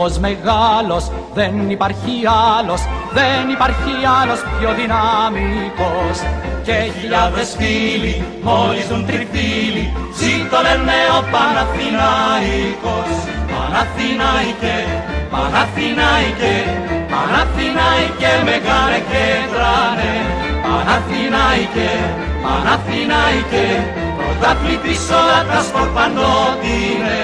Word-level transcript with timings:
Σύλλογος 0.00 0.18
μεγάλος, 0.28 1.04
δεν 1.34 1.70
υπάρχει 1.70 2.14
άλλος, 2.58 2.80
δεν 3.18 3.42
υπάρχει 3.56 3.92
άλλος 4.20 4.40
πιο 4.56 4.70
δυναμικός. 4.80 6.16
Και 6.66 6.76
χιλιάδες 6.96 7.48
φίλοι, 7.58 8.14
μόλις 8.46 8.86
τον 8.90 9.02
τριφύλι, 9.08 9.84
ζήτω 10.18 10.58
λένε 10.66 10.98
ο 11.18 11.20
Παναθηναϊκός. 11.32 13.10
Παναθηναϊκέ, 13.52 14.78
Παναθηναϊκέ, 15.32 16.56
Παναθηναϊκέ 17.12 18.32
μεγάλε 18.48 18.98
και 19.10 19.24
τράνε. 19.52 20.12
Παναθηναϊκέ, 20.64 21.92
Παναθηναϊκέ, 22.44 23.68
πρωταθλητής 24.16 25.02
όλα 25.18 25.40
τα 25.50 25.60
σπορπανότινε. 25.68 27.20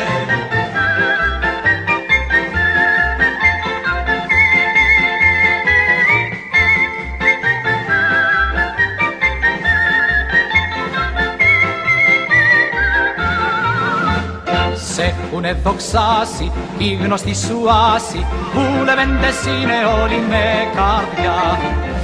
Έχουνε 14.98 15.52
δοξάσει 15.64 16.52
οι 16.78 16.88
γνωστοί 17.02 17.34
σου 17.34 17.58
άσοι 17.94 18.20
που 18.52 18.62
λεβέντες 18.86 19.38
είναι 19.52 19.78
όλοι 20.00 20.20
με 20.30 20.44
καρδιά. 20.76 21.38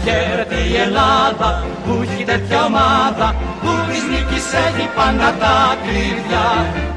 Χαίρεται 0.05 0.59
η 0.71 0.75
Ελλάδα 0.87 1.49
που 1.85 1.93
έχει 2.05 2.25
τέτοια 2.31 2.65
ομάδα 2.71 3.27
που 3.63 3.71
της 3.89 4.03
νίκης 4.11 4.47
έχει 4.67 4.87
πάντα 4.97 5.29
τα 5.43 5.57
κλειδιά. 5.83 6.49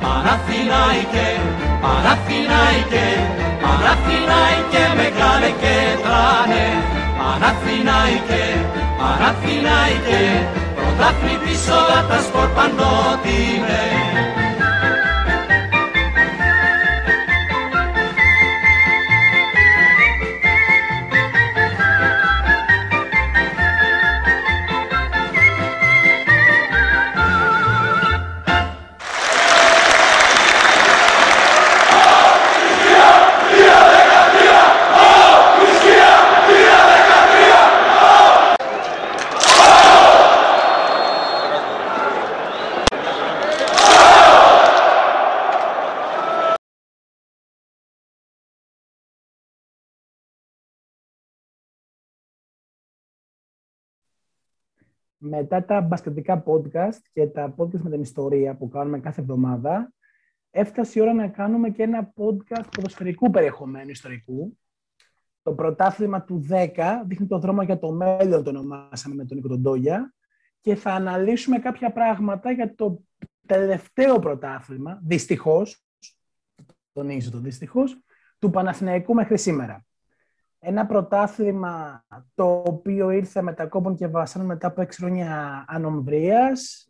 Παναθηναϊκέ, 0.04 1.30
Παναθηναϊκέ, 1.84 3.08
Παναθηναϊκέ 3.64 4.84
μεγάλε 5.00 5.50
και 5.62 5.76
τράνε. 6.04 6.66
Παναθηναϊκέ, 7.20 8.46
Παναθηναϊκέ, 9.00 10.24
πρωταθλητής 10.76 11.64
όλα 11.80 12.00
τα 12.10 12.18
σπορ 12.26 12.48
παντότινε. 12.56 13.84
Μετά 55.28 55.66
τα 55.66 55.82
μπασκετικά 55.82 56.44
podcast 56.46 56.98
και 57.14 57.28
τα 57.28 57.56
podcast 57.58 57.80
με 57.82 57.90
την 57.90 58.02
ιστορία 58.02 58.56
που 58.56 58.68
κάνουμε 58.68 59.00
κάθε 59.00 59.22
εβδομάδα, 59.22 59.94
έφτασε 60.52 61.00
η 61.00 61.02
ώρα 61.02 61.14
να 61.14 61.28
κάνουμε 61.28 61.70
και 61.70 61.84
ένα 61.84 62.14
podcast 62.16 62.66
ποδοσφαιρικού 62.76 63.30
περιεχομένου 63.30 63.90
ιστορικού. 63.90 64.58
Το 65.42 65.54
πρωτάθλημα 65.54 66.24
του 66.24 66.46
10 66.50 67.04
δείχνει 67.06 67.28
το 67.28 67.40
δρόμο 67.40 67.62
για 67.62 67.80
το 67.80 67.92
μέλλον, 67.92 68.44
το 68.44 68.50
ονομάσαμε 68.50 69.16
με 69.16 69.26
τον 69.26 69.38
Νίκο 69.38 69.48
Τοντόγια, 69.48 70.14
και 70.62 70.76
θα 70.76 70.94
αναλύσουμε 70.94 71.60
κάποια 71.60 71.92
πράγματα 71.92 72.52
για 72.52 72.76
το 72.76 73.04
τελευταίο 73.46 74.20
πρωτάθλημα, 74.20 75.00
δυστυχώς, 75.04 75.86
τονίζω 76.92 77.32
το 77.32 77.40
δυστυχώς, 77.40 78.00
του 78.40 78.50
Παναθηναϊκού 78.50 79.14
μέχρι 79.14 79.38
σήμερα. 79.38 79.86
Ένα 80.68 80.86
πρωτάθλημα 80.86 82.06
το 82.36 82.64
οποίο 82.66 83.10
ήρθε 83.10 83.42
με 83.42 83.54
κόπων 83.70 83.96
και 83.96 84.08
βασάνων 84.08 84.48
μετά 84.48 84.68
από 84.68 84.82
έξι 84.82 85.00
χρόνια 85.00 85.66
ανομβρίας. 85.68 86.90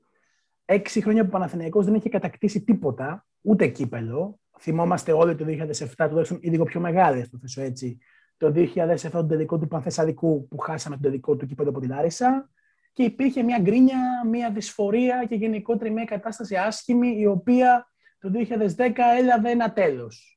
Έξι 0.65 1.01
χρόνια 1.01 1.21
που 1.21 1.27
ο 1.29 1.31
Παναθηναϊκός 1.31 1.85
δεν 1.85 1.93
είχε 1.93 2.09
κατακτήσει 2.09 2.63
τίποτα, 2.63 3.25
ούτε 3.41 3.67
κύπελο. 3.67 4.39
Θυμόμαστε 4.59 5.11
όλοι 5.11 5.35
το 5.35 5.45
2007, 5.45 6.07
τουλάχιστον 6.09 6.37
οι 6.41 6.49
λίγο 6.49 6.63
πιο 6.63 6.79
μεγάλες, 6.79 7.29
το 7.29 7.37
θέσω 7.37 7.61
έτσι, 7.61 7.97
το 8.37 8.51
2007 8.55 9.09
τον 9.11 9.27
τελικό 9.27 9.57
του 9.57 9.67
Πανθεσσαλικού 9.67 10.47
που 10.47 10.57
χάσαμε 10.57 10.95
τον 10.95 11.03
τελικό 11.03 11.35
του 11.35 11.45
κύπελο 11.45 11.69
από 11.69 11.79
την 11.79 11.93
Άρισα 11.93 12.49
και 12.93 13.03
υπήρχε 13.03 13.43
μια 13.43 13.59
γκρίνια, 13.59 13.99
μια 14.29 14.51
δυσφορία 14.51 15.25
και 15.29 15.35
γενικότερα 15.35 15.91
μια 15.91 16.05
κατάσταση 16.05 16.55
άσχημη 16.55 17.19
η 17.19 17.25
οποία 17.25 17.91
το 18.19 18.31
2010 18.33 18.91
έλαβε 19.19 19.49
ένα 19.49 19.73
τέλος. 19.73 20.34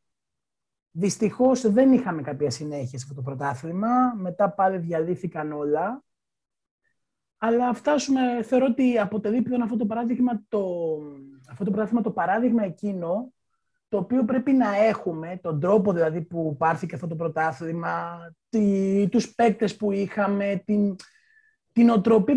Δυστυχώς 0.91 1.71
δεν 1.71 1.93
είχαμε 1.93 2.23
κάποια 2.23 2.51
συνέχεια 2.51 2.99
σε 2.99 3.05
αυτό 3.09 3.15
το 3.15 3.23
πρωτάθλημα. 3.23 4.15
Μετά 4.17 4.51
πάλι 4.51 4.79
διαλύθηκαν 4.79 5.53
όλα. 5.53 6.03
Αλλά 7.39 7.73
φτάσουμε, 7.75 8.43
θεωρώ 8.43 8.67
ότι 8.71 8.99
αποτελεί 8.99 9.43
πλέον 9.43 9.63
αυτό 9.63 9.77
το 9.77 9.87
παράδειγμα 9.87 10.43
το, 10.49 10.67
αυτό 11.51 11.65
το 11.65 11.71
πρωτάθλημα 11.71 12.03
το 12.03 12.11
παράδειγμα 12.11 12.65
εκείνο 12.65 13.33
το 13.89 13.99
οποίο 13.99 14.25
πρέπει 14.25 14.53
να 14.53 14.77
έχουμε, 14.77 15.39
τον 15.43 15.61
τρόπο 15.61 15.93
δηλαδή 15.93 16.21
που 16.21 16.57
πάρθηκε 16.59 16.95
αυτό 16.95 17.07
το 17.07 17.17
πρωτάθλημα, 17.17 18.19
τη, 18.49 19.09
τους 19.11 19.35
παίκτες 19.35 19.77
που 19.77 19.93
είχαμε, 19.93 20.63
την, 20.65 20.97
την 21.73 21.91
οτροπή 21.91 22.35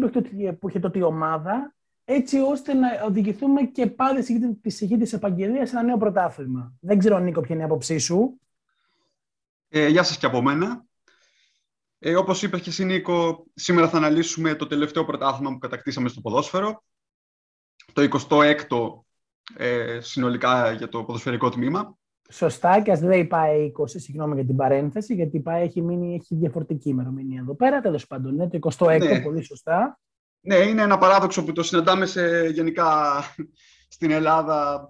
που 0.60 0.70
είχε 0.70 0.80
τότε 0.80 1.00
η 1.00 1.02
ομάδα, 1.02 1.76
έτσι 2.14 2.40
ώστε 2.40 2.74
να 2.74 2.88
οδηγηθούμε 3.06 3.62
και 3.62 3.88
πάλι 3.88 4.22
στη 4.22 4.58
συγχύ 4.66 4.98
της 4.98 5.14
επαγγελίας 5.14 5.70
σε 5.70 5.76
ένα 5.76 5.86
νέο 5.86 5.98
πρωτάθλημα. 5.98 6.74
Δεν 6.80 6.98
ξέρω, 6.98 7.20
Νίκο, 7.20 7.42
ποια 7.42 7.56
είναι 7.56 7.64
η 7.64 7.66
άποψή 7.66 7.98
σου. 7.98 8.40
Ε, 9.70 9.88
γεια 9.88 10.04
σας 10.04 10.18
και 10.18 10.26
από 10.26 10.42
μένα. 10.42 10.86
Ε, 12.00 12.16
όπως 12.16 12.44
είπες 12.44 12.62
και 12.62 12.70
εσύ, 12.70 12.86
Νίκο, 12.86 13.46
σήμερα 13.54 13.90
θα 13.90 13.98
αναλύσουμε 13.98 14.56
το 14.56 14.68
τελευταίο 14.68 15.06
πρωτάθλημα 15.06 15.52
που 15.52 15.58
κατακτήσαμε 15.58 16.10
στο 16.10 16.22
ποδόσφαιρο, 16.22 16.84
το 17.94 18.08
26ο 18.30 19.04
ε, 19.58 20.00
συνολικά 20.02 20.72
για 20.72 20.90
το 20.90 21.04
ποδοσφαιρικό 21.04 21.50
τμήμα. 21.50 21.98
Σωστά, 22.30 22.82
και 22.82 22.92
ας 22.92 23.02
λέει 23.02 23.26
πάει 23.26 23.72
20, 23.80 23.84
συγγνώμη 23.88 24.36
για 24.36 24.46
την 24.46 24.56
παρένθεση, 24.56 25.14
γιατί 25.14 25.40
πάει 25.40 25.64
έχει, 25.64 25.82
μείνει, 25.82 26.16
έχει 26.16 26.36
διαφορετική 26.36 26.90
ημερομηνία 26.90 27.40
εδώ 27.42 27.56
πέρα. 27.56 27.82
Τέλος 27.82 28.08
πάντων, 28.08 28.36
ναι, 28.36 28.48
το 28.48 28.60
26ο, 28.78 29.00
ναι. 29.00 29.22
πολύ 29.22 29.44
σωστά. 29.44 30.00
Ναι, 30.42 30.56
είναι 30.56 30.82
ένα 30.82 30.98
παράδοξο 30.98 31.44
που 31.44 31.52
το 31.52 31.64
συναντάμε 31.64 32.06
σε, 32.06 32.48
γενικά 32.48 33.20
στην 33.88 34.12
Ελλάδα 34.12 34.90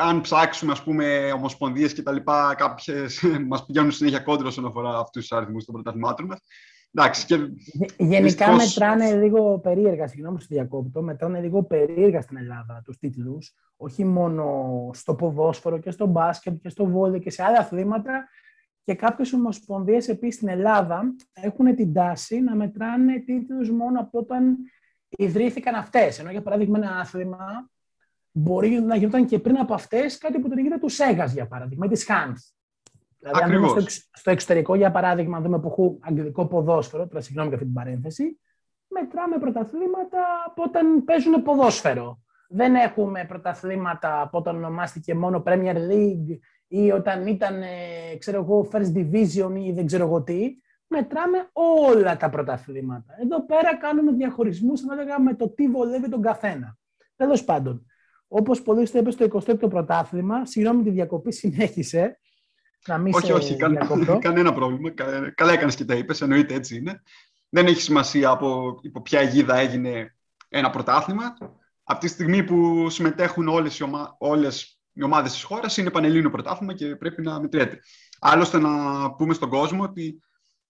αν 0.00 0.20
ψάξουμε, 0.20 0.72
ας 0.72 0.82
πούμε, 0.82 1.32
ομοσπονδίες 1.32 1.92
και 1.92 2.02
τα 2.02 2.12
λοιπά, 2.12 2.54
κάποιες 2.54 3.22
μας 3.48 3.66
πηγαίνουν 3.66 3.90
συνέχεια 3.90 4.18
κόντρα 4.18 4.46
όσον 4.46 4.66
αφορά 4.66 4.98
αυτούς 4.98 5.26
τους 5.26 5.38
αριθμούς 5.38 5.64
των 5.64 5.74
πρωταθλημάτων 5.74 6.26
μας. 6.26 6.38
Εντάξει, 6.94 7.26
και 7.26 7.34
Γενικά 7.96 8.22
δυστυχώς... 8.22 8.56
μετράνε 8.56 9.14
λίγο 9.14 9.58
περίεργα, 9.58 10.08
συγγνώμη 10.08 10.38
που 10.38 10.46
διακόπτω, 10.48 11.02
μετράνε 11.02 11.40
λίγο 11.40 11.62
περίεργα 11.62 12.20
στην 12.20 12.36
Ελλάδα 12.36 12.82
τους 12.84 12.98
τίτλους, 12.98 13.54
όχι 13.76 14.04
μόνο 14.04 14.54
στο 14.92 15.14
ποδόσφαιρο 15.14 15.78
και 15.78 15.90
στο 15.90 16.06
μπάσκετ 16.06 16.54
και 16.62 16.68
στο 16.68 16.86
βόλιο 16.86 17.18
και 17.18 17.30
σε 17.30 17.42
άλλα 17.42 17.58
αθλήματα 17.58 18.28
και 18.88 18.94
κάποιες 18.94 19.32
ομοσπονδίες 19.32 20.08
επίσης 20.08 20.34
στην 20.34 20.48
Ελλάδα 20.48 21.14
έχουν 21.32 21.74
την 21.74 21.92
τάση 21.92 22.40
να 22.40 22.54
μετράνε 22.54 23.18
τίτλους 23.18 23.70
μόνο 23.70 24.00
από 24.00 24.18
όταν 24.18 24.56
ιδρύθηκαν 25.08 25.74
αυτές. 25.74 26.18
Ενώ 26.18 26.30
για 26.30 26.42
παράδειγμα 26.42 26.78
ένα 26.78 26.96
άθλημα 26.96 27.70
μπορεί 28.32 28.70
να 28.70 28.96
γινόταν 28.96 29.26
και 29.26 29.38
πριν 29.38 29.58
από 29.58 29.74
αυτές 29.74 30.18
κάτι 30.18 30.38
που 30.38 30.48
το 30.48 30.54
γίνεται 30.54 30.78
του 30.78 30.88
Σέγας, 30.88 31.32
για 31.32 31.46
παράδειγμα, 31.46 31.86
ή 31.86 31.88
της 31.88 32.04
Χάντ. 32.04 32.36
Δηλαδή, 33.18 33.42
αν 33.42 33.52
δούμε 33.52 33.68
στο, 33.68 34.06
στο, 34.12 34.30
εξωτερικό, 34.30 34.74
για 34.74 34.90
παράδειγμα, 34.90 35.36
αν 35.36 35.42
δούμε 35.42 35.60
που 35.60 35.68
έχουν 35.68 35.98
αγγλικό 36.00 36.46
ποδόσφαιρο, 36.46 37.06
τώρα 37.06 37.20
συγγνώμη 37.20 37.48
για 37.48 37.56
αυτή 37.56 37.72
την 37.72 37.82
παρένθεση, 37.82 38.40
μετράμε 38.88 39.38
πρωταθλήματα 39.38 40.18
από 40.46 40.62
όταν 40.62 41.04
παίζουν 41.04 41.42
ποδόσφαιρο. 41.42 42.22
Δεν 42.48 42.74
έχουμε 42.74 43.24
πρωταθλήματα 43.24 44.20
από 44.20 44.38
όταν 44.38 44.56
ονομάστηκε 44.56 45.14
μόνο 45.14 45.42
Premier 45.46 45.76
League 45.76 46.38
ή 46.68 46.90
όταν 46.90 47.26
ήταν, 47.26 47.62
ε, 47.62 48.16
ξέρω 48.18 48.38
εγώ, 48.40 48.68
First 48.72 48.92
Division 48.94 49.52
ή 49.56 49.72
δεν 49.72 49.86
ξέρω 49.86 50.04
εγώ 50.04 50.22
τι. 50.22 50.56
Μετράμε 50.86 51.48
όλα 51.52 52.16
τα 52.16 52.30
πρωταθλήματα. 52.30 53.14
Εδώ 53.22 53.46
πέρα 53.46 53.76
κάνουμε 53.76 54.12
διαχωρισμούς, 54.12 54.82
ανάλογα 54.82 55.20
με 55.20 55.34
το 55.34 55.48
τι 55.48 55.68
βολεύει 55.68 56.08
τον 56.08 56.22
καθένα. 56.22 56.78
Τέλος 57.16 57.44
πάντων, 57.44 57.86
Όπως 58.28 58.62
πολύ 58.62 58.78
σωστά 58.78 58.98
είπες 58.98 59.14
στο 59.14 59.24
25ο 59.24 59.68
πρωτάθλημα, 59.68 60.46
συγγνώμη 60.46 60.82
τη 60.82 60.90
διακοπή 60.90 61.32
συνέχισε. 61.32 62.18
Να 62.86 62.98
μην 62.98 63.14
όχι, 63.14 63.26
σε 63.26 63.32
όχι, 63.32 63.56
κανένα 64.20 64.52
πρόβλημα. 64.52 64.90
Καλά 65.34 65.52
έκανες 65.52 65.74
και 65.74 65.84
τα 65.84 65.94
είπες, 65.94 66.20
εννοείται 66.20 66.54
έτσι 66.54 66.76
είναι. 66.76 67.02
Δεν 67.48 67.66
έχει 67.66 67.80
σημασία 67.80 68.30
από 68.30 68.78
υπό 68.82 69.02
ποια 69.02 69.20
αιγίδα 69.20 69.56
έγινε 69.56 70.16
ένα 70.48 70.70
πρωτάθλημα. 70.70 71.36
Από 71.82 72.00
τη 72.00 72.08
στιγμή 72.08 72.44
που 72.44 72.90
συμμετέχουν 72.90 73.48
όλες, 73.48 73.78
οι 73.78 73.82
ομα... 73.82 74.16
όλες 74.18 74.77
οι 74.98 75.02
ομάδες 75.02 75.32
της 75.32 75.42
χώρας 75.42 75.76
είναι 75.76 75.90
πανελλήνιο 75.90 76.30
πρωτάθλημα 76.30 76.74
και 76.74 76.96
πρέπει 76.96 77.22
να 77.22 77.40
μετριέται. 77.40 77.78
Άλλωστε, 78.18 78.58
να 78.58 78.70
πούμε 79.14 79.34
στον 79.34 79.48
κόσμο 79.48 79.82
ότι 79.82 80.22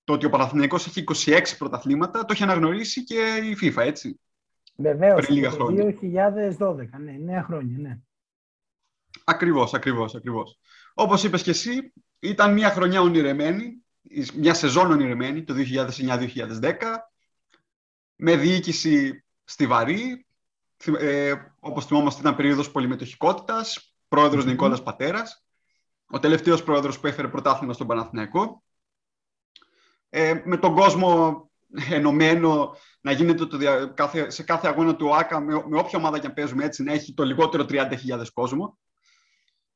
το 0.05 0.13
ότι 0.13 0.27
ο 0.27 0.31
Παναθηναϊκός 0.31 0.87
έχει 0.87 1.05
26 1.27 1.41
πρωταθλήματα 1.59 2.21
το 2.21 2.33
έχει 2.33 2.43
αναγνωρίσει 2.43 3.05
και 3.05 3.41
η 3.43 3.57
FIFA, 3.63 3.83
έτσι. 3.83 4.21
Βεβαίως. 4.77 5.21
Πριν 5.21 5.35
λίγα 5.35 5.51
χρόνια. 5.51 5.97
2012, 6.59 6.77
ναι, 6.99 7.41
9 7.41 7.43
χρόνια, 7.45 7.79
ναι. 7.79 7.99
Ακριβώς, 9.25 9.75
ακριβώς, 9.75 10.15
ακριβώς. 10.15 10.59
Όπως 10.95 11.25
είπες 11.25 11.43
και 11.43 11.51
εσύ, 11.51 11.93
ήταν 12.19 12.53
μια 12.53 12.71
χρονιά 12.71 13.01
ονειρεμένη, 13.01 13.85
μια 14.35 14.55
σεζόν 14.55 14.91
ονειρεμένη 14.91 15.45
το 15.45 15.55
2009-2010, 15.55 16.75
με 18.17 18.37
διοίκηση 18.37 19.25
στιβαρή. 19.45 20.27
Ε, 20.99 21.35
όπως 21.61 21.87
θυμόμαστε 21.87 22.21
ήταν 22.21 22.37
περίοδος 22.37 22.71
πολυμετοχικότητας, 22.71 23.89
πρόεδρος 24.09 24.45
mm-hmm. 24.45 24.49
Νικόλας 24.49 24.83
Πατέρας, 24.83 25.45
ο 26.11 26.19
τελευταίος 26.19 26.63
πρόεδρος 26.63 27.01
που 27.01 27.07
έφερε 27.07 27.29
πρωτάθλημα 27.29 27.73
στον 27.73 27.87
Παναθηναϊκό. 27.87 28.63
Ε, 30.09 30.41
με 30.45 30.57
τον 30.57 30.75
κόσμο 30.75 31.43
ενωμένο 31.91 32.77
να 33.01 33.13
γίνεται 33.13 33.47
το, 33.47 33.59
κάθε, 33.95 34.31
σε 34.31 34.43
κάθε 34.43 34.69
αγώνα 34.69 34.97
του 34.97 35.17
ΆΚΑ 35.17 35.41
με, 35.41 35.65
με 35.69 35.79
όποια 35.79 35.99
ομάδα 35.99 36.19
και 36.19 36.27
αν 36.27 36.35
παίζουμε 36.35 36.65
έτσι 36.65 36.83
να 36.83 36.93
έχει 36.93 37.15
το 37.15 37.25
λιγότερο 37.25 37.65
30.000 37.69 37.79
κόσμο 38.33 38.79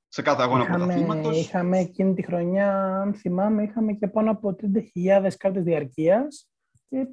σε 0.09 0.23
κάθε 0.23 0.43
αγώνα 0.43 0.63
είχαμε, 0.63 0.79
πρωταθλήματος. 0.79 1.41
Είχαμε 1.41 1.79
εκείνη 1.79 2.15
τη 2.15 2.23
χρονιά, 2.23 3.01
αν 3.01 3.15
θυμάμαι, 3.15 3.63
είχαμε 3.63 3.93
και 3.93 4.09
πάνω 4.09 4.31
από 4.31 4.57
30.000 4.61 5.31
κάρτες 5.39 5.63
διαρκείας 5.63 6.47
και 6.47 6.52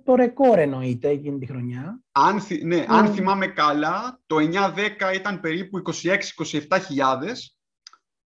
το 0.03 0.15
ρεκόρ 0.15 0.59
εννοείται 0.59 1.09
εκείνη 1.09 1.39
τη 1.39 1.45
χρονιά. 1.45 1.99
Αν, 2.11 2.41
ναι, 2.63 2.85
αν 2.87 3.07
θυμάμαι 3.07 3.47
καλά, 3.47 4.19
το 4.25 4.35
9-10 4.35 5.15
ήταν 5.15 5.39
περίπου 5.39 5.81
26-27 6.67 6.79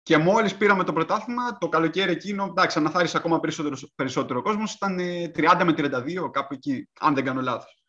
και 0.03 0.17
μόλις 0.17 0.55
πήραμε 0.55 0.83
το 0.83 0.93
πρωτάθλημα, 0.93 1.57
το 1.57 1.69
καλοκαίρι 1.69 2.11
εκείνο, 2.11 2.45
εντάξει, 2.49 2.79
αναθάρισε 2.79 3.17
ακόμα 3.17 3.39
περισσότερο, 3.39 3.75
περισσότερο 3.95 4.41
κόσμος, 4.41 4.73
ήταν 4.73 4.97
30 5.35 5.59
ε, 5.59 5.63
με 5.63 5.73
32, 5.77 6.31
κάπου 6.31 6.53
εκεί, 6.53 6.89
αν 6.99 7.13
δεν 7.15 7.23
κάνω 7.23 7.41
λάθος. 7.41 7.83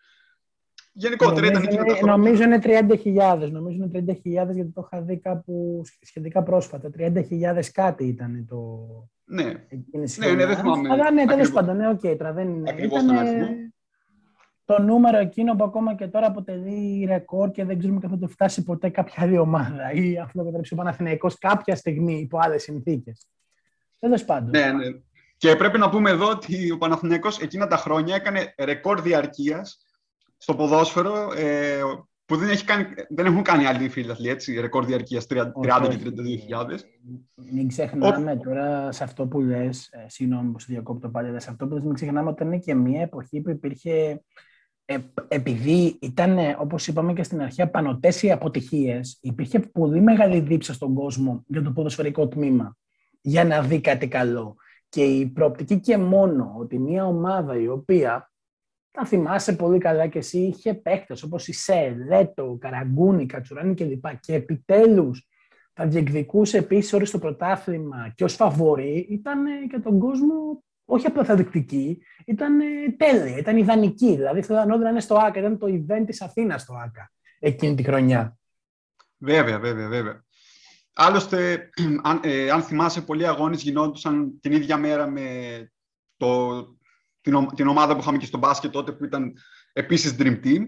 Γενικότερα 0.92 1.46
ήταν 1.46 1.62
εκείνο 1.62 1.84
το 1.84 2.06
Νομίζω 2.06 2.42
είναι 2.42 2.60
30.000, 2.62 3.50
νομίζω 3.50 3.76
είναι 3.84 4.04
30.000 4.24 4.54
γιατί 4.54 4.70
το 4.72 4.88
είχα 4.90 5.02
δει 5.02 5.18
κάπου 5.18 5.82
σχετικά 6.00 6.42
πρόσφατα. 6.42 6.90
30.000 6.98 7.14
κάτι 7.72 8.04
ήταν 8.04 8.46
το, 8.48 8.78
ναι, 9.24 9.44
ναι, 9.44 10.32
ναι, 10.32 10.46
δεν 10.46 10.56
θυμάμαι. 10.56 10.88
Αλλά 10.92 11.10
ναι, 11.10 11.24
τέλος 11.24 11.50
πάντων, 11.50 11.76
ναι, 11.76 11.88
ok, 11.88 12.00
okay, 12.02 12.16
δεν 12.34 12.48
είναι. 12.48 12.70
Ακριβώς 12.70 13.02
ήταν, 13.02 13.74
το 14.64 14.82
νούμερο 14.82 15.16
εκείνο 15.16 15.56
που 15.56 15.64
ακόμα 15.64 15.94
και 15.94 16.06
τώρα 16.06 16.26
αποτελεί 16.26 17.04
ρεκόρ 17.04 17.50
και 17.50 17.64
δεν 17.64 17.78
ξέρουμε 17.78 18.00
αν 18.04 18.10
θα 18.10 18.18
το 18.18 18.28
φτάσει 18.28 18.62
ποτέ 18.62 18.88
κάποια 18.88 19.22
άλλη 19.22 19.38
ομάδα 19.38 19.92
ή 19.92 20.18
αυτό 20.18 20.38
το 20.38 20.42
επιτρέψει 20.42 20.74
ο 20.74 20.76
Παναθηναϊκός 20.76 21.38
κάποια 21.38 21.76
στιγμή 21.76 22.18
υπό 22.18 22.38
άλλες 22.40 22.62
συνθήκες. 22.62 23.26
Τέλος 23.98 24.24
πάντων. 24.24 24.50
Ναι, 24.50 24.72
ναι. 24.72 24.86
Και 25.36 25.56
πρέπει 25.56 25.78
να 25.78 25.90
πούμε 25.90 26.10
εδώ 26.10 26.28
ότι 26.28 26.70
ο 26.70 26.78
Παναθηναϊκός 26.78 27.40
εκείνα 27.40 27.66
τα 27.66 27.76
χρόνια 27.76 28.14
έκανε 28.14 28.54
ρεκόρ 28.58 29.00
διαρκείας 29.00 29.86
στο 30.36 30.54
ποδόσφαιρο 30.54 31.32
ε, 31.36 31.80
που 32.26 32.36
δεν, 32.36 32.48
έχει 32.48 32.64
κάνει, 32.64 32.86
δεν 33.08 33.26
έχουν 33.26 33.42
κάνει 33.42 33.66
άλλοι 33.66 33.88
φίλοι 33.88 34.28
έτσι, 34.28 34.60
ρεκόρ 34.60 34.84
διαρκείας 34.84 35.26
30 35.30 35.34
και 35.60 36.12
32.000. 36.50 36.78
Μην 37.52 37.68
ξεχνάμε 37.68 38.36
τώρα 38.36 38.92
σε 38.92 39.04
αυτό 39.04 39.26
που 39.26 39.40
λες, 39.40 39.88
ε, 39.92 40.04
συγγνώμη 40.08 40.52
που 40.52 40.58
σε 40.58 40.66
διακόπτω 40.68 41.08
πάλι, 41.08 41.40
σε 41.40 41.50
αυτό 41.50 41.66
που 41.66 41.74
λες, 41.74 41.82
μην 41.82 41.94
ξεχνάμε 41.94 42.30
ότι 42.30 42.42
ήταν 42.42 42.60
και 42.60 42.74
μια 42.74 43.02
εποχή 43.02 43.40
που 43.40 43.50
υπήρχε 43.50 44.22
ε, 44.84 44.98
επειδή 45.28 45.98
ήταν, 46.00 46.38
όπως 46.58 46.86
είπαμε 46.86 47.12
και 47.12 47.22
στην 47.22 47.42
αρχή, 47.42 47.62
απανοτές 47.62 48.22
οι 48.22 48.30
αποτυχίες, 48.30 49.18
υπήρχε 49.20 49.58
πολύ 49.58 50.00
μεγάλη 50.00 50.40
δίψα 50.40 50.72
στον 50.72 50.94
κόσμο 50.94 51.44
για 51.46 51.62
το 51.62 51.70
ποδοσφαιρικό 51.70 52.28
τμήμα, 52.28 52.76
για 53.20 53.44
να 53.44 53.62
δει 53.62 53.80
κάτι 53.80 54.08
καλό. 54.08 54.56
Και 54.88 55.04
η 55.04 55.26
προοπτική 55.26 55.80
και 55.80 55.98
μόνο 55.98 56.54
ότι 56.58 56.78
μια 56.78 57.06
ομάδα 57.06 57.58
η 57.58 57.68
οποία, 57.68 58.32
θα 58.96 59.04
θυμάσαι 59.04 59.56
πολύ 59.56 59.78
καλά 59.78 60.06
και 60.06 60.18
εσύ, 60.18 60.38
είχε 60.38 60.74
παίκτες 60.74 61.22
όπως 61.22 61.48
η 61.48 61.52
Σε, 61.52 61.96
Λέτο, 62.08 62.56
Καραγκούνη, 62.60 63.26
Κατσουράνη 63.26 63.74
κλπ. 63.74 64.06
Και, 64.08 64.18
και 64.20 64.34
επιτέλους 64.34 65.28
θα 65.72 65.86
διεκδικούσε 65.86 66.58
επίσης 66.58 66.92
όρις 66.92 67.08
στο 67.08 67.18
πρωτάθλημα 67.18 68.12
και 68.14 68.24
ως 68.24 68.34
φαβορή, 68.34 69.06
ήταν 69.10 69.46
για 69.68 69.82
τον 69.82 69.98
κόσμο 69.98 70.62
όχι 70.84 71.06
απλά 71.06 71.24
θετική, 71.24 72.02
ήταν 72.26 72.60
ε, 72.60 72.64
τέλεια, 72.96 73.36
ήταν 73.38 73.56
ιδανική. 73.56 74.14
Δηλαδή 74.14 74.42
θέλω 74.42 74.64
να 74.64 74.88
είναι 74.88 75.00
στο 75.00 75.14
ΆΚΑ, 75.14 75.38
ήταν 75.38 75.58
το 75.58 75.66
event 75.66 76.02
της 76.06 76.22
Αθήνας 76.22 76.62
στο 76.62 76.74
ΆΚΑ 76.74 77.12
εκείνη 77.38 77.74
τη 77.74 77.82
χρονιά. 77.82 78.38
Βέβαια, 79.18 79.58
βέβαια, 79.58 79.88
βέβαια. 79.88 80.24
Άλλωστε, 80.94 81.70
αν, 82.08 82.20
ε, 82.22 82.50
αν 82.50 82.62
θυμάσαι, 82.62 83.00
πολλοί 83.00 83.26
αγώνες 83.26 83.62
γινόντουσαν 83.62 84.40
την 84.40 84.52
ίδια 84.52 84.76
μέρα 84.76 85.10
με 85.10 85.22
το, 86.16 86.52
την, 87.24 87.46
την 87.54 87.66
ομάδα 87.66 87.94
που 87.94 88.00
είχαμε 88.00 88.18
και 88.18 88.26
στο 88.26 88.38
μπάσκετ 88.38 88.70
τότε 88.70 88.92
που 88.92 89.04
ήταν 89.04 89.32
επίσης 89.72 90.16
Dream 90.18 90.44
Team. 90.44 90.62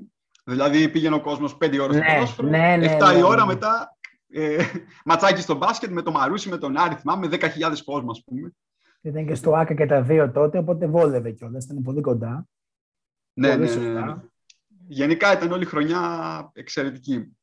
Δηλαδή 0.45 0.89
πήγαινε 0.89 1.15
ο 1.15 1.21
κόσμος 1.21 1.57
5 1.65 1.79
ώρες 1.81 1.97
ναι, 1.97 2.27
στο 2.27 2.43
ναι, 2.43 2.77
ναι, 2.77 2.97
7 3.01 3.13
η 3.13 3.17
ναι, 3.17 3.23
ώρα 3.23 3.47
ναι. 3.47 3.53
μετά 3.53 3.97
ε, 4.29 4.57
ματσάκι 5.05 5.41
στο 5.41 5.55
μπάσκετ 5.55 5.91
με 5.91 6.03
το 6.03 6.11
Μαρούσι, 6.11 6.49
με 6.49 6.59
τον 6.59 6.77
Άρη, 6.77 6.95
θυμάμαι, 6.95 7.29
10.000 7.31 7.39
κόσμο, 7.85 8.11
ας 8.11 8.25
πούμε. 8.25 8.53
Ήταν 9.01 9.27
και 9.27 9.35
στο 9.35 9.53
ΆΚΑ 9.55 9.75
και 9.75 9.87
τα 9.87 10.03
δύο 10.03 10.31
τότε, 10.31 10.59
οπότε 10.59 10.87
βόλευε 10.87 11.31
κιόλας. 11.31 11.65
Ήταν 11.65 11.83
πολύ 11.83 12.01
κοντά. 12.01 12.49
Ναι, 13.33 13.57
ναι, 13.57 13.75
ναι, 13.75 14.01
ναι. 14.01 14.15
Γενικά 14.87 15.33
ήταν 15.33 15.53
όλη 15.53 15.63
η 15.63 15.67
χρονιά 15.67 16.01
εξαιρετική. 16.53 17.37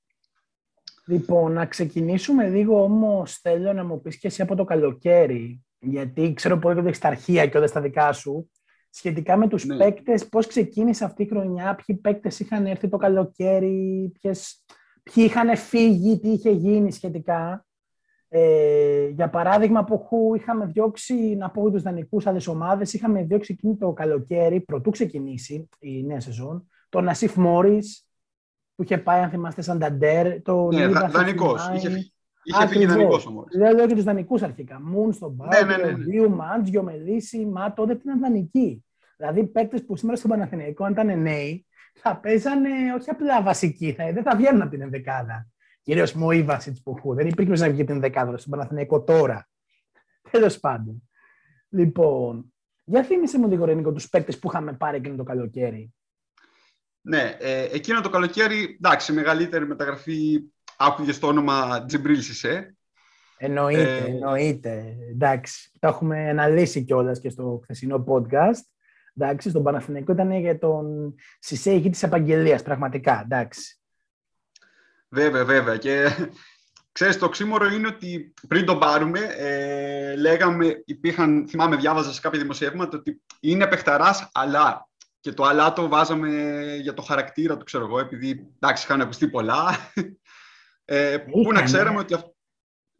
Λοιπόν, 1.05 1.51
να 1.51 1.65
ξεκινήσουμε 1.65 2.47
λίγο 2.47 2.83
όμως. 2.83 3.37
Θέλω 3.37 3.73
να 3.73 3.83
μου 3.83 4.01
πεις 4.01 4.17
και 4.17 4.27
εσύ 4.27 4.41
από 4.41 4.55
το 4.55 4.63
καλοκαίρι, 4.63 5.63
γιατί 5.79 6.33
ξέρω 6.33 6.57
πολύ 6.57 6.79
ότι 6.79 6.87
έχεις 6.87 6.99
τα 6.99 7.07
αρχεία 7.07 7.47
και 7.47 7.57
όλα 7.57 7.67
στα 7.67 7.81
δικά 7.81 8.13
σου. 8.13 8.51
Σχετικά 8.95 9.37
με 9.37 9.47
τους 9.47 9.65
ναι. 9.65 9.77
παίκτες, 9.77 10.27
πώς 10.27 10.47
ξεκίνησε 10.47 11.05
αυτή 11.05 11.23
η 11.23 11.27
χρονιά, 11.27 11.75
ποιοι 11.75 11.95
παίκτες 11.95 12.39
είχαν 12.39 12.65
έρθει 12.65 12.87
το 12.87 12.97
καλοκαίρι, 12.97 14.11
ποιες, 14.19 14.63
ποιοι 15.03 15.23
είχαν 15.27 15.57
φύγει, 15.57 16.19
τι 16.19 16.29
είχε 16.29 16.49
γίνει 16.49 16.91
σχετικά. 16.91 17.65
Ε, 18.27 19.07
για 19.07 19.29
παράδειγμα, 19.29 19.83
που 19.83 20.31
είχαμε 20.35 20.65
διώξει, 20.65 21.35
να 21.35 21.49
πω 21.49 21.71
τους 21.71 21.81
δανεικούς 21.81 22.27
άλλες 22.27 22.47
ομάδες, 22.47 22.93
είχαμε 22.93 23.23
διώξει 23.23 23.53
εκείνη 23.57 23.77
το 23.77 23.93
καλοκαίρι, 23.93 24.61
πρωτού 24.61 24.89
ξεκινήσει 24.89 25.69
η 25.79 26.03
νέα 26.03 26.19
σεζόν, 26.19 26.67
τον 26.89 27.07
Ασίφ 27.07 27.35
Μόρις, 27.35 28.07
που 28.75 28.83
είχε 28.83 28.97
πάει, 28.97 29.21
αν 29.21 29.29
θυμάστε, 29.29 29.61
σαν 29.61 29.79
Ταντέρ. 29.79 30.41
Το 30.41 30.67
ναι, 30.71 30.87
δανεικός. 30.87 31.69
Είχε, 31.75 32.12
είχε 32.43 32.67
φύγει 32.67 32.85
δανεικό 32.85 33.21
όμω. 33.27 33.45
Δεν 33.51 33.75
λέω 33.75 33.87
και 33.87 33.95
τους 33.95 34.03
δανεικούς 34.03 34.41
αρχικά. 34.41 34.81
Μουν 34.81 35.13
στον 35.13 35.35
Πάο, 35.35 35.47
ναι, 35.47 35.75
ναι, 35.75 35.83
ναι, 35.83 35.93
Βίου, 35.93 36.29
Μάντζιο, 36.29 36.83
Μελίσι, 36.83 37.45
Μα 37.45 37.73
τότε 37.73 37.93
ήταν 37.93 38.19
δανεικοί. 38.19 38.85
Δηλαδή, 39.17 39.43
παίκτες 39.47 39.85
που 39.85 39.95
σήμερα 39.95 40.17
στον 40.17 40.29
Παναθηναϊκό, 40.29 40.83
αν 40.83 40.91
ήταν 40.91 41.21
νέοι, 41.21 41.65
θα 41.93 42.17
παίζανε 42.17 42.69
όχι 42.99 43.09
απλά 43.09 43.41
βασικοί, 43.41 43.93
θα, 43.93 44.11
δεν 44.11 44.23
θα 44.23 44.35
βγαίνουν 44.35 44.61
από 44.61 44.71
την 44.71 44.81
ενδεκάδα. 44.81 45.47
Κυρίως 45.81 46.13
Μωήβασιτ 46.13 46.77
που 46.83 47.13
δεν 47.13 47.27
υπήρχε 47.27 47.65
να 47.65 47.69
βγει 47.69 47.83
την 47.83 47.99
δεκάδα 47.99 48.37
στον 48.37 48.51
Παναθηναϊκό 48.51 49.03
τώρα. 49.03 49.47
Τέλος 50.31 50.59
πάντων. 50.59 51.09
Λοιπόν, 51.69 52.53
για 52.83 53.03
θύμισε 53.03 53.39
μου 53.39 53.47
λίγο 53.47 53.65
Ρενίκο 53.65 53.91
τους 53.91 54.09
παίκτες 54.09 54.39
που 54.39 54.49
είχαμε 54.49 54.73
πάρει 54.73 54.97
εκείνο 54.97 55.15
το 55.15 55.23
καλοκαίρι. 55.23 55.93
Ναι, 57.01 57.37
ε, 57.39 57.63
εκείνο 57.63 58.01
το 58.01 58.09
καλοκαίρι, 58.09 58.77
εντάξει, 58.81 59.13
μεγαλύτερη 59.13 59.67
μεταγραφή 59.67 60.43
άκουγες 60.77 61.19
το 61.19 61.27
όνομα 61.27 61.85
Τζιμπρίλ 61.85 62.21
Σισε. 62.21 62.75
Εννοείται, 63.37 63.97
ε, 63.97 64.05
εννοείται. 64.05 64.95
Εντάξει, 65.11 65.71
το 65.79 65.87
έχουμε 65.87 66.29
αναλύσει 66.29 66.83
κιόλας 66.83 67.19
και 67.19 67.29
στο 67.29 67.59
χθεσινό 67.63 68.03
podcast. 68.07 68.63
Εντάξει, 69.15 69.49
στον 69.49 69.63
Παναθηναϊκό 69.63 70.11
ήταν 70.11 70.31
για 70.31 70.59
τον 70.59 71.15
Σισε 71.39 71.71
ηγή 71.71 71.89
της 71.89 72.03
επαγγελίας, 72.03 72.61
πραγματικά. 72.61 73.21
Εντάξει. 73.23 73.77
Βέβαια, 75.09 75.45
βέβαια. 75.45 75.77
Και 75.77 76.09
ξέρεις, 76.91 77.17
το 77.17 77.29
ξύμορο 77.29 77.65
είναι 77.65 77.87
ότι 77.87 78.33
πριν 78.47 78.65
τον 78.65 78.79
πάρουμε, 78.79 79.19
ε, 79.19 80.15
λέγαμε, 80.15 80.81
υπήρχαν, 80.85 81.47
θυμάμαι, 81.49 81.75
διάβαζα 81.75 82.13
σε 82.13 82.21
κάποια 82.21 82.39
δημοσιεύματα 82.39 82.97
ότι 82.97 83.21
είναι 83.39 83.67
παιχταράς, 83.67 84.29
αλλά 84.33 84.87
και 85.19 85.33
το 85.33 85.43
αλλά 85.43 85.73
το 85.73 85.87
βάζαμε 85.87 86.29
για 86.81 86.93
το 86.93 87.01
χαρακτήρα 87.01 87.57
του, 87.57 87.65
ξέρω 87.65 87.85
εγώ, 87.85 87.99
επειδή 87.99 88.47
εντάξει, 88.59 88.83
είχαν 88.83 89.01
ακουστεί 89.01 89.27
πολλά. 89.27 89.77
Ε, 90.95 91.17
πού, 91.17 91.51
να 91.51 91.61
ξέραμε 91.61 91.99
ότι, 91.99 92.15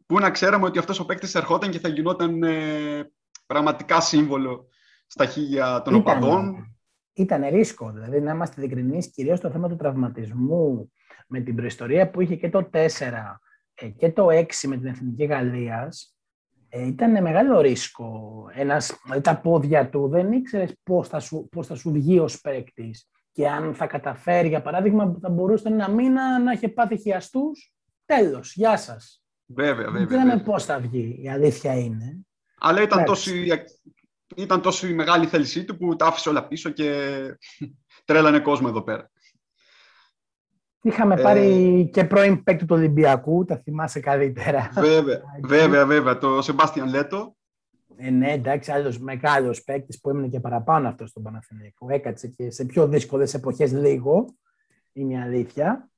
πού 0.06 0.18
να 0.18 0.30
ξέραμε 0.30 0.66
ότι 0.66 0.78
αυτός 0.78 1.00
ο 1.00 1.04
παίκτης 1.04 1.34
ερχόταν 1.34 1.70
και 1.70 1.78
θα 1.78 1.88
γινόταν 1.88 2.42
ε, 2.42 3.10
πραγματικά 3.46 4.00
σύμβολο 4.00 4.68
στα 5.06 5.26
χίλια 5.26 5.82
των 5.82 5.94
Ήτανε, 5.94 6.18
οπαδών. 6.18 6.76
Ήταν 7.12 7.48
ρίσκο, 7.48 7.92
δηλαδή 7.92 8.20
να 8.20 8.32
είμαστε 8.32 8.60
ειλικρινείς, 8.60 9.10
κυρίως 9.10 9.38
στο 9.38 9.50
θέμα 9.50 9.68
του 9.68 9.76
τραυματισμού, 9.76 10.92
με 11.26 11.40
την 11.40 11.54
προϊστορία 11.54 12.10
που 12.10 12.20
είχε 12.20 12.34
και 12.34 12.50
το 12.50 12.70
4 12.72 12.88
ε, 13.74 13.88
και 13.88 14.10
το 14.10 14.26
6 14.30 14.46
με 14.66 14.76
την 14.76 14.86
Εθνική 14.86 15.24
Γαλλίας, 15.24 16.16
ε, 16.68 16.86
ήταν 16.86 17.22
μεγάλο 17.22 17.60
ρίσκο. 17.60 18.32
Ένας, 18.52 19.00
με 19.04 19.20
τα 19.20 19.40
πόδια 19.40 19.88
του 19.88 20.08
δεν 20.08 20.32
ήξερες 20.32 20.74
πώς 20.82 21.08
θα 21.08 21.20
σου, 21.20 21.48
πώς 21.50 21.66
θα 21.66 21.74
σου 21.74 21.92
βγει 21.92 22.18
ως 22.18 22.40
παίκτης 22.40 23.08
και 23.34 23.48
αν 23.48 23.74
θα 23.74 23.86
καταφέρει, 23.86 24.48
για 24.48 24.62
παράδειγμα, 24.62 25.18
θα 25.20 25.28
μπορούσε 25.28 25.68
να 25.68 25.90
μήνα 25.90 26.38
να 26.38 26.52
έχει 26.52 26.68
πάθει 26.68 26.98
χιαστούς, 26.98 27.74
τέλος, 28.04 28.54
γεια 28.54 28.76
σας. 28.76 29.22
Βέβαια, 29.46 29.74
βέβαια. 29.74 29.90
Δεν 29.92 30.06
ξέραμε 30.06 30.28
βέβαια. 30.30 30.44
πώς 30.44 30.64
θα 30.64 30.78
βγει, 30.80 31.18
η 31.22 31.28
αλήθεια 31.30 31.78
είναι. 31.78 32.18
Αλλά 32.58 32.82
ήταν 32.82 32.98
Εντάξει. 32.98 33.24
τόση, 33.30 33.64
ήταν 34.36 34.60
τόσο 34.62 34.86
η 34.86 34.92
μεγάλη 34.94 35.26
θέλησή 35.26 35.64
του 35.64 35.76
που 35.76 35.96
τα 35.96 36.06
άφησε 36.06 36.28
όλα 36.28 36.46
πίσω 36.48 36.70
και 36.70 37.12
τρέλανε 38.04 38.40
κόσμο 38.40 38.66
εδώ 38.70 38.82
πέρα. 38.82 39.10
Είχαμε 40.82 41.14
Ε, 41.14 41.22
πάρει 41.22 41.90
και 41.92 42.04
πρώην 42.04 42.42
παίκτη 42.42 42.64
του 42.64 42.74
Ολυμπιακού, 42.76 43.44
τα 43.44 43.56
θυμάσαι 43.56 44.00
καλύτερα. 44.00 44.70
βέβαια, 44.74 45.22
βέβαια, 45.42 45.86
βέβαια. 45.86 46.18
Το 46.18 46.42
Σεμπάστιαν 46.42 46.88
Λέτο. 46.88 47.36
Ε, 47.96 48.10
ναι, 48.10 48.32
εντάξει, 48.32 48.72
άλλος 48.72 48.98
μεγάλος 48.98 49.64
παίκτης 49.64 50.00
που 50.00 50.10
έμεινε 50.10 50.28
και 50.28 50.40
παραπάνω 50.40 50.88
αυτός 50.88 51.10
στον 51.10 51.22
Παναθηναϊκό. 51.22 51.86
Έκατσε 51.90 52.28
και 52.28 52.50
σε 52.50 52.64
πιο 52.64 52.88
δύσκολες 52.88 53.34
εποχές 53.34 53.72
λίγο. 53.72 54.34
Είναι 54.92 55.12
η 55.12 55.16
αλήθεια. 55.16 55.88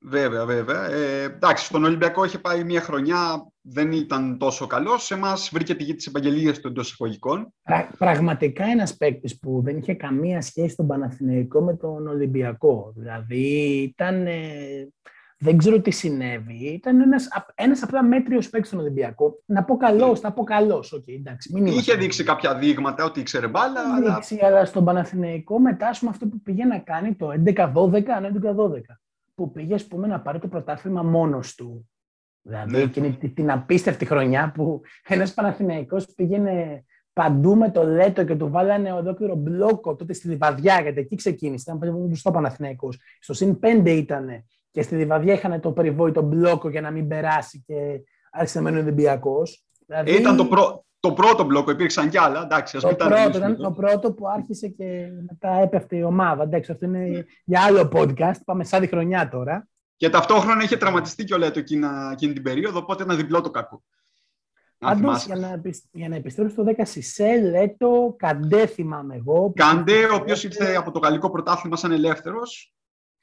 Βέβαια, 0.00 0.44
βέβαια. 0.44 0.84
Ε, 0.90 1.22
εντάξει, 1.24 1.64
στον 1.64 1.84
Ολυμπιακό 1.84 2.24
είχε 2.24 2.38
πάει 2.38 2.64
μια 2.64 2.80
χρονιά, 2.80 3.46
δεν 3.60 3.92
ήταν 3.92 4.38
τόσο 4.38 4.66
καλός. 4.66 5.04
Σε 5.04 5.14
εμάς 5.14 5.50
βρήκε 5.52 5.74
τη 5.74 5.84
γη 5.84 5.94
της 5.94 6.06
επαγγελίας 6.06 6.52
του 6.52 6.68
εντός 6.68 6.90
εισαγωγικών. 6.92 7.52
Πρα- 7.62 7.90
πραγματικά 7.98 8.64
ένας 8.64 8.96
παίκτης 8.96 9.38
που 9.38 9.60
δεν 9.64 9.76
είχε 9.76 9.94
καμία 9.94 10.40
σχέση 10.42 10.68
στον 10.68 10.86
Παναθηναϊκό 10.86 11.60
με 11.60 11.76
τον 11.76 12.06
Ολυμπιακό. 12.06 12.92
Δηλαδή 12.96 13.46
ήταν. 13.82 14.26
ε, 14.26 14.38
δεν 15.40 15.56
ξέρω 15.56 15.80
τι 15.80 15.90
συνέβη. 15.90 16.64
Ήταν 16.66 17.00
ένας, 17.00 17.28
απ- 17.30 17.48
ένας 17.54 17.82
απλά 17.82 18.02
μέτριος 18.02 18.48
παίκτης 18.48 18.68
στον 18.68 18.80
Ολυμπιακό. 18.80 19.42
Να 19.46 19.64
πω 19.64 19.76
καλός, 19.76 20.20
να 20.20 20.32
πω 20.32 20.42
καλός. 20.44 20.92
Οκ, 20.92 21.08
εντάξει, 21.08 21.52
μην 21.52 21.62
Είχε 21.66 21.72
είμαστε- 21.74 21.94
δείξει 21.96 22.24
κάποια 22.24 22.54
δείγματα 22.58 23.04
ότι 23.04 23.20
ήξερε 23.20 23.48
μπάλα, 23.48 23.80
Είχε 23.80 23.92
αλλά 23.94 24.14
δείξει, 24.14 24.38
αλλά 24.42 24.64
στον 24.64 24.84
Παναθηναϊκό 24.84 25.58
μετά 25.58 25.88
ας 25.88 25.98
πούμε, 25.98 26.10
αυτό 26.10 26.26
που 26.26 26.40
πήγε 26.40 26.64
να 26.64 26.78
κάνει 26.78 27.14
το 27.14 27.30
11-12, 27.30 28.20
ναι, 28.20 28.26
11-12. 28.28 29.00
Που 29.38 29.52
πήγες 29.52 29.82
ας 29.82 29.86
πούμε, 29.88 30.06
να 30.06 30.20
πάρει 30.20 30.38
το 30.38 30.48
πρωτάθλημα 30.48 31.02
μόνος 31.02 31.54
του. 31.54 31.88
Δηλαδή 32.42 32.70
Ναι. 32.76 32.78
εκείνη 32.82 33.12
τη- 33.16 33.28
την 33.28 33.50
απίστευτη 33.50 34.04
χρονιά 34.04 34.52
που 34.54 34.80
ένας 35.08 35.34
Παναθηναϊκός 35.34 36.06
πήγαινε 36.14 36.84
παντού 37.12 37.56
με 37.56 37.70
το 37.70 37.82
Λέτο 37.84 38.24
και 38.24 38.36
του 38.36 38.50
βάλανε 38.50 38.92
ολόκληρο 38.92 39.34
μπλόκο 39.34 39.96
τότε 39.96 40.12
στη 40.12 40.28
Λιβαδιά, 40.28 40.80
γιατί 40.80 41.00
εκεί 41.00 41.16
ξεκίνησε. 41.16 41.64
Ήταν 41.74 41.78
πολύ 41.78 42.06
μπροστά 42.06 42.30
ο 42.30 42.32
Παναθηναϊκός. 42.32 42.98
Στο 43.20 43.32
συν 43.32 43.58
5 43.58 43.90
ήταν 43.90 44.28
και 44.70 44.82
στη 44.82 44.94
Λιβαδιά 44.96 45.32
είχαν 45.32 45.60
το 45.60 45.72
περιβόητο 45.72 46.22
μπλόκο 46.22 46.68
για 46.68 46.80
να 46.80 46.90
μην 46.90 47.08
περάσει 47.08 47.62
και 47.66 47.74
άρχισε 48.32 48.58
να 48.58 48.64
μένει 48.64 48.76
ο 48.76 48.80
Ολυμπιακός. 48.80 49.66
Δηλαδή, 49.86 50.14
ήταν 50.16 50.36
το, 50.36 50.44
πρω- 50.46 50.84
το 51.08 51.12
πρώτο 51.14 51.44
μπλοκ, 51.44 51.68
υπήρξαν 51.68 52.08
κι 52.10 52.18
άλλα. 52.18 52.42
Εντάξει, 52.42 52.76
ας 52.76 52.82
το 52.82 52.88
μην 52.88 52.96
τα 52.96 53.04
πρώτο, 53.06 53.20
αναλύσουμε 53.20 53.46
ήταν 53.46 53.60
εδώ. 53.60 53.68
το 53.68 53.80
πρώτο 53.80 54.12
που 54.12 54.28
άρχισε 54.28 54.68
και 54.68 55.08
μετά 55.28 55.48
έπεφτε 55.62 55.96
η 55.96 56.02
ομάδα. 56.02 56.42
Εντάξει, 56.42 56.72
αυτό 56.72 56.84
είναι 56.86 57.26
για 57.44 57.60
άλλο 57.62 57.88
podcast. 57.92 58.40
Πάμε 58.44 58.64
σαν 58.64 58.80
τη 58.80 58.86
χρονιά 58.86 59.28
τώρα. 59.28 59.68
Και 59.96 60.08
ταυτόχρονα 60.10 60.62
είχε 60.62 60.76
τραυματιστεί 60.76 61.24
και 61.24 61.34
ο 61.34 61.38
Λέτο 61.38 61.58
εκείνα, 61.58 62.08
εκείνη 62.12 62.32
την 62.32 62.42
περίοδο, 62.42 62.78
οπότε 62.78 63.02
ήταν 63.02 63.16
διπλό 63.16 63.40
το 63.40 63.50
κακό. 63.50 63.82
Αν 64.80 65.00
Πάντως, 65.00 65.22
θυμάσαι. 65.22 65.26
για, 65.40 65.48
να, 65.48 65.54
επισ- 65.54 65.84
για 65.92 66.08
να 66.08 66.16
επιστρέψω 66.16 66.52
στο 66.52 66.64
10 66.64 66.72
Σισε, 66.84 67.40
Λέτο, 67.50 68.14
Καντέ 68.18 68.66
θυμάμαι 68.66 69.14
εγώ. 69.16 69.34
που 69.42 69.52
Καντέ, 69.56 69.92
ήρθε 69.92 70.12
ο 70.12 70.14
οποίος 70.14 70.42
δεύτερο. 70.42 70.64
ήρθε 70.68 70.78
από 70.80 70.90
το 70.90 70.98
γαλλικό 70.98 71.30
πρωτάθλημα 71.30 71.76
σαν 71.76 71.92
ελεύθερος. 71.92 72.72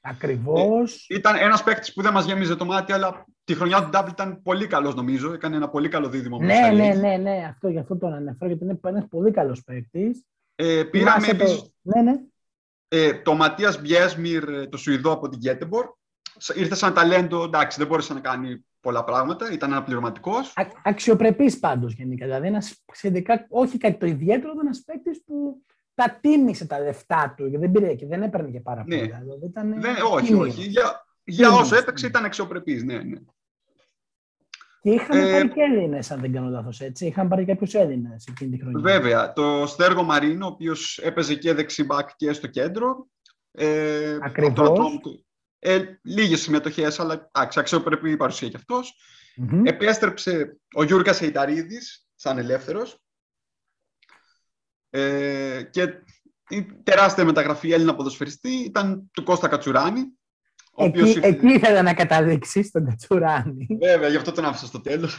Ακριβώς. 0.08 1.06
Ήταν 1.08 1.36
ένας 1.36 1.62
παίκτης 1.62 1.92
που 1.92 2.02
δεν 2.02 2.12
μας 2.12 2.24
γέμιζε 2.24 2.56
το 2.56 2.64
μάτι, 2.64 2.92
αλλά 2.92 3.24
τη 3.44 3.54
χρονιά 3.54 3.82
του 3.82 3.88
Ντάμπλ 3.88 4.10
ήταν 4.10 4.42
πολύ 4.42 4.66
καλός, 4.66 4.94
νομίζω. 4.94 5.32
Έκανε 5.32 5.56
ένα 5.56 5.68
πολύ 5.68 5.88
καλό 5.88 6.08
δίδυμο. 6.08 6.38
με 6.38 6.46
ναι, 6.46 6.52
τους 6.52 6.60
ναι, 6.60 6.66
Αλέγης. 6.66 7.00
ναι, 7.00 7.16
ναι, 7.16 7.46
αυτό, 7.50 7.68
γι' 7.68 7.78
αυτό 7.78 7.96
τον 7.96 8.12
αναφέρω, 8.12 8.50
γιατί 8.50 8.64
είναι 8.64 8.78
ένας 8.82 9.06
πολύ 9.08 9.30
καλός 9.30 9.62
παίκτης. 9.62 10.24
Ε, 10.54 10.82
πήραμε 10.90 11.26
επίση 11.26 11.74
Ναι, 11.82 12.02
ναι. 12.02 12.12
ε, 12.88 13.12
το 13.14 13.34
Ματίας 13.34 13.80
Μπιέσμιρ, 13.80 14.48
ε, 14.48 14.66
το 14.66 14.76
Σουηδό 14.76 15.12
από 15.12 15.28
την 15.28 15.38
Γκέτεμπορ. 15.38 15.86
Ήρθε 16.54 16.74
σαν 16.74 16.94
ταλέντο, 16.94 17.42
εντάξει, 17.42 17.78
δεν 17.78 17.86
μπόρεσε 17.86 18.14
να 18.14 18.20
κάνει 18.20 18.64
πολλά 18.80 19.04
πράγματα, 19.04 19.52
ήταν 19.52 19.72
αναπληρωματικός. 19.72 20.52
Αξιοπρεπής 20.84 21.58
πάντως 21.58 21.92
γενικά. 21.92 22.24
Δηλαδή, 22.24 22.46
ένας 22.46 22.84
σχετικά, 22.92 23.46
όχι 23.48 23.78
κάτι 23.78 23.98
το 23.98 24.06
ιδιαίτερο, 24.06 24.50
αλλά 24.50 24.60
ένας 24.60 24.82
παίκτης 24.86 25.22
που 25.26 25.62
τα 25.96 26.18
τίμησε 26.20 26.66
τα 26.66 26.80
λεφτά 26.80 27.34
του 27.36 27.50
και 27.50 27.58
δεν 27.58 27.70
πήρε 27.70 27.94
και 27.94 28.06
δεν 28.06 28.22
έπαιρνε 28.22 28.50
και 28.50 28.60
πάρα 28.60 28.84
Ναι. 28.86 28.98
πολλά. 28.98 29.18
Δηλαδή, 29.22 29.46
ήταν 29.46 29.80
Δεν, 29.80 29.94
όχι, 30.12 30.26
τίμιος. 30.26 30.46
όχι. 30.48 30.62
Για, 30.68 31.06
για 31.24 31.46
Τίμιος, 31.48 31.62
όσο 31.66 31.76
έπαιξε 31.76 32.04
ναι. 32.04 32.10
ήταν 32.10 32.24
αξιοπρεπή. 32.24 32.74
Ναι, 32.84 32.98
ναι. 32.98 33.18
Και 34.82 34.90
είχαν 34.90 35.18
Ε, 35.18 35.30
πάρει 35.32 35.48
και 35.48 35.60
Έλληνες, 35.60 36.10
αν 36.10 36.20
δεν 36.20 36.32
κάνω 36.32 36.48
λάθος 36.48 36.80
έτσι. 36.80 37.06
Είχαν 37.06 37.28
πάρει 37.28 37.44
κάποιους 37.44 37.74
Έλληνες 37.74 38.26
εκείνη 38.26 38.50
τη 38.56 38.62
χρονιά. 38.62 38.80
Βέβαια, 38.80 39.32
το 39.32 39.66
Στέργο 39.66 40.02
Μαρίνο, 40.02 40.44
ο 40.46 40.48
οποίος 40.48 40.98
έπαιζε 40.98 41.34
και 41.34 41.52
δεξιμπάκ 41.54 42.08
και 42.16 42.32
στο 42.32 42.46
κέντρο. 42.46 43.06
Ε, 43.52 44.18
Ακριβώς. 44.22 44.50
από 44.50 44.62
τον 44.62 44.72
ατόμο 44.72 44.98
του. 44.98 45.26
Ε, 45.58 45.84
λίγες 46.02 46.40
συμμετοχές, 46.40 47.00
αλλά 47.00 47.30
εντάξει, 47.32 47.58
αξιοπρεπή 47.60 48.10
η 48.10 48.16
παρουσία 48.16 48.48
κι 48.48 48.56
αυτός. 48.56 48.94
Μμμ. 49.36 49.66
Επέστρεψε 49.66 50.56
ο 50.74 50.82
Γιώργας 50.82 51.22
Εϊταρίδης, 51.22 52.06
σαν 52.14 52.38
ελεύθερος. 52.38 53.00
Ε, 54.98 55.62
και 55.70 55.82
η 56.48 56.64
τεράστια 56.82 57.24
μεταγραφή 57.24 57.72
Έλληνα 57.72 57.94
ποδοσφαιριστή 57.94 58.50
ήταν 58.50 59.10
του 59.12 59.22
Κώστα 59.22 59.48
Κατσουράνη. 59.48 60.00
Ο 60.72 60.84
Εκεί, 60.84 60.98
οποίος 61.00 61.14
ήρθε- 61.14 61.24
εκεί 61.34 61.46
ήθελα 61.52 61.82
να 61.82 61.94
καταλήξεις 61.94 62.70
τον 62.70 62.84
Κατσουράνη. 62.86 63.66
Βέβαια, 63.82 64.08
γι' 64.08 64.16
αυτό 64.16 64.32
τον 64.32 64.44
άφησα 64.44 64.66
στο 64.66 64.80
τέλος. 64.80 65.18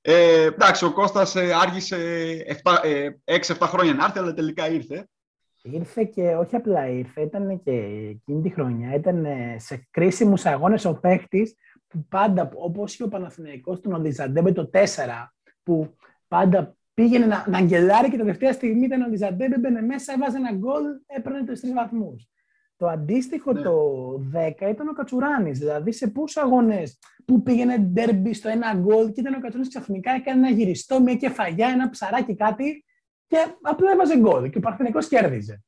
Ε, 0.00 0.42
εντάξει, 0.44 0.84
ο 0.84 0.92
Κώστας 0.92 1.36
ε, 1.36 1.52
άργησε 1.54 1.96
6-7 3.24 3.66
χρόνια 3.66 3.94
να 3.94 4.04
έρθει, 4.04 4.18
αλλά 4.18 4.34
τελικά 4.34 4.68
ήρθε. 4.70 5.08
Ήρθε 5.62 6.04
και 6.04 6.34
όχι 6.36 6.56
απλά 6.56 6.88
ήρθε, 6.88 7.20
ήταν 7.20 7.62
και 7.62 7.70
εκείνη 8.10 8.42
τη 8.42 8.50
χρονιά, 8.50 8.94
ήταν 8.94 9.26
σε 9.56 9.86
κρίσιμους 9.90 10.44
αγώνες 10.46 10.84
ο 10.84 10.94
παίκτης 10.94 11.54
που 11.88 12.06
πάντα, 12.08 12.50
όπως 12.54 12.96
και 12.96 13.02
ο 13.02 13.08
Παναθηναϊκός 13.08 13.80
τον 13.80 13.92
Ολιζαντέμπε 13.92 14.52
το 14.52 14.70
4, 14.72 15.32
που 15.62 15.96
πάντα 16.28 16.76
πήγαινε 17.02 17.26
να, 17.26 17.44
να 17.48 17.58
αγγελάρει 17.58 18.10
και 18.10 18.16
τελευταία 18.16 18.52
στιγμή 18.52 18.84
ήταν 18.84 19.02
ο 19.02 19.04
Ολιζαντέμπε, 19.06 19.58
μπαινε 19.58 19.82
μέσα, 19.82 20.12
έβαζε 20.12 20.36
ένα 20.36 20.52
γκολ, 20.52 20.82
έπαιρνε 21.06 21.44
τους 21.44 21.60
τρεις 21.60 21.72
βαθμούς. 21.72 22.28
Το 22.76 22.86
αντίστοιχο 22.86 23.52
Ναι. 23.52 23.60
το 23.62 23.72
10 24.32 24.70
ήταν 24.70 24.88
ο 24.88 24.92
Κατσουράνης, 24.92 25.58
δηλαδή 25.58 25.92
σε 25.92 26.08
πόσους 26.08 26.36
αγώνες 26.42 26.98
που 27.24 27.42
πήγαινε 27.42 27.78
ντέρμπι 27.78 28.34
στο 28.34 28.48
ένα 28.48 28.74
γκολ 28.74 29.12
και 29.12 29.20
ήταν 29.20 29.34
ο 29.34 29.40
Κατσουράνης 29.40 29.68
ξαφνικά 29.68 30.10
έκανε 30.12 30.46
ένα 30.46 30.56
γυριστό, 30.56 31.00
μια 31.02 31.14
κεφαλιά, 31.14 31.68
ένα 31.68 31.90
ψαράκι 31.90 32.34
κάτι 32.36 32.84
και 33.26 33.36
απλά 33.62 33.90
έβαζε 33.92 34.18
γκολ 34.18 34.50
και 34.50 34.58
ο 34.58 34.60
Παναθηναϊκός 34.60 35.08
κέρδιζε. 35.08 35.62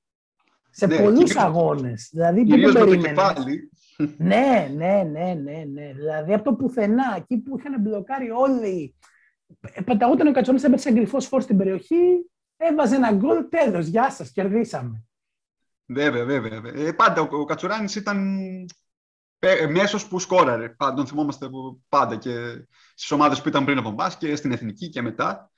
Σε 0.71 0.87
Ναι, 0.87 0.97
πολλούς 0.97 1.19
κυρίως- 1.19 1.37
αγώνες. 1.45 2.09
Δηλαδή, 2.13 2.41
που 2.43 2.47
Κυρίως 2.51 2.73
τον 2.73 2.81
με 2.81 2.87
το 2.87 2.91
περίμενες. 2.91 3.17
κεφάλι. 3.25 3.71
Ναι, 4.17 4.69
ναι, 4.77 5.03
ναι, 5.13 5.35
ναι, 5.35 5.65
ναι. 5.73 5.93
Δηλαδή 5.93 6.33
από 6.35 6.45
το 6.45 6.55
πουθενά, 6.55 7.15
εκεί 7.17 7.39
που 7.39 7.59
είχαν 7.59 7.81
μπλοκάρει 7.81 8.31
όλοι. 8.31 8.95
Ε, 9.61 9.81
Πεταγόταν 9.83 10.27
ο 10.27 10.33
Κατσουράνης, 10.33 10.65
έπαιξε 10.65 10.89
σαν 10.89 10.97
κρυφός 10.97 11.27
φόρ 11.27 11.43
στην 11.43 11.57
περιοχή, 11.57 12.31
έβαζε 12.57 12.95
ένα 12.97 13.13
γκολ, 13.13 13.49
τέλος, 13.49 13.87
γεια 13.87 14.11
σας, 14.11 14.33
κερδίσαμε. 14.33 15.05
Βέβαια, 15.87 16.25
βέβαια. 16.25 16.61
Ε, 16.75 16.93
πάντα 16.93 17.21
ο, 17.21 17.29
ο 17.37 17.45
Κατσουράνης 17.45 17.95
ήταν 17.95 18.39
ε, 19.39 19.67
μέσος 19.67 20.09
που 20.09 20.19
σκόραρε. 20.19 20.69
Πάντα, 20.69 20.95
τον 20.95 21.07
θυμόμαστε 21.07 21.47
από- 21.47 21.81
πάντα 21.89 22.17
και 22.17 22.31
στις 22.95 23.11
ομάδες 23.11 23.43
που 23.43 23.49
ήταν 23.49 23.65
πριν 23.65 23.79
από 23.79 23.89
εμάς 23.89 24.17
και 24.17 24.37
στην 24.37 24.53
Εθνική 24.53 24.89
και 24.89 25.03
μετά. 25.03 25.51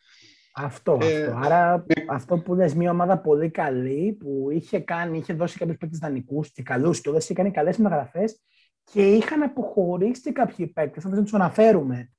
Αυτό, 0.55 0.99
Ε, 1.01 1.23
αυτό. 1.23 1.37
Άρα 1.37 1.85
αυτό 2.09 2.39
που 2.39 2.55
λες, 2.55 2.75
μια 2.75 2.91
ομάδα 2.91 3.19
πολύ 3.19 3.51
καλή 3.51 4.13
που 4.21 4.49
είχε, 4.51 4.79
κάνει, 4.79 5.19
είχε 5.19 5.33
δώσει 5.33 5.59
κάποιους 5.59 5.77
παίκτες 5.77 5.99
δανεικούς 5.99 6.53
και 6.53 6.63
καλούς 6.63 7.01
και 7.01 7.11
είχε 7.19 7.35
κάνει 7.35 7.51
καλές 7.51 7.77
μεταγραφές 7.77 8.41
και 8.85 9.13
είχαν 9.15 9.43
αποχωρήσει 9.43 10.23
και 10.23 10.33
κάποιοι 10.33 10.67
παίκτες, 10.67 11.05
αν 11.05 11.11
θες 11.11 11.19
να 11.19 11.25
τους 11.25 11.35
αναφέρουμε. 11.35 12.11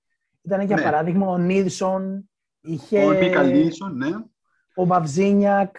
Ήταν 0.46 0.62
για 0.62 0.76
Ναι. 0.76 0.82
παράδειγμα 0.82 1.28
ο 1.28 1.38
Νίλσον, 1.38 2.30
είχε 2.62 3.06
Ο 3.06 3.12
Επικαλίσον, 3.12 3.98
ναι. 3.98 4.10
ο 4.76 4.86
Βαυζίνιακ, 4.86 5.76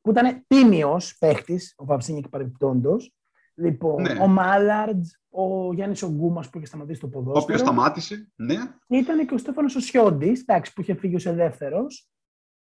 που 0.00 0.10
ήταν 0.10 0.44
τίμιος 0.46 1.16
παίχτης, 1.18 1.74
ο 1.76 1.84
Βαυζίνιακ 1.84 2.28
παρεμπιπτόντος. 2.28 3.14
Λοιπόν, 3.54 4.02
Ναι. 4.02 4.18
ο 4.22 4.26
Μάλαρντ, 4.26 5.04
ο 5.30 5.72
Γιάννης 5.72 6.02
Ογκούμας 6.02 6.50
που 6.50 6.58
είχε 6.58 6.66
σταματήσει 6.66 7.00
το 7.00 7.06
Ο 7.06 7.08
οποίος 7.08 7.24
ποδόσφαιρο. 7.24 7.58
σταμάτησε, 7.58 8.28
ναι. 8.36 8.56
Και 8.86 8.96
ήταν 8.96 9.26
και 9.26 9.34
ο 9.34 9.38
Στέφανος 9.38 9.74
Οσιόντης, 9.74 10.40
εντάξει, 10.40 10.72
που 10.72 10.80
είχε 10.80 10.94
φύγει 10.94 11.14
ως 11.14 11.26
ελεύθερος. 11.26 12.06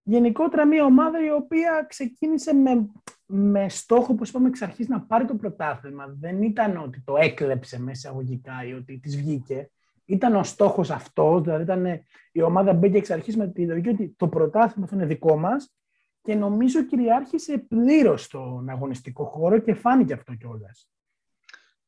Γενικότερα 0.04 0.66
μια 0.68 0.86
ομάδα 0.86 1.26
η 1.26 1.32
οποία 1.32 1.86
ξεκίνησε 1.90 2.54
με, 2.54 2.90
με 3.26 3.70
στόχο, 3.70 4.14
όπως 4.14 4.30
είπαμε 4.30 4.48
εξ 4.48 4.62
αρχής, 4.62 4.88
να 4.88 5.02
πάρει 5.02 5.26
το 5.26 5.36
πρωτάθλημα. 5.36 6.16
Δεν 6.20 6.42
ήταν 6.42 6.78
ότι 6.78 7.02
το 7.06 7.16
έκλεψε 7.18 7.80
μέσα 7.80 7.92
εισαγωγικά 7.92 8.66
ή 8.66 8.74
ότι 8.74 9.00
της 9.00 9.18
βγήκε. 9.18 9.72
Ήταν 10.12 10.36
ο 10.36 10.44
στόχος 10.44 10.90
αυτός, 10.92 11.42
δηλαδή 11.42 11.64
ήταν, 11.64 11.86
η 12.32 12.42
ομάδα 12.42 12.74
μπήκε 12.74 12.98
εξ 12.98 13.10
αρχής 13.10 13.38
με 13.38 13.48
τη 13.48 13.66
λογική 13.66 13.90
ότι 13.90 14.14
το 14.18 14.28
πρωτάθλημα 14.28 14.88
θα 14.88 14.96
είναι 14.96 15.06
δικό 15.06 15.38
μας 15.38 15.74
και 16.22 16.36
νομίζω 16.36 16.84
κυριάρχησε 16.86 17.58
πλήρως 17.58 18.24
στον 18.24 18.70
αγωνιστικό 18.70 19.24
χώρο 19.26 19.60
και 19.60 19.74
φάνηκε 19.74 20.14
αυτό 20.14 20.34
κιόλας. 20.36 20.90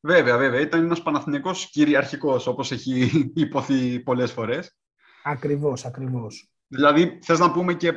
Βέβαια, 0.00 0.36
βέβαια. 0.38 0.60
Ήταν 0.60 0.84
ένας 0.84 1.02
Παναθηναϊκός 1.02 1.70
κυριαρχικός, 1.70 2.46
όπως 2.46 2.72
έχει 2.72 3.10
υποθεί 3.34 4.00
πολλές 4.00 4.32
φορές. 4.32 4.76
Ακριβώς, 5.24 5.84
ακριβώς. 5.84 6.52
Δηλαδή, 6.66 7.18
θες 7.22 7.38
να 7.38 7.50
πούμε 7.52 7.74
και 7.74 7.92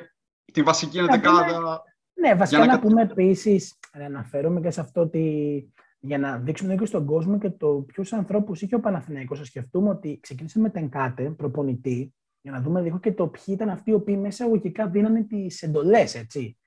την 0.53 0.63
βασική 0.63 0.97
Να 1.01 1.05
πούμε- 1.05 1.15
ενδεκάδα. 1.25 1.83
Ναι, 2.13 2.35
βασικά 2.35 2.57
Για 2.57 2.67
να, 2.67 2.73
να 2.73 2.79
πούμε 2.79 3.01
επίσης, 3.01 3.79
να 3.97 4.05
αναφέρομαι 4.05 4.61
και 4.61 4.69
σε 4.71 4.81
αυτό 4.81 5.01
ότι 5.01 5.73
για 5.99 6.17
να 6.17 6.37
δείξουμε 6.37 6.75
και 6.75 6.85
στον 6.85 7.05
κόσμο 7.05 7.37
και 7.37 7.49
το 7.49 7.85
ποιους 7.87 8.13
ανθρώπους 8.13 8.61
είχε 8.61 8.75
ο 8.75 8.79
Παναθηναϊκός. 8.79 9.39
Α 9.39 9.45
σκεφτούμε 9.45 9.89
ότι 9.89 10.19
ξεκίνησε 10.21 10.59
με 10.59 10.69
Τενκάτε, 10.69 11.29
προπονητή, 11.29 12.13
για 12.41 12.51
να 12.51 12.61
δούμε 12.61 12.81
λίγο 12.81 12.99
και 12.99 13.11
το 13.11 13.27
ποιοι 13.27 13.43
ήταν 13.47 13.69
αυτοί 13.69 13.89
οι 13.89 13.93
οποίοι 13.93 14.17
μέσα 14.21 14.45
αγωγικά 14.45 14.87
δίνανε 14.87 15.23
τις 15.23 15.61
εντολές, 15.61 16.15
έτσι. 16.15 16.57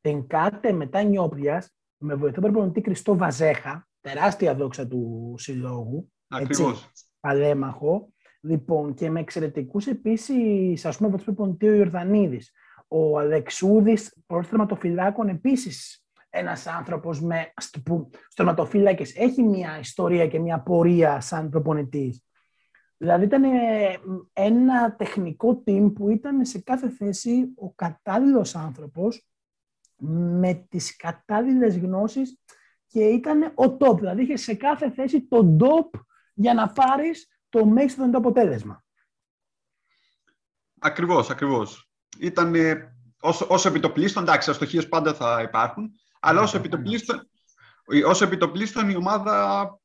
Τενκάτε 0.00 0.72
μετά 0.72 1.02
Νιόπλιας, 1.02 1.74
με 1.96 2.14
βοηθό 2.14 2.40
προπονητή 2.40 2.80
Κριστό 2.80 3.16
Βαζέχα, 3.16 3.88
τεράστια 4.00 4.54
δόξα 4.54 4.86
του 4.86 5.34
συλλόγου. 5.38 6.12
Ακριβώς. 6.28 6.90
Παλέμαχο. 7.20 8.12
Λοιπόν, 8.40 8.94
και 8.94 9.10
με 9.10 9.20
εξαιρετικούς 9.20 9.86
επίσης, 9.86 10.84
ας 10.84 10.96
πούμε, 10.96 11.08
βοηθός 11.08 11.26
προπονητή 11.26 11.68
ο 11.68 11.74
Ιορδανίδης. 11.74 12.52
Ο 12.88 13.18
Αλεξούδης, 13.18 14.22
προ 14.26 14.42
θερματοφυλάκων, 14.42 15.28
επίσης 15.28 16.01
ένας 16.34 16.66
άνθρωπος 16.66 17.20
με 17.20 17.52
στρωματοφύλακε. 18.28 19.04
Έχει 19.14 19.42
μια 19.42 19.78
ιστορία 19.78 20.26
και 20.26 20.38
μια 20.38 20.60
πορεία 20.60 21.20
σαν 21.20 21.48
προπονητής. 21.48 22.24
Δηλαδή 22.96 23.24
ήταν 23.24 23.42
ένα 24.32 24.96
τεχνικό 24.96 25.62
team 25.66 25.92
που 25.94 26.08
ήταν 26.08 26.44
σε 26.44 26.60
κάθε 26.60 26.90
θέση 26.90 27.52
ο 27.56 27.72
κατάλληλος 27.72 28.54
άνθρωπος 28.54 29.26
με 30.40 30.66
τις 30.68 30.96
κατάλληλες 30.96 31.78
γνώσεις 31.78 32.38
και 32.86 33.04
ήταν 33.04 33.42
ο 33.42 33.76
top. 33.78 33.96
Δηλαδή 33.98 34.22
είχε 34.22 34.36
σε 34.36 34.54
κάθε 34.54 34.90
θέση 34.90 35.26
το 35.28 35.56
top 35.60 36.00
για 36.34 36.54
να 36.54 36.72
πάρεις 36.72 37.28
το 37.48 37.66
μέγιστο 37.66 38.10
το 38.10 38.18
αποτέλεσμα. 38.18 38.84
Ακριβώς, 40.78 41.30
ακριβώς. 41.30 41.90
Ήταν 42.18 42.54
όσο, 43.20 43.46
όσο 43.48 43.68
επιτοπλίστων, 43.68 44.22
εντάξει, 44.22 44.50
αστοχίες 44.50 44.88
πάντα 44.88 45.14
θα 45.14 45.42
υπάρχουν, 45.42 45.92
αλλά 46.24 46.40
όσο 46.40 46.56
επιτοπλίστων, 46.56 47.30
όσο 48.06 48.24
επιτοπλίστων 48.24 48.90
η 48.90 48.96
ομάδα 48.96 49.78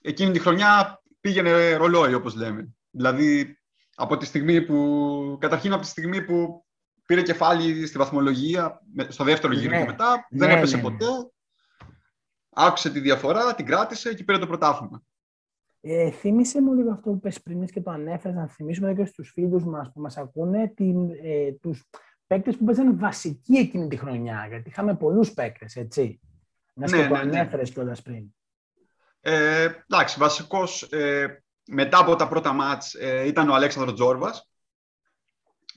εκείνη 0.00 0.32
τη 0.32 0.38
χρονιά 0.38 1.02
πήγαινε 1.20 1.74
ρολόι, 1.74 2.14
όπως 2.14 2.34
λέμε. 2.34 2.74
Δηλαδή, 2.90 3.58
από 3.94 4.16
τη 4.16 4.24
στιγμή 4.24 4.62
που, 4.62 5.36
καταρχήν 5.40 5.72
από 5.72 5.82
τη 5.82 5.88
στιγμή 5.88 6.24
που 6.24 6.64
πήρε 7.06 7.22
κεφάλι 7.22 7.86
στη 7.86 7.98
βαθμολογία, 7.98 8.80
στο 9.08 9.24
δεύτερο 9.24 9.52
γύρο 9.52 9.70
ναι. 9.70 9.78
και 9.78 9.90
μετά, 9.90 10.26
δεν 10.30 10.48
ναι, 10.48 10.54
έπεσε 10.54 10.76
ναι, 10.76 10.82
ποτέ. 10.82 11.06
Άκουσε 12.50 12.90
τη 12.90 13.00
διαφορά, 13.00 13.54
την 13.54 13.66
κράτησε 13.66 14.14
και 14.14 14.24
πήρε 14.24 14.38
το 14.38 14.46
πρωτάθλημα. 14.46 15.02
Ε, 15.80 16.10
θύμισε 16.10 16.62
μου 16.62 16.72
λίγο 16.72 16.90
αυτό 16.90 17.10
που 17.10 17.20
πες 17.20 17.42
πριν 17.42 17.66
και 17.66 17.80
το 17.80 17.90
ανέφερες, 17.90 18.36
να 18.36 18.48
θυμίσουμε 18.48 18.94
και 18.94 19.04
στους 19.04 19.30
φίλους 19.30 19.64
μας 19.64 19.92
που 19.92 20.00
μας 20.00 20.16
ακούνε 20.16 20.72
την, 20.76 21.10
ε, 21.22 21.52
τους 21.52 21.84
παίκτες 22.26 22.56
που 22.56 22.64
παίζανε 22.64 22.92
βασική 22.92 23.56
εκείνη 23.56 23.88
τη 23.88 23.96
χρονιά, 23.96 24.46
γιατί 24.48 24.68
είχαμε 24.68 24.96
πολλούς 24.96 25.32
παίκτες, 25.32 25.76
έτσι. 25.76 26.20
Να 26.74 26.90
ναι, 26.90 27.02
και 27.02 27.08
το 27.08 27.14
ανέφερες 27.14 27.70
κιόλας 27.70 28.02
πριν. 28.02 28.24
Ε, 29.20 29.68
εντάξει, 29.90 30.18
βασικός 30.18 30.82
ε, 30.82 31.44
μετά 31.66 31.98
από 31.98 32.16
τα 32.16 32.28
πρώτα 32.28 32.52
μάτς 32.52 32.94
ε, 32.94 33.26
ήταν 33.26 33.48
ο 33.48 33.54
Αλέξανδρος 33.54 33.94
Τζόρβας, 33.94 34.50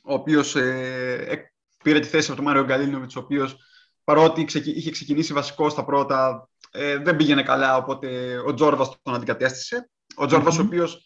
ο 0.03 0.13
οποίος 0.13 0.55
ε, 0.55 1.51
πήρε 1.83 1.99
τη 1.99 2.07
θέση 2.07 2.27
από 2.27 2.35
τον 2.35 2.45
Μάριο 2.45 2.63
Γκαλίνοβιτς, 2.63 3.15
ο 3.15 3.19
οποίος 3.19 3.57
παρότι 4.03 4.47
είχε 4.63 4.91
ξεκινήσει 4.91 5.33
βασικός 5.33 5.71
στα 5.71 5.85
πρώτα, 5.85 6.49
ε, 6.71 6.97
δεν 6.97 7.15
πήγαινε 7.15 7.43
καλά, 7.43 7.77
οπότε 7.77 8.37
ο 8.37 8.53
Τζόρβας 8.53 9.01
τον 9.01 9.13
αντικατέστησε. 9.15 9.89
Ο 10.15 10.25
τζορβας 10.25 10.57
ο 10.57 10.61
οποίος 10.61 11.05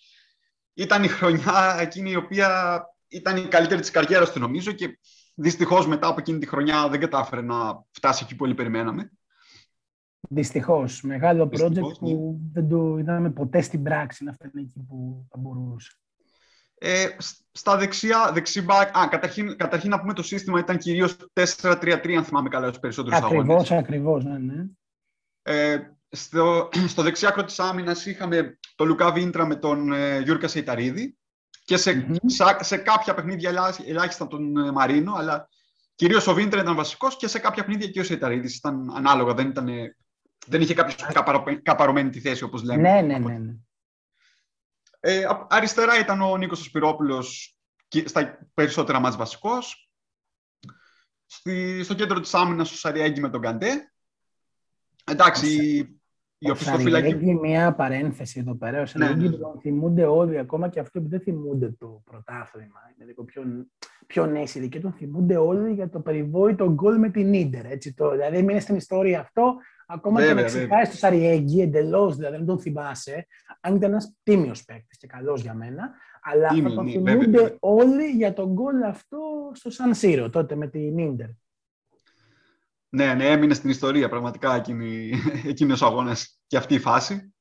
ήταν 0.74 1.04
η 1.04 1.08
χρονιά 1.08 1.78
εκείνη 1.80 2.12
η 2.12 2.16
οποία 2.16 2.82
ήταν 3.08 3.38
η 3.38 3.48
καλύτερη 3.48 3.82
της 3.82 3.92
καριέρας 3.92 4.32
του 4.32 4.40
νομίζω 4.40 4.72
και 4.72 5.00
δυστυχώς 5.42 5.88
μετά 5.88 6.08
από 6.08 6.20
εκείνη 6.20 6.40
τη 6.40 6.48
χρονιά 6.48 6.90
δεν 6.90 7.00
κατάφερε 7.00 7.42
να 7.42 7.86
φτάσει 7.92 8.24
εκεί 8.24 8.36
που 8.36 8.46
όλοι 8.46 8.54
περιμέναμε. 8.54 9.12
Δυστυχώς. 10.30 11.02
Μεγάλο 11.02 11.50
project 11.54 11.98
που 12.00 12.40
ναι. 12.42 12.62
δεν 12.62 12.70
το 12.70 12.98
είδαμε 12.98 13.32
ποτέ 13.32 13.62
στην 13.62 13.84
πράξη 13.84 14.24
να 14.24 14.34
φτάνει 14.34 14.52
εκεί 14.56 14.86
που 14.88 15.26
θα 15.30 15.38
μπορούσε. 15.38 15.92
Ε, 16.84 17.08
στα 17.52 17.78
δεξιά, 17.78 18.32
δεξιμπάκ, 18.34 18.98
α, 18.98 19.08
καταρχήν, 19.08 19.58
καταρχήν 19.58 19.90
να 19.90 20.00
πούμε 20.00 20.14
το 20.14 20.24
σύστημα 20.24 20.60
ήταν 20.60 20.78
κυρίως 20.78 21.18
4-3-3, 21.34 22.14
αν 22.18 22.24
θυμάμαι 22.24 22.50
καλά, 22.50 22.68
στους 22.68 22.80
περισσότερους 22.80 23.18
ακριβώς, 23.18 23.44
αγώνες. 23.44 23.72
Ακριβώς, 23.72 24.24
ναι, 24.24 24.38
ναι. 24.38 24.66
Ε, 25.42 25.80
στο, 26.10 26.70
στο 26.92 27.02
δεξιάκρο 27.02 27.44
της 27.44 27.60
άμυνας 27.60 28.06
είχαμε 28.06 28.58
τον 28.76 28.88
Λουκά 28.88 29.12
Βίντρα 29.12 29.46
με 29.46 29.56
τον 29.56 29.94
ε, 29.94 30.20
Γιούρκα 30.20 30.48
Σεϊταρίδη 30.48 31.18
και 31.72 31.78
σε, 31.78 32.08
mm-hmm. 32.10 32.16
σε, 32.26 32.44
σε, 32.64 32.78
κάποια 32.78 33.14
παιχνίδια 33.14 33.76
ελάχιστα 33.86 34.28
τον 34.28 34.58
ε, 34.58 34.72
Μαρίνο, 34.72 35.14
αλλά 35.14 35.50
κυρίως 35.96 36.28
ο 36.28 36.34
Βίντρα 36.34 36.62
ήταν 36.62 36.76
βασικός 36.76 37.18
και 37.18 37.28
σε 37.28 37.40
κάποια 37.40 37.64
παιχνίδια 37.64 37.90
και 37.90 38.00
ο 38.00 38.04
Σεϊταρίδης 38.04 38.56
ήταν 38.56 38.92
ανάλογα, 38.96 39.34
δεν 39.34 39.48
ήταν 39.48 39.70
δεν 40.48 40.62
είχε 40.62 40.74
κάποιος 40.74 40.96
καπαρωμένη 41.64 42.10
τη 42.10 42.20
θέση, 42.20 42.44
όπως 42.44 42.64
λέμε. 42.64 42.82
Ναι, 42.82 43.02
ναι, 43.02 43.18
ναι. 43.18 43.38
ναι. 43.38 43.54
Ε, 45.00 45.28
αριστερά 45.50 46.00
ήταν 46.00 46.22
ο 46.22 46.38
Νίκος 46.38 46.64
Σπυρόπουλος 46.64 47.58
στα 48.06 48.48
περισσότερα 48.54 49.00
μας 49.00 49.16
βασικός. 49.16 49.90
Στη, 51.26 51.84
στο 51.84 51.94
κέντρο 51.94 52.20
της 52.20 52.34
άμυνας 52.34 52.72
ο 52.72 52.76
Σαριέγγι 52.76 53.20
με 53.20 53.30
τον 53.30 53.42
Καντέ. 53.42 53.92
Εντάξει, 55.04 56.01
η 56.44 56.56
Σαριέγγι 56.56 57.34
μια 57.34 57.74
παρένθεση 57.74 58.40
εδώ 58.40 58.56
πέρα. 58.56 58.82
Ο 58.82 58.86
Σαριέγγι 58.86 59.24
ναι, 59.24 59.30
ναι. 59.30 59.38
τον 59.38 59.60
θυμούνται 59.60 60.04
όλοι, 60.04 60.40
ακόμα 60.40 60.70
και 60.70 60.80
αυτοί 60.80 61.02
που 61.02 61.10
δεν 61.10 61.20
θυμούνται 61.20 61.76
το 61.80 62.02
πρωτάθλημα. 62.06 62.80
Είναι 62.96 63.06
λίγο 63.06 63.24
πιο, 63.24 63.44
πιο 64.08 64.26
νέες 64.26 64.52
και 64.70 64.80
τον 64.80 64.92
θυμούνται 64.92 65.38
όλοι 65.38 65.74
για 65.74 65.90
το 65.90 66.00
περιβόητο 66.00 66.74
γκολ 66.74 66.98
με 66.98 67.10
την 67.10 67.34
Ίντερ. 67.34 67.66
Έτσι, 67.66 67.94
το, 67.94 68.12
δηλαδή, 68.12 68.44
μείνει 68.44 68.60
στην 68.60 68.76
ιστορία 68.76 69.20
αυτό, 69.20 69.56
Ακόμα 69.94 70.20
βέβαια, 70.20 70.36
και 70.36 70.42
να 70.42 70.48
ξεχάσεις 70.48 70.90
το 70.90 70.98
Σαριέγγι 70.98 71.62
εντελώς, 71.62 72.16
δηλαδή 72.16 72.36
δεν 72.36 72.46
τον 72.46 72.60
θυμάσαι, 72.60 73.28
αν 73.62 73.76
ήταν 73.76 73.90
ένας 73.90 74.16
τίμιος 74.24 74.64
παίκτης 74.64 74.98
και 74.98 75.08
καλός 75.08 75.42
για 75.42 75.54
μένα. 75.54 75.92
Αλλά 76.22 76.48
Τίμη, 76.48 76.70
θα 76.70 76.76
τον 76.76 76.86
ναι, 76.86 76.92
θυμούνται 76.92 77.58
όλοι 77.60 78.06
για 78.06 78.34
τον 78.34 78.52
γκολ 78.52 78.84
αυτό 78.84 79.20
στο 79.54 79.70
Σαν 79.70 79.94
Σύρο, 79.94 80.30
τότε 80.30 80.56
με 80.56 80.68
την 80.68 81.16
ντερ. 81.16 81.28
Ναι, 82.94 83.14
ναι, 83.14 83.26
έμεινε 83.26 83.54
στην 83.54 83.70
ιστορία 83.70 84.10
πραγματικά 84.10 84.64
εκείνος 85.46 85.82
ο 85.82 85.86
αγώνας 85.86 86.42
και 86.48 86.58
αυτή 86.58 86.74
η 86.74 86.80
φάση. 86.80 87.34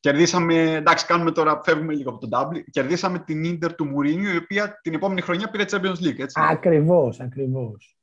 Κερδίσαμε, 0.00 0.54
εντάξει, 0.54 1.06
κάνουμε 1.06 1.30
τώρα, 1.30 1.60
φεύγουμε 1.64 1.94
λίγο 1.94 2.10
από 2.10 2.18
τον 2.18 2.28
Ντάμπλι. 2.28 2.64
Κερδίσαμε 2.70 3.18
την 3.18 3.44
Ίντερ 3.44 3.74
του 3.74 3.84
Μουρίνιου, 3.84 4.32
η 4.32 4.36
οποία 4.36 4.80
την 4.82 4.94
επόμενη 4.94 5.20
χρονιά 5.20 5.50
πήρε 5.50 5.64
Champions 5.70 6.06
League, 6.06 6.18
έτσι. 6.18 6.40
Ακριβώς, 6.50 7.20
ακριβώς. 7.20 7.98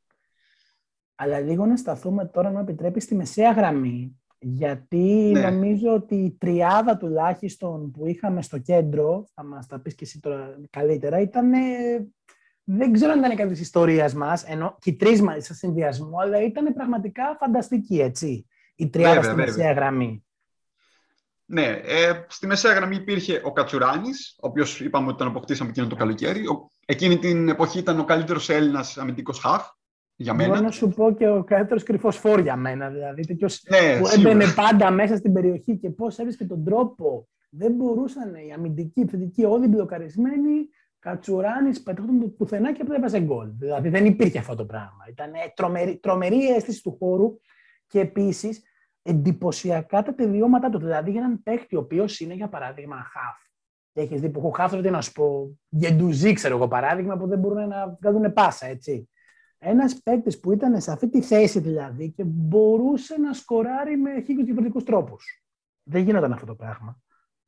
Αλλά 1.15 1.39
λίγο 1.39 1.65
να 1.65 1.75
σταθούμε 1.75 2.25
τώρα, 2.25 2.51
να 2.51 2.59
επιτρέπεις, 2.59 3.03
στη 3.03 3.15
μεσαία 3.15 3.51
γραμμή. 3.51 4.17
Γιατί 4.39 5.31
ναι. 5.33 5.41
νομίζω 5.41 5.93
ότι 5.93 6.15
η 6.15 6.36
τριάδα 6.39 6.97
τουλάχιστον 6.97 7.91
που 7.91 8.07
είχαμε 8.07 8.41
στο 8.41 8.57
κέντρο, 8.57 9.25
θα 9.33 9.43
μας 9.43 9.67
τα 9.67 9.79
πεις 9.79 9.95
και 9.95 10.03
εσύ 10.03 10.19
τώρα 10.19 10.57
καλύτερα, 10.69 11.19
ήταν... 11.19 11.51
Δεν 12.63 12.91
ξέρω 12.91 13.12
αν 13.12 13.19
ήταν 13.19 13.36
κάτι 13.36 13.49
της 13.49 13.60
ιστορίας 13.60 14.13
μας, 14.13 14.43
ενώ 14.43 14.78
και 14.80 14.89
οι 14.89 14.95
τρεις 14.95 15.21
μα 15.21 15.39
σε 15.39 15.54
συνδυασμό, 15.54 16.17
αλλά 16.21 16.41
ήταν 16.41 16.73
πραγματικά 16.73 17.38
φανταστική, 17.39 17.99
έτσι. 17.99 18.47
Η 18.76 18.89
τριάδα 18.89 19.13
βέβαια, 19.13 19.32
στη 19.32 19.36
βέβαια. 19.36 19.56
μεσαία 19.56 19.73
γραμμή. 19.73 20.26
Ναι, 21.45 21.65
ε, 21.84 22.26
στη 22.28 22.47
μεσαία 22.47 22.73
γραμμή 22.73 22.95
υπήρχε 22.95 23.41
ο 23.43 23.52
Κατσουράνης, 23.52 24.38
ο 24.41 24.47
οποίος 24.47 24.80
είπαμε 24.82 25.08
ότι 25.08 25.17
τον 25.17 25.28
αποκτήσαμε 25.28 25.69
εκείνο 25.69 25.88
το 25.88 25.95
καλοκαίρι. 25.95 26.47
Ο, 26.47 26.69
εκείνη 26.86 27.17
την 27.17 27.49
εποχή 27.49 27.80
ήταν 27.80 27.99
ο 27.99 28.04
καλύτερος 28.04 28.49
Έλληνας 28.49 28.97
αμυντικός 28.97 29.39
χαφ 29.39 29.67
για 30.15 30.34
μένα. 30.34 30.49
Μπορώ 30.49 30.62
να 30.62 30.71
σου 30.71 30.89
πω 30.89 31.13
και 31.13 31.28
ο 31.28 31.43
καλύτερος 31.43 31.84
κρυφός 31.84 32.17
φόρ 32.17 32.39
για 32.39 32.56
μένα. 32.56 32.89
Δηλαδή, 32.89 33.26
τέτοιος 33.26 33.63
ναι, 33.69 33.99
που 33.99 34.08
έμπαινε 34.08 34.45
πάντα 34.56 34.91
μέσα 34.91 35.15
στην 35.15 35.34
περιοχή 35.34 35.78
και 35.78 35.89
πώς 35.89 36.17
έβρισκε 36.17 36.45
τον 36.45 36.63
τρόπο. 36.63 37.28
Δεν 37.49 37.71
μπορούσαν 37.71 38.36
οι 38.36 38.54
αμυντικοί, 38.54 38.99
οι 38.99 39.02
επιθετικοί, 39.02 39.43
όλοι 39.43 39.67
μπλοκαρισμένοι. 39.67 40.69
Κατσουράνης, 41.03 41.83
πετάχονταν 41.83 42.35
πουθενά 42.35 42.73
και 42.73 42.81
απλά 42.81 42.95
έβαζε 42.95 43.19
γκολ. 43.19 43.49
Δηλαδή 43.57 43.89
δεν 43.89 44.05
υπήρχε 44.05 44.39
αυτό 44.39 44.55
το 44.55 44.65
πράγμα. 44.65 45.05
Ήταν 45.09 45.31
τρομερή, 45.55 45.97
τρομερή 45.97 46.47
αίσθηση 46.47 46.83
του 46.83 46.95
χώρου 46.99 47.39
και 47.87 47.99
επίσης 47.99 48.61
εντυπωσιακά 49.01 50.03
τα 50.03 50.13
τελειώματά 50.13 50.69
του. 50.69 50.77
Δηλαδή 50.77 51.11
για 51.11 51.19
έναν 51.19 51.43
παίχτη 51.43 51.75
ο 51.75 51.79
οποίος 51.79 52.19
είναι 52.19 52.33
για 52.33 52.49
παράδειγμα 52.49 52.95
χαφ. 52.95 53.41
Και 53.91 54.01
έχεις 54.01 54.21
δει 54.21 54.29
που 54.29 54.39
έχω 54.39 54.49
χαφ, 54.49 54.71
δεν 54.71 54.91
να 54.91 55.01
σου 55.01 55.11
πω, 55.11 55.57
γεντουζί, 55.69 56.33
ξέρω 56.33 56.55
εγώ 56.55 56.67
παράδειγμα, 56.67 57.17
που 57.17 57.27
δεν 57.27 57.39
μπορούν 57.39 57.67
να 57.67 57.97
βγάλουν 58.01 58.33
πάσα, 58.33 58.65
έτσι. 58.65 59.09
Ένας 59.57 60.01
παίκτης 60.01 60.39
που 60.39 60.51
ήταν 60.51 60.81
σε 60.81 60.91
αυτή 60.91 61.09
τη 61.09 61.21
θέση 61.21 61.59
δηλαδή 61.59 62.11
και 62.11 62.23
μπορούσε 62.23 63.17
να 63.17 63.33
σκοράρει 63.33 63.97
με 63.97 64.21
χίλιους 64.21 64.45
διαφορετικούς 64.45 64.83
τρόπους. 64.83 65.45
Δεν 65.83 66.03
γίνονταν 66.03 66.33
αυτό 66.33 66.45
το 66.45 66.55
πράγμα. 66.55 67.02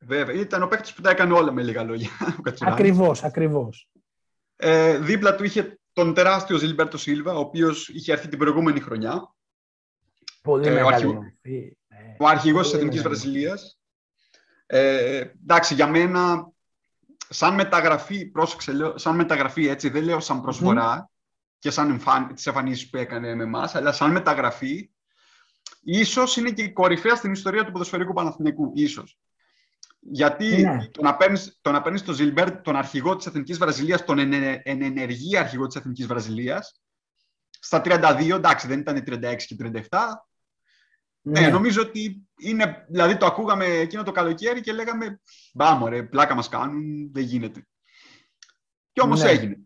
Βέβαια. 0.06 0.36
Ήταν 0.36 0.64
ο 0.64 0.68
παίκτης 0.68 0.94
που 0.94 1.02
τα 1.02 1.10
έκανε 1.10 1.34
όλα 1.34 1.52
με 1.52 1.64
λίγα 1.64 1.84
λόγια. 1.84 2.10
Ακριβώς, 2.60 3.24
ακριβώς. 3.24 3.90
Ε, 4.56 4.98
δίπλα 4.98 5.36
του 5.36 5.44
είχε 5.44 5.80
τον 5.94 6.14
τεράστιο 6.14 6.58
Ζιλμπέρτο 6.58 6.98
Σίλβα, 6.98 7.34
ο 7.34 7.40
οποίος 7.40 7.90
είχε 7.90 8.12
έρθει 8.12 8.28
την 8.28 8.40
προηγούμενη 8.40 8.80
χρονιά. 8.80 9.36
Πολύ 10.42 10.68
ε, 10.68 10.72
μεγάλη 10.72 11.20
Ο, 12.20 12.28
αρχηγός 12.28 12.70
της 12.70 12.78
Εθνικής 12.78 13.02
Βραζιλίας. 13.02 13.80
Ε, 14.66 15.24
εντάξει, 15.44 15.74
για 15.74 15.88
μένα, 15.88 16.52
σαν 17.30 17.54
μεταγραφή, 17.54 18.26
πρόσεξε, 18.26 18.72
λέω, 18.72 18.98
σαν 18.98 19.16
μεταγραφή 19.16 19.68
έτσι, 19.68 19.90
δεν 19.90 20.04
λέω 20.04 20.20
σαν 20.20 20.42
προσφορά, 20.42 21.10
και 21.60 21.70
σαν 21.70 21.90
εμφαν... 21.90 22.34
τις 22.34 22.48
εμφανίσεις 22.48 22.90
που 22.90 22.98
έκανε 22.98 23.36
με 23.36 23.44
εμάς, 23.44 23.76
αλλά 23.76 23.92
σαν 23.92 24.12
μεταγραφή 24.12 24.90
ίσως 25.84 26.38
είναι 26.38 26.52
και 26.52 26.62
η 26.62 26.72
κορυφαία 26.72 27.16
στην 27.16 27.32
ιστορία 27.32 27.66
του 27.66 27.72
ποδοσφαιρικού 27.72 28.14
Παναθηναϊκού. 28.14 28.72
Ίσως. 28.76 29.20
Γιατί 30.08 30.62
Ναι. 30.62 30.88
το 30.88 31.02
να 31.02 31.16
παίρνεις, 31.16 31.58
το 31.62 31.72
να 31.72 31.82
παίρνεις 31.82 32.04
τον 32.04 32.16
Ζιλμπέρ, 32.16 32.62
τον 32.62 32.76
αρχηγό 32.76 33.16
της 33.16 33.26
Εθνικής 33.26 33.58
Βραζιλίας, 33.58 34.04
τον 34.06 34.20
εν, 34.20 34.34
εν 34.64 34.82
ενεργή 34.82 35.38
αρχηγό 35.38 35.68
της 35.68 35.76
Εθνικής 35.76 36.08
Βραζιλίας, 36.08 36.82
στα 37.60 37.82
32, 37.86 38.36
εντάξει 38.36 38.68
δεν 38.68 38.80
ήταν 38.80 39.04
36 39.04 39.36
και 39.46 39.56
37, 39.56 40.26
ναι, 41.22 41.48
νομίζω 41.48 41.82
ότι 41.82 42.28
είναι, 42.38 42.86
δηλαδή 42.90 43.18
το 43.18 43.26
ακούγαμε 43.26 43.66
εκείνο 43.66 44.04
το 44.04 44.12
καλοκαίρι 44.12 44.62
και 44.62 44.74
λέγαμε 44.74 45.22
«Μπάμο 45.54 45.88
ρε, 45.88 46.04
πλάκα 46.04 46.36
μας 46.36 46.50
κάνουν, 46.50 47.12
δεν 47.12 47.24
γίνεται». 47.24 47.68
Και 48.92 49.02
όμως 49.02 49.22
Ναι. 49.22 49.30
έγινε. 49.30 49.58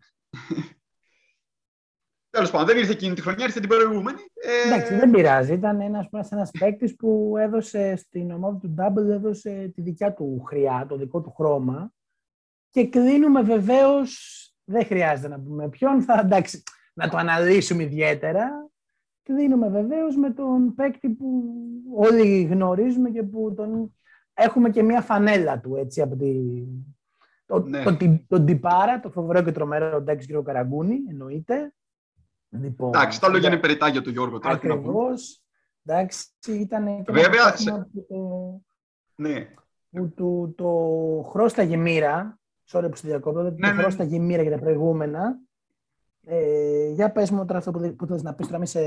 Τέλος 2.30 2.50
πάντων, 2.50 2.66
δεν 2.66 2.78
ήρθε 2.78 2.92
εκείνη 2.92 3.14
τη 3.14 3.20
χρονιά, 3.20 3.44
ήρθε 3.44 3.60
την 3.60 3.68
προηγούμενη. 3.68 4.18
Ε, 4.34 4.68
Εντάξει, 4.68 4.94
δεν 4.94 5.10
πειράζει. 5.10 5.52
Ήταν 5.52 5.80
ένας, 5.80 6.06
ένας 6.30 6.50
παίκτης 6.58 6.96
που 6.96 7.34
έδωσε 7.38 7.96
στην 7.96 8.30
ομάδα 8.30 8.58
του 8.58 8.74
Double 8.78 9.08
έδωσε 9.10 9.70
τη 9.74 9.82
δικιά 9.82 10.12
του 10.14 10.42
χρειά, 10.46 10.86
το 10.88 10.96
δικό 10.96 11.20
του 11.20 11.32
χρώμα. 11.36 11.92
Και 12.70 12.86
κλείνουμε 12.86 13.42
βεβαίως. 13.42 14.34
Δεν 14.64 14.84
χρειάζεται 14.84 15.28
να 15.28 15.40
πούμε 15.40 15.68
ποιον, 15.68 16.02
θα 16.02 16.20
εντάξει, 16.24 16.62
να 16.94 17.08
το 17.08 17.16
αναλύσουμε 17.16 17.82
ιδιαίτερα. 17.82 18.70
Κλείνουμε 19.22 19.68
βεβαίως 19.68 20.16
με 20.16 20.30
τον 20.30 20.74
παίκτη 20.74 21.08
που 21.08 21.44
όλοι 21.94 22.42
γνωρίζουμε 22.42 23.10
και 23.10 23.22
που 23.22 23.54
τον 23.56 23.94
έχουμε 24.34 24.70
και 24.70 24.82
μια 24.82 25.00
φανέλα 25.00 25.60
του 25.60 25.76
έτσι 25.76 26.00
από 26.00 26.16
τη. 26.16 26.34
Το, 27.46 27.58
Ναι. 27.58 27.82
το, 27.82 27.96
το, 27.96 28.20
τον 28.28 28.46
Τιπάρα, 28.46 29.00
το 29.00 29.10
φοβερό 29.10 29.42
και 29.42 29.52
τρομερό 29.52 30.00
Ντάκη 30.02 30.26
κύριο 30.26 30.42
Καραγκούνη, 30.42 30.96
εννοείται. 31.10 31.74
Λοιπόν, 32.50 32.88
Εντάξει, 32.88 33.20
τα 33.20 33.28
λόγια 33.28 33.48
είναι 33.48 33.58
περιτά 33.58 33.88
για 33.88 34.02
τον 34.02 34.12
Γιώργο 34.12 34.38
τώρα. 34.38 34.58
τι 34.58 34.66
να 34.66 34.78
πούμε. 34.78 34.88
Ακριβώς. 34.88 35.42
Εντάξει, 35.84 36.26
ήταν 36.46 37.02
και 37.04 37.12
Βέβαια, 37.12 37.24
ένα 37.24 37.52
πράγμα 37.64 37.86
που 37.92 38.06
το, 38.08 38.62
Ναι, 39.14 39.46
που 39.90 40.12
του 40.14 40.54
το 40.56 40.68
χρώσταγε 41.30 41.76
μοίρα. 41.76 42.38
Sorry 42.72 42.86
που 42.90 42.96
στη 42.96 43.06
διακόπτω, 43.06 43.42
Ναι, 43.42 43.50
το 43.50 43.74
ναι. 43.74 43.80
χρώσταγε 43.82 44.18
μοίρα 44.18 44.42
για 44.42 44.50
τα 44.50 44.58
προηγούμενα. 44.58 45.38
Ε, 46.26 46.88
για 46.88 47.12
πες 47.12 47.30
μου 47.30 47.44
τώρα 47.44 47.58
αυτό 47.58 47.70
που, 47.70 47.94
που 47.96 48.06
θες 48.06 48.22
να 48.22 48.34
πεις 48.34 48.46
τώρα 48.46 48.58
μη 48.58 48.66
σε, 48.66 48.80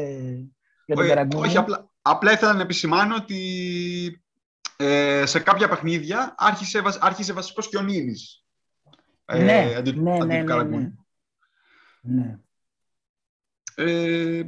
για 0.85 0.95
τον 0.95 0.97
όχι, 0.97 1.07
Καραγκούνη. 1.07 1.47
όχι, 1.47 1.57
απλά, 1.57 1.89
απλά 2.01 2.31
ήθελα 2.31 2.53
να 2.53 2.61
επισημάνω 2.61 3.15
ότι 3.15 3.37
ε, 4.77 5.25
σε 5.25 5.39
κάποια 5.39 5.69
παιχνίδια 5.69 6.35
άρχισε, 6.37 6.81
βασ- 6.81 7.03
άρχισε 7.03 7.33
βασικός 7.33 7.69
και 7.69 7.77
ο 7.77 7.81
Νίνης. 7.81 8.45
ναι, 9.33 9.37
αντί, 9.41 9.51
ναι, 9.51 9.75
αντί 9.75 9.91
ναι, 10.01 10.17
του 10.19 10.25
ναι, 10.25 10.43
Καραγκούνη. 10.43 10.93
ναι. 12.01 12.21
ναι. 12.23 12.37
Ε, 13.75 14.41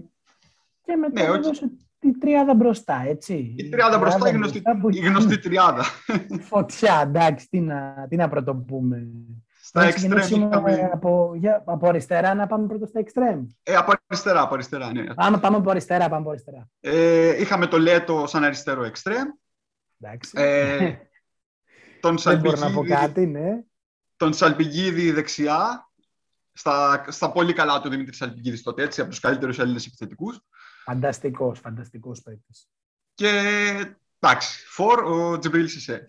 Και 0.83 0.95
μετά 0.95 1.23
Ναι, 1.23 1.29
όχι. 1.29 1.37
έδωσε 1.37 1.71
τη 1.99 2.17
τριάδα 2.17 2.53
μπροστά, 2.53 3.03
έτσι. 3.07 3.55
η 3.57 3.69
τριάδα 3.69 3.97
μπροστά, 3.97 4.29
η 4.29 4.31
γνωστή, 4.31 4.61
που 4.81 4.89
η 4.89 4.99
γνωστή 4.99 5.39
τριάδα. 5.39 5.83
Φωτιά, 6.41 7.01
εντάξει, 7.03 7.47
τι 7.49 7.59
να, 7.59 8.05
τι 8.09 8.15
να 8.15 8.27
πρωτοπούμε. 8.29 9.07
Στα 9.61 9.81
Να 9.81 9.87
εξτρέμ 9.87 10.19
ξεκινήσουμε 10.19 10.71
είχαμε... 10.71 10.89
από, 10.93 11.33
για, 11.35 11.63
από 11.65 11.87
αριστερά 11.87 12.33
να 12.33 12.47
πάμε 12.47 12.67
πρώτα 12.67 12.85
στα 12.85 12.99
εξτρέμ. 12.99 13.45
Ε, 13.63 13.75
από 13.75 13.93
αριστερά, 14.07 14.41
από 14.41 14.53
αριστερά, 14.53 14.91
ναι. 14.91 15.13
Πάμε, 15.13 15.37
πάμε 15.37 15.57
από 15.57 15.69
αριστερά, 15.69 16.09
πάμε 16.09 16.21
από 16.21 16.29
αριστερά. 16.29 16.69
Ε, 16.79 17.41
είχαμε 17.41 17.67
το 17.67 17.79
Λέτο 17.79 18.23
σαν 18.27 18.43
αριστερό 18.43 18.83
εξτρέμ. 18.83 19.27
Εντάξει. 19.99 20.31
Ε, 20.35 20.93
τον 22.01 22.17
Δεν 22.17 22.39
μπορώ 22.39 22.59
να 22.59 22.71
πω 22.71 22.71
Σαλπιγίδη, 22.71 22.93
κάτι, 22.93 23.25
ναι. 23.25 23.63
τον 24.17 24.33
Σαλπιγίδη 24.33 25.11
δεξιά. 25.11 25.84
Στα, 26.57 27.05
στα 27.07 27.31
πολύ 27.31 27.53
καλά 27.53 27.81
του 27.81 27.89
Δημήτρης 27.89 28.17
Σαλπιγίδης 28.17 28.63
τότε, 28.63 28.83
έτσι, 28.83 29.01
από 29.01 29.09
τους 29.09 29.19
καλύτερους 29.19 29.59
Έλληνες 29.59 29.85
επιθετικούς. 29.85 30.39
Φανταστικός, 30.83 31.59
φανταστικός 31.59 32.21
παίκτης. 32.21 32.69
Και 33.13 33.29
εντάξει, 34.19 34.65
φορ 34.67 35.03
ο 35.03 35.39
Τζιμπρίλ 35.39 35.67
Σισέ. 35.67 36.05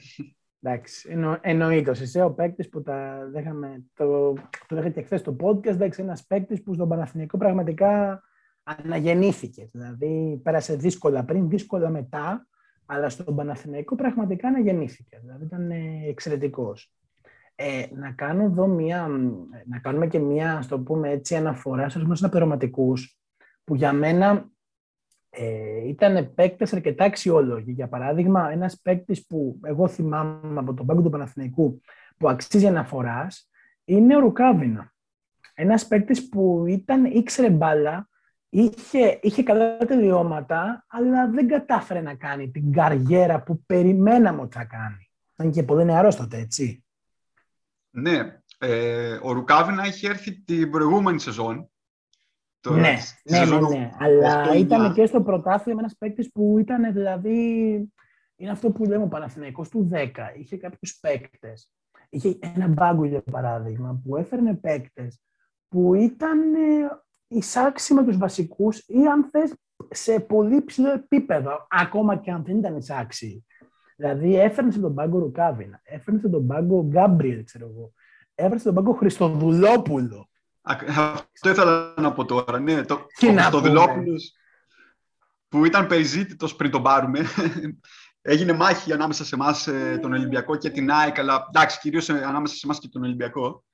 Εντάξει, 0.60 1.08
εννο, 1.10 1.38
εννοείται. 1.40 1.90
Ο 1.90 1.94
Σισε, 1.94 2.22
ο 2.22 2.30
παίκτης 2.30 2.68
που 2.68 2.82
τα 2.82 3.28
δέχαμε, 3.32 3.82
το, 3.94 4.32
το 4.66 4.74
δέχεται 4.76 5.00
και 5.00 5.06
χθες 5.06 5.20
στο 5.20 5.36
podcast, 5.40 5.66
εντάξει, 5.66 6.02
ένας 6.02 6.26
παίκτης 6.26 6.62
που 6.62 6.74
στον 6.74 6.88
Παναθηναϊκό 6.88 7.38
πραγματικά 7.38 8.22
αναγεννήθηκε. 8.62 9.68
Δηλαδή, 9.72 10.40
πέρασε 10.42 10.76
δύσκολα 10.76 11.24
πριν, 11.24 11.48
δύσκολα 11.48 11.90
μετά, 11.90 12.46
αλλά 12.86 13.08
στον 13.08 13.36
Παναθηναϊκό 13.36 13.94
πραγματικά 13.94 14.48
αναγεννήθηκε. 14.48 15.18
Δηλαδή, 15.22 15.44
ήταν 15.44 15.70
εξαιρετικός. 16.08 16.92
Ε, 17.58 17.86
να 17.94 18.10
κάνω 18.10 18.42
εδώ 18.42 18.66
μία, 18.66 19.08
να 19.66 19.78
κάνουμε 19.78 20.06
και 20.06 20.18
μία, 20.18 20.56
ας 20.56 20.66
το 20.66 20.80
πούμε 20.80 21.10
έτσι, 21.10 21.36
αναφορά 21.36 21.88
στους 21.88 22.04
μας 22.04 22.22
αναπληρωματικούς, 22.22 23.18
που 23.64 23.74
για 23.74 23.92
μένα 23.92 24.50
ε, 25.30 25.88
ήταν 25.88 26.34
παίκτες 26.34 26.72
αρκετά 26.72 27.04
αξιόλογοι. 27.04 27.72
Για 27.72 27.88
παράδειγμα, 27.88 28.50
ένας 28.50 28.80
παίκτης 28.80 29.26
που 29.26 29.60
εγώ 29.62 29.88
θυμάμαι 29.88 30.60
από 30.60 30.74
τον 30.74 30.86
πάγκο 30.86 31.02
του 31.02 31.10
Παναθηναϊκού 31.10 31.80
που 32.16 32.28
αξίζει 32.28 32.66
αναφοράς 32.66 33.50
είναι 33.84 34.16
ο 34.16 34.20
Ρουκάβινα. 34.20 34.92
Ένας 35.54 35.86
παίκτης 35.86 36.28
που 36.28 36.64
ήταν, 36.66 37.04
ήξερε 37.04 37.50
μπάλα, 37.50 38.08
είχε, 38.48 39.18
είχε 39.22 39.42
καλά 39.42 39.76
τελειώματα, 39.76 40.84
αλλά 40.88 41.30
δεν 41.30 41.48
κατάφερε 41.48 42.00
να 42.00 42.14
κάνει 42.14 42.50
την 42.50 42.72
καριέρα 42.72 43.42
που 43.42 43.64
περιμέναμε 43.66 44.40
ότι 44.40 44.56
θα 44.56 44.64
κάνει. 44.64 45.10
Ήταν 45.34 45.52
και 45.52 45.62
πολύ 45.62 45.84
νεαρός 45.84 46.16
τότε, 46.16 46.38
έτσι. 46.38 46.85
Ναι, 47.98 48.40
ε, 48.58 49.18
ο 49.22 49.32
Ρουκάβινα 49.32 49.86
είχε 49.86 50.08
έρθει 50.08 50.42
την 50.42 50.70
προηγούμενη 50.70 51.20
σεζόν. 51.20 51.70
Το- 52.60 52.72
ναι, 52.74 52.96
τη 53.22 53.32
ναι, 53.32 53.38
ναι, 53.38 53.44
σεζόν 53.44 53.68
ναι. 53.68 53.90
Αλλά 53.98 54.50
8-9. 54.50 54.56
ήταν 54.58 54.94
και 54.94 55.06
στο 55.06 55.22
πρωτάθλημα 55.22 55.80
ένας 55.80 55.96
παίκτης 55.98 56.32
που 56.32 56.58
ήταν 56.58 56.92
δηλαδή. 56.92 57.38
Είναι 58.36 58.50
αυτό 58.50 58.70
που 58.70 58.84
λέμε 58.84 59.04
ο 59.04 59.08
Παναθηναϊκός 59.08 59.68
του 59.68 59.88
10. 59.92 60.10
Είχε 60.36 60.56
κάποιους 60.56 60.98
παίκτες. 61.00 61.70
Είχε 62.08 62.38
ένα 62.40 62.66
μπάγκο 62.68 63.04
για 63.04 63.22
παράδειγμα 63.22 64.00
που 64.04 64.16
έφερνε 64.16 64.54
παίκτες 64.54 65.20
που 65.68 65.94
ήταν 65.94 66.54
ε, 66.54 66.58
εισάξιοι 67.28 67.94
με 67.94 68.04
τους 68.04 68.16
βασικούς 68.16 68.78
ή 68.78 69.06
αν 69.06 69.28
θες 69.30 69.54
σε 69.90 70.20
πολύ 70.20 70.64
ψηλό 70.64 70.90
επίπεδο, 70.92 71.66
ακόμα 71.70 72.16
και 72.16 72.30
αν 72.30 72.44
δεν 72.44 72.58
ήταν 72.58 72.76
εισάξιοι. 72.76 73.45
Δηλαδή 73.96 74.36
έφερνε 74.40 74.70
σε 74.70 74.78
τον 74.80 74.94
πάγκο 74.94 75.18
Ρουκάβινα, 75.18 75.80
έφερνε 75.84 76.20
σε 76.20 76.28
τον 76.28 76.46
πάγκο 76.46 76.84
Γκάμπριελ, 76.88 77.44
ξέρω 77.44 77.66
εγώ. 77.74 77.92
Έφερνε 78.34 78.58
σε 78.58 78.64
τον 78.64 78.74
πάγκο 78.74 78.92
Χριστοδουλόπουλο. 78.92 80.28
Α- 80.62 80.76
Αυτό 81.22 81.50
ήθελα 81.50 81.94
να 81.96 82.12
πω 82.12 82.24
τώρα. 82.24 82.58
Ναι, 82.60 82.84
το, 82.84 83.06
Τι 83.18 83.28
ο 83.28 83.32
να 83.32 83.40
Χριστοδηλόπουλος 83.42 84.32
που 85.48 85.64
ήταν 85.64 85.86
περιζήτητος 85.86 86.56
πριν 86.56 86.70
τον 86.70 86.82
πάρουμε. 86.82 87.20
Έγινε 88.28 88.52
μάχη 88.52 88.92
ανάμεσα 88.92 89.24
σε 89.24 89.34
εμάς 89.34 89.68
τον 90.00 90.12
Ολυμπιακό 90.12 90.56
και 90.56 90.70
την 90.70 90.90
ΑΕΚ, 90.90 91.18
αλλά 91.18 91.46
εντάξει, 91.48 91.78
κυρίως 91.80 92.08
ε, 92.08 92.22
ανάμεσα 92.24 92.54
σε 92.54 92.60
εμάς 92.64 92.78
και 92.78 92.88
τον 92.88 93.02
Ολυμπιακό. 93.02 93.64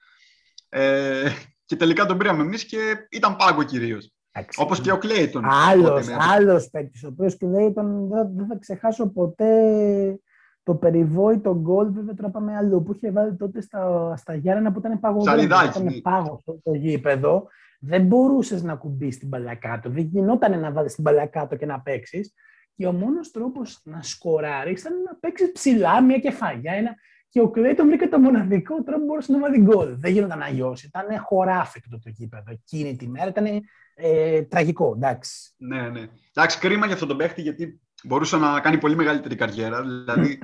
Ε, 0.69 1.31
και 1.65 1.77
τελικά 1.77 2.07
τον 2.07 2.19
πήραμε 2.19 2.43
εμείς 2.43 2.65
και 2.67 2.95
ήταν 3.11 3.37
πάγκο 3.37 3.63
κυρίως. 3.63 4.13
Εντάξει. 4.33 4.63
Όπως 4.63 4.81
και 4.81 4.93
ο 4.93 4.99
Κλέιτον. 4.99 5.45
Άλλος, 5.45 5.89
τότε 5.89 6.05
με- 6.05 6.25
άλλος 6.37 6.71
παίκτης, 6.71 7.05
ο 7.05 7.09
οποίος 7.09 7.37
και 7.37 7.47
λέει 7.47 7.73
τον, 7.73 8.09
δεν, 8.09 8.31
δεν 8.37 8.47
θα 8.47 8.57
ξεχάσω 8.57 9.13
ποτέ 9.13 10.21
το 10.63 10.75
περιβόητο 10.75 11.55
γκολ, 11.55 11.93
βέβαια 11.93 12.15
τώρα 12.15 12.31
πάμε 12.31 12.57
αλλού, 12.57 12.83
που 12.83 12.93
είχε 12.95 13.11
βάλει 13.11 13.37
τότε 13.37 13.61
στα, 13.61 14.15
στα 14.17 14.35
Γιάννενα 14.35 14.73
που 14.73 14.79
ήταν 14.79 15.01
παγωμένο. 15.01 15.37
Ψαλιδάκι, 15.37 15.69
Ήταν 15.81 15.85
ναι. 15.85 16.01
πάγος 16.01 16.41
στο 16.41 16.61
το 16.63 16.75
γήπεδο. 16.75 17.47
Δεν 17.81 18.03
μπορούσες 18.03 18.63
να 18.63 18.75
κουμπίσει 18.75 19.19
την 19.19 19.29
μπαλιά 19.29 19.55
κάτω. 19.55 19.91
Δεν 19.91 20.05
γινόταν 20.05 20.61
να 20.61 20.73
βάλεις 20.73 20.95
την 20.95 21.03
μπαλιά 21.03 21.27
κάτω 21.27 21.57
και 21.57 21.67
να 21.67 21.81
παίξεις. 21.81 22.35
Και 22.77 22.87
ο 22.87 22.93
μόνος 22.93 23.31
τρόπος 23.31 23.81
να 23.85 24.03
σκοράρεις 24.03 24.81
ήταν 24.81 24.93
να 25.03 25.17
παίξεις 25.21 25.53
ψηλά 25.53 26.03
μια 26.03 26.19
κεφαλιά. 26.19 26.73
Ένα... 26.73 26.95
Και 27.29 27.41
ο 27.41 27.51
Κλέιτον 27.51 27.87
βρήκε 27.87 28.07
το 28.07 28.19
μοναδικό 28.19 28.83
τρόπο 28.83 29.01
που 29.01 29.05
μπορούσε 29.07 29.33
να 29.33 29.39
βάλει 29.39 29.61
γκολ. 29.61 29.97
Δεν 29.99 30.13
γινόταν 30.13 30.43
αλλιώ. 30.43 30.77
Ήταν 30.85 31.21
χωράφι 31.21 31.81
το, 31.81 31.99
το 31.99 32.09
γήπεδο. 32.09 32.51
Εκείνη 32.51 32.97
τη 32.97 33.09
μέρα 33.09 33.29
ήταν 33.29 33.47
ε, 33.95 34.43
τραγικό, 34.43 34.93
εντάξει. 34.97 35.53
Ναι, 35.57 35.89
ναι. 35.89 36.07
Εντάξει, 36.35 36.59
κρίμα 36.59 36.85
για 36.85 36.95
αυτόν 36.95 37.09
τον 37.09 37.17
παίχτη 37.17 37.43
γιατί 37.43 37.81
μπορούσε 38.05 38.37
να 38.37 38.61
κάνει 38.61 38.79
πολύ 38.79 38.97
μεγαλύτερη 38.97 39.35
καριέρα. 39.35 39.83
Δηλαδή, 39.83 40.39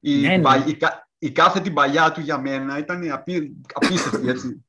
η, 0.00 0.20
Ναι, 0.20 0.36
ναι. 0.36 0.42
πα- 0.42 0.64
η, 0.66 0.74
κα- 0.76 1.08
η 1.18 1.30
κάθε 1.30 1.60
την 1.60 1.74
παλιά 1.74 2.12
του 2.12 2.20
για 2.20 2.38
μένα 2.38 2.78
ήταν 2.78 3.10
απί, 3.10 3.56
απίστευτη, 3.72 4.28
έτσι. 4.28 4.64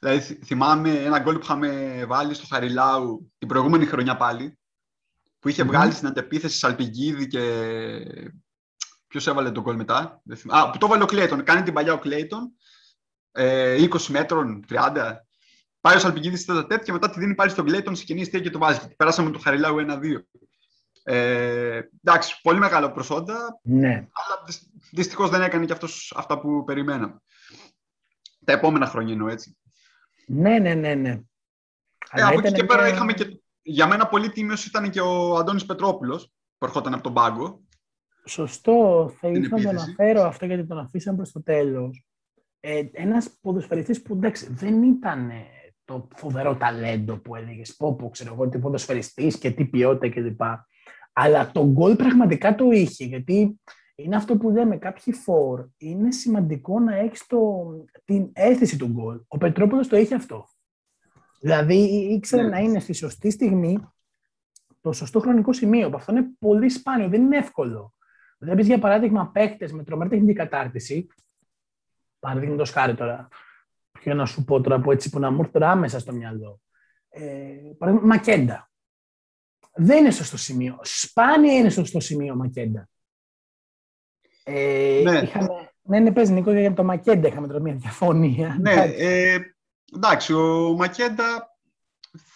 δηλαδή, 0.00 0.20
θυ- 0.20 0.44
θυμάμαι 0.44 0.90
ένα 0.90 1.18
γκολ 1.18 1.34
που 1.34 1.40
είχαμε 1.42 2.02
βάλει 2.06 2.34
στο 2.34 2.46
Χαριλάου 2.50 3.32
την 3.38 3.48
προηγούμενη 3.48 3.86
χρονιά 3.86 4.16
πάλι, 4.16 4.58
που 5.38 5.48
είχε 5.48 5.62
Μμμ. 5.62 5.70
βγάλει 5.70 5.92
στην 5.92 6.06
αντεπίθεση 6.08 6.58
Σαλπιγίδη 6.58 7.26
και... 7.26 7.42
Ποιος 9.06 9.26
έβαλε 9.26 9.50
τον 9.50 9.62
γκολ 9.62 9.76
μετά. 9.76 10.20
Δεν 10.24 10.36
θυμ- 10.36 10.54
Α, 10.54 10.70
που 10.70 10.78
το 10.78 10.86
έβαλε 10.86 11.02
ο 11.02 11.06
Κλέιτον. 11.06 11.42
Κάνει 11.44 11.62
την 11.62 11.72
παλιά 11.72 11.92
ο 11.92 11.98
Κλέιτον. 11.98 12.52
Ε, 13.32 13.76
20 13.90 14.00
μέτρων, 14.08 14.64
30. 14.68 14.76
Πάει 15.82 15.96
ο 15.96 15.98
Σαλπικίδης 15.98 16.38
στη 16.38 16.46
τέταρτα 16.46 16.68
τέτ 16.68 16.84
και 16.84 16.92
μετά 16.92 17.10
τη 17.10 17.20
δίνει 17.20 17.34
πάλι 17.34 17.50
στον 17.50 17.64
Κλέιτον 17.64 17.96
σε 17.96 18.04
κοινή 18.04 18.20
αιστεία 18.20 18.40
και 18.40 18.50
το 18.50 18.58
βάζει. 18.58 18.78
Και 18.78 18.94
Περάσαμε 18.96 19.30
το 19.30 19.38
Χαριλάου 19.38 19.76
1-2. 19.78 20.22
Ε, 21.04 21.80
εντάξει, 22.04 22.40
πολύ 22.42 22.58
μεγάλο 22.58 22.90
προσόντα, 22.90 23.58
Ναι. 23.62 23.92
αλλά 23.92 24.44
δυστυχώς 24.92 25.30
δεν 25.30 25.42
έκανε 25.42 25.64
και 25.64 25.72
αυτός 25.72 26.12
αυτά 26.16 26.40
που 26.40 26.64
περιμέναμε. 26.64 27.16
Τα 28.44 28.52
επόμενα 28.52 28.86
χρόνια 28.86 29.12
εννοώ 29.12 29.28
έτσι. 29.28 29.56
Ναι, 30.26 30.58
ναι, 30.58 30.74
ναι, 30.74 30.94
ναι. 30.94 31.10
Ε, 31.10 31.20
Αλλά 32.10 32.26
από 32.26 32.38
εκεί 32.38 32.48
ήταν 32.48 32.60
και 32.60 32.64
πέρα 32.64 32.82
μια- 32.82 32.92
είχαμε 32.94 33.12
και, 33.12 33.40
για 33.62 33.86
μένα 33.86 34.06
πολύ 34.08 34.30
τίμιος 34.30 34.66
ήταν 34.66 34.90
και 34.90 35.00
ο 35.00 35.36
Αντώνης 35.36 35.66
Πετρόπουλος, 35.66 36.32
που 36.58 36.64
ερχόταν 36.66 36.94
από 36.94 37.02
τον 37.02 37.14
πάγκο. 37.14 37.62
Σωστό. 38.24 39.08
Θα 39.20 39.30
Την 39.30 39.42
ήθελα 39.42 39.56
να 39.56 39.62
το 39.62 39.68
επίθεση. 39.68 39.84
αναφέρω 39.98 40.22
αυτό 40.28 40.46
γιατί 40.46 40.66
τον 40.66 40.78
αφήσαμε 40.78 41.16
προς 41.16 41.32
το 41.32 41.42
τέλος. 41.42 42.04
Ε, 42.60 42.82
ένας 42.92 43.30
ποδοσφαιριστής 43.40 44.02
που 44.02 44.14
εντάξει, 44.14 44.46
δεν 44.52 44.82
ήταν 44.82 45.30
ε, 45.30 45.46
το 45.92 46.08
φοβερό 46.16 46.56
ταλέντο 46.56 47.16
που 47.16 47.34
έλεγες 47.34 47.76
πω 47.76 47.94
πω 47.94 48.10
ξέρω 48.10 48.32
εγώ 48.32 48.48
τι 48.48 48.58
ποδοσφαιριστής 48.58 49.38
και 49.38 49.50
τι 49.50 49.64
ποιότητα 49.64 50.14
κλπ. 50.14 50.40
Αλλά 51.12 51.50
το 51.50 51.66
γκολ 51.66 51.96
πραγματικά 51.96 52.54
το 52.54 52.70
είχε 52.70 53.04
γιατί 53.04 53.60
είναι 53.94 54.16
αυτό 54.16 54.36
που 54.36 54.50
λέμε 54.50 54.76
κάποιοι 54.76 55.14
φορ 55.14 55.66
είναι 55.76 56.12
σημαντικό 56.12 56.80
να 56.80 56.96
έχεις 56.96 57.26
το, 57.26 57.64
την 58.04 58.30
αίσθηση 58.32 58.78
του 58.78 58.86
γκολ. 58.86 59.20
Ο 59.28 59.38
Πετρόπουλος 59.38 59.88
το 59.88 59.96
είχε 59.96 60.14
αυτό. 60.14 60.48
Δηλαδή 61.40 61.74
ήξερε 62.12 62.42
Ναι. 62.42 62.48
να 62.48 62.58
είναι 62.58 62.80
στη 62.80 62.92
σωστή 62.92 63.30
στιγμή 63.30 63.78
το 64.80 64.92
σωστό 64.92 65.20
χρονικό 65.20 65.52
σημείο. 65.52 65.90
που 65.90 65.96
Αυτό 65.96 66.12
είναι 66.12 66.26
πολύ 66.38 66.68
σπάνιο, 66.68 67.08
δεν 67.08 67.22
είναι 67.22 67.36
εύκολο. 67.36 67.94
Βλέπεις 68.38 68.66
για 68.66 68.78
παράδειγμα 68.78 69.30
παίκτες 69.30 69.72
με 69.72 69.84
τρομερή 69.84 70.10
τεχνική 70.10 70.32
κατάρτιση. 70.32 71.06
Παραδείγματος 72.18 72.70
χάρη 72.70 72.94
τώρα. 72.94 73.28
Ποιο 74.02 74.14
να 74.14 74.26
σου 74.26 74.44
πω 74.44 74.60
τώρα 74.60 74.76
από 74.76 74.92
έτσι 74.92 75.10
που 75.10 75.18
να 75.18 75.30
μου 75.30 75.38
έρθει 75.40 75.52
τώρα 75.52 75.70
άμεσα 75.70 75.98
στο 75.98 76.12
μυαλό. 76.12 76.60
Ε, 77.08 77.54
παράδειγμα, 77.78 78.06
Μακέντα. 78.06 78.70
Δεν 79.74 79.98
είναι 79.98 80.10
σωστό 80.10 80.36
σημείο. 80.36 80.78
Σπάνια 80.82 81.52
είναι 81.54 81.70
σωστό 81.70 82.00
σημείο 82.00 82.32
ο 82.32 82.36
Μακέντα. 82.36 82.88
Ε, 84.44 85.00
Ναι. 85.04 85.18
είχαμε, 85.18 85.48
ναι, 85.82 85.98
ναι, 85.98 86.12
πες 86.12 86.30
Νίκο, 86.30 86.52
για 86.52 86.72
το 86.72 86.84
Μακέντα 86.84 87.28
είχαμε 87.28 87.46
τώρα 87.46 87.60
μια 87.60 87.74
διαφωνία. 87.74 88.56
Ναι, 88.60 88.72
Εντάξει. 88.72 88.94
ε, 88.98 89.38
εντάξει, 89.96 90.32
ο 90.34 90.74
Μακέντα 90.76 91.56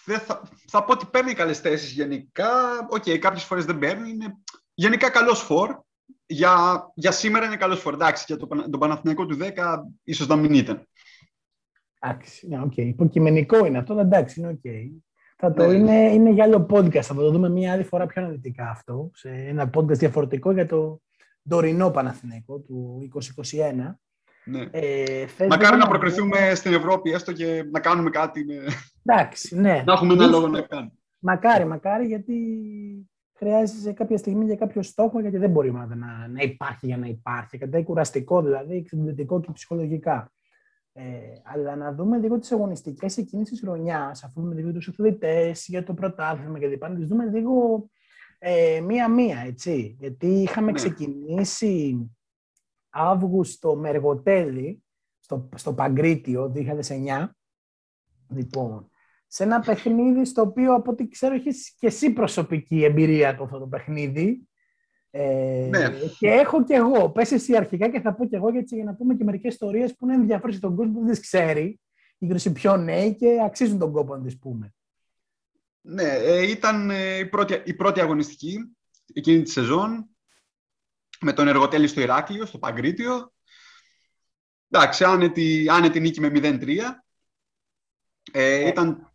δεν 0.05 0.19
θα, 0.19 0.43
θα 0.69 0.85
πω 0.85 0.93
ότι 0.93 1.07
παίρνει 1.07 1.33
καλές 1.35 1.59
θέσεις 1.61 1.91
γενικά. 1.91 2.49
Οκ, 2.91 3.03
κάποιες 3.19 3.45
φορές 3.45 3.65
δεν 3.65 3.79
παίρνει. 3.79 4.11
Είναι 4.11 4.37
γενικά 4.75 5.11
καλός 5.11 5.41
φορ. 5.41 5.85
Για, 6.29 6.85
για 6.95 7.11
σήμερα 7.13 7.47
είναι 7.47 7.57
καλός 7.57 7.81
φορ. 7.81 7.95
Εντάξει, 7.95 8.25
για 8.27 8.37
το, 8.37 8.47
Πανα- 8.47 8.69
τον 8.71 8.81
Παναθηναϊκό 8.81 9.27
του 9.27 9.37
10 9.41 9.83
ίσως 10.05 10.27
να 10.27 10.37
μην 10.37 10.55
ήταν. 10.55 10.89
Εντάξει, 12.09 12.49
ναι, 12.49 12.61
οκ. 12.61 12.77
Υποκειμενικό 12.77 13.67
είναι 13.67 13.79
αυτό, 13.79 13.93
αλλά 13.93 14.03
εντάξει, 14.03 14.41
είναι 14.41 14.49
οκ. 14.49 14.61
Θα 15.37 15.53
το 15.53 15.67
Ναι. 15.67 15.75
είναι, 15.75 15.95
είναι 16.13 16.31
για 16.31 16.45
άλλο 16.45 16.67
podcast. 16.71 17.01
Θα 17.01 17.15
το 17.15 17.31
δούμε 17.31 17.49
μια 17.49 17.73
άλλη 17.73 17.83
φορά 17.83 18.07
πιο 18.07 18.23
αναλυτικά 18.23 18.69
αυτό. 18.71 19.11
Σε 19.15 19.29
ένα 19.29 19.71
podcast 19.75 19.97
διαφορετικό 19.99 20.53
για 20.53 20.67
το 20.67 21.01
τωρινό 21.49 21.91
Παναθηναϊκό 21.91 22.59
του 22.59 22.99
2021. 23.01 23.99
Ναι. 24.45 24.67
Ε, 24.71 25.27
θες 25.27 25.49
Μακάρι 25.49 25.75
λίγο 25.75 25.77
να 25.77 25.89
προκριθούμε 25.89 26.55
στην 26.55 26.73
Ευρώπη 26.73 27.11
έστω 27.11 27.33
και 27.33 27.69
να 27.71 27.81
κάνουμε 27.81 28.11
κάτι, 28.11 28.45
με... 28.45 28.55
Εντάξει, 29.05 29.57
ναι. 29.61 29.83
να 29.87 29.93
έχουμε 29.93 30.13
ένα 30.13 30.23
Δύσκολο. 30.23 30.47
λόγο 30.47 30.49
να 30.49 30.61
κάνουμε. 30.61 30.93
Μακάρι, 31.19 31.65
μακάρι, 31.65 32.07
γιατί 32.07 32.35
χρειάζεται 33.33 33.93
κάποια 33.93 34.17
στιγμή 34.17 34.45
για 34.45 34.57
κάποιο 34.57 34.83
στόχο, 34.83 35.21
γιατί 35.21 35.37
δεν 35.37 35.51
μπορεί 35.51 35.73
να, 35.73 35.87
να, 35.87 36.29
να 36.29 36.43
υπάρχει 36.43 36.87
για 36.87 36.97
να 36.97 37.07
υπάρχει. 37.07 37.59
Κάτι 37.59 37.83
κουραστικό 37.83 38.43
δηλαδή, 38.43 38.77
εξαντλητικό 38.77 39.41
και 39.41 39.53
ψυχολογικά. 39.53 40.33
Ε, 40.99 41.41
αλλά 41.43 41.77
να 41.77 41.93
δούμε 41.93 42.19
λίγο 42.19 42.39
τις 42.39 42.53
αγωνιστικές 42.53 43.17
εκείνη 43.17 43.45
τη 43.45 43.59
χρονιάς, 43.59 44.25
αφού 44.25 44.41
δούμε 44.41 44.55
λίγο 44.55 44.73
τους 44.73 44.89
αθλητές 44.89 45.67
για 45.67 45.85
το 45.85 45.95
πρωτάθλημα 45.95 46.59
και 46.59 46.67
λοιπά, 46.67 46.89
να 46.89 46.97
τις 46.97 47.07
δούμε 47.09 47.25
λίγο 47.25 47.87
ε, 48.39 48.81
μία-μία, 48.81 49.39
έτσι. 49.39 49.97
Γιατί 49.99 50.27
είχαμε 50.27 50.67
Ναι. 50.67 50.73
ξεκινήσει 50.73 52.11
Αύγουστο 52.99 53.77
με 53.77 53.89
εργοτέλη 53.89 54.85
στο, 55.19 55.49
στο 55.55 55.75
Παγκρίτιο 55.75 56.53
2009. 56.55 57.29
Λοιπόν, 58.29 58.91
σε 59.27 59.43
ένα 59.43 59.61
παιχνίδι 59.61 60.25
στο 60.25 60.43
οποίο 60.43 60.75
από 60.75 60.91
ό,τι 60.91 61.09
ξέρω 61.09 61.35
έχεις 61.35 61.75
και 61.79 61.87
εσύ 61.87 62.13
προσωπική 62.13 62.85
εμπειρία 62.85 63.31
από 63.31 63.45
αυτό 63.45 63.59
το 63.59 63.67
παιχνίδι. 63.67 64.49
Ε, 65.19 65.67
Ναι. 65.71 65.89
Και 66.19 66.29
έχω 66.29 66.65
και 66.65 66.75
εγώ. 66.75 67.11
Πες 67.11 67.33
εσύ 67.33 67.57
αρχικά 67.57 67.89
και 67.89 68.01
θα 68.01 68.15
πω 68.15 68.27
και 68.27 68.37
εγώ 68.37 68.51
γιατί 68.51 68.75
για 68.75 68.85
να 68.85 68.95
πούμε 68.95 69.15
και 69.15 69.25
μερικές 69.25 69.53
ιστορίες 69.53 69.97
που 69.97 70.05
είναι 70.07 70.15
ενδιαφέρουσες 70.15 70.61
στον 70.61 70.77
κόσμο 70.77 70.93
που 70.93 71.01
δεν 71.01 71.11
τις 71.11 71.21
ξέρει. 71.21 71.81
Γύρω 72.19 72.39
σε 72.39 72.51
πιο 72.51 72.77
νέοι 72.77 73.15
και 73.15 73.39
αξίζουν 73.45 73.79
τον 73.79 73.93
κόπο 73.93 74.17
να 74.17 74.23
τις 74.23 74.39
πούμε. 74.39 74.75
Ναι, 75.81 76.03
ε, 76.03 76.51
ήταν 76.51 76.91
ε, 76.91 77.19
η, 77.19 77.27
πρώτη, 77.27 77.63
η 77.65 77.75
πρώτη 77.75 78.01
αγωνιστική 78.01 78.77
εκείνη 79.15 79.43
τη 79.43 79.51
σεζόν 79.51 80.09
με 81.21 81.33
τον 81.33 81.49
Εργοτέλη 81.49 81.87
στο 81.87 82.01
Ηράκλειο, 82.01 82.47
στο 82.47 82.59
Παγκρίτιο. 82.59 83.33
Εντάξει, 84.71 85.05
άνετη, 85.05 85.67
άνετη 85.71 86.01
νίκη 86.01 86.21
με 86.21 86.31
0-3. 86.35 86.79
Ε, 88.33 88.67
ήταν 88.67 89.13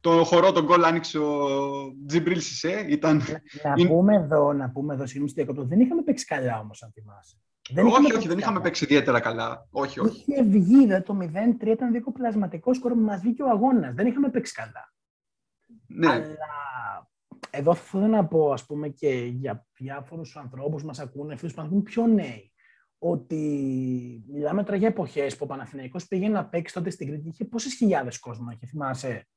το 0.00 0.24
χορό, 0.24 0.52
τον 0.52 0.64
γκολ 0.64 0.84
άνοιξε 0.84 1.18
ο 1.18 1.38
Τζιμπρίλ 2.06 2.40
Σισέ. 2.40 2.86
Ήταν... 2.88 3.22
Να 3.62 3.74
Είναι- 3.76 3.88
πούμε 3.88 4.14
εδώ, 4.14 4.52
να 4.52 4.70
πούμε 4.70 4.94
εδώ, 4.94 5.06
συγγνώμη, 5.06 5.28
στο 5.30 5.42
διακόπτω, 5.42 5.68
δεν 5.68 5.80
είχαμε 5.80 6.02
παίξει 6.02 6.24
καλά 6.24 6.58
όμως, 6.60 6.82
αν 6.82 6.92
θυμάσαι. 6.92 7.36
όχι, 7.94 8.12
όχι, 8.16 8.28
δεν 8.28 8.38
είχαμε 8.38 8.60
παίξει 8.60 8.84
ιδιαίτερα 8.84 9.20
καλά. 9.20 9.66
Όχι, 9.70 10.00
όχι. 10.00 10.24
Είχε 10.26 10.42
βγει, 10.42 10.86
δε, 10.86 11.00
το 11.00 11.18
0-3 11.62 11.66
ήταν 11.66 11.92
δίκο 11.92 12.12
πλασματικό 12.12 12.74
σκορ 12.74 12.92
που 12.92 12.98
μας 13.00 13.20
βγήκε 13.20 13.42
ο 13.42 13.48
αγώνας. 13.50 13.94
Δεν 13.94 14.06
είχαμε 14.06 14.30
παίξει 14.30 14.54
καλά. 14.54 14.92
Ναι, 15.86 16.08
Αλλά 16.08 16.26
εδώ 17.50 17.74
θέλω 17.74 18.06
να 18.06 18.26
πω, 18.26 18.52
ας 18.52 18.66
πούμε, 18.66 18.88
και 18.88 19.08
για 19.10 19.66
διάφορους 19.78 20.36
ανθρώπους 20.36 20.80
που 20.80 20.86
μας 20.86 20.98
ακούνε, 20.98 21.36
φίλους 21.36 21.54
που 21.54 21.60
μας 21.60 21.68
ακούν 21.68 21.82
πιο 21.82 22.06
νέοι, 22.06 22.52
ότι 22.98 23.44
μιλάμε 24.32 24.64
τώρα 24.64 24.76
για 24.76 24.88
εποχές 24.88 25.36
που 25.36 25.44
ο 25.44 25.46
Παναθηναϊκός 25.46 26.06
πήγε 26.06 26.28
να 26.28 26.44
παίξει 26.46 26.74
τότε 26.74 26.90
στην 26.90 27.06
Κρήτη, 27.06 27.28
είχε 27.28 27.44
πόσες 27.44 27.74
χιλιάδες 27.74 28.18
κόσμο, 28.18 28.46
είχε 28.52 28.66
θυμάσαι, 28.66 29.28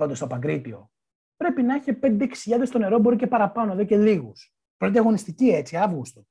τότε 0.00 0.14
στο 0.14 0.26
Παγκρίτιο. 0.26 0.90
Πρέπει 1.36 1.62
να 1.62 1.74
είχε 1.74 1.98
5-6 2.02 2.28
χιλιάδες 2.36 2.68
στο 2.68 2.78
νερό, 2.78 2.98
μπορεί 2.98 3.16
και 3.16 3.26
παραπάνω, 3.26 3.72
εδώ 3.72 3.84
και 3.84 3.96
λίγους. 3.96 4.54
Πρώτη 4.76 4.98
αγωνιστική 4.98 5.48
έτσι, 5.48 5.76
Αύγουστο. 5.76 6.26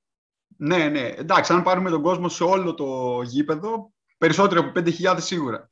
ναι, 0.57 0.87
ναι. 0.89 1.07
Εντάξει, 1.07 1.53
αν 1.53 1.63
πάρουμε 1.63 1.89
τον 1.89 2.01
κόσμο 2.01 2.29
σε 2.29 2.43
όλο 2.43 2.73
το 2.73 3.21
γήπεδο, 3.21 3.91
περισσότερο 4.17 4.59
από 4.61 4.79
5.000 4.79 5.15
σίγουρα. 5.19 5.71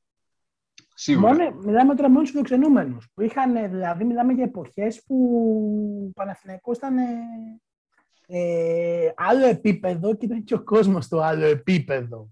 Σίγουρα. 0.99 1.33
Μόνο, 1.33 1.51
μιλάμε 1.63 1.95
τώρα 1.95 2.07
μόνο 2.09 2.19
στους 2.19 2.29
φιλοξενούμενους. 2.31 3.09
Που 3.13 3.21
είχαν, 3.21 3.69
δηλαδή, 3.69 4.03
μιλάμε 4.03 4.33
για 4.33 4.43
εποχές 4.43 5.03
που 5.03 5.15
ο 6.07 6.11
Παναθηναϊκός 6.13 6.77
ήταν 6.77 6.97
ε, 6.97 7.03
ε, 8.27 9.13
άλλο 9.15 9.45
επίπεδο 9.45 10.15
και 10.15 10.25
ήταν 10.25 10.43
και 10.43 10.53
ο 10.53 10.63
κόσμος 10.63 11.05
στο 11.05 11.19
άλλο 11.19 11.45
επίπεδο. 11.45 12.29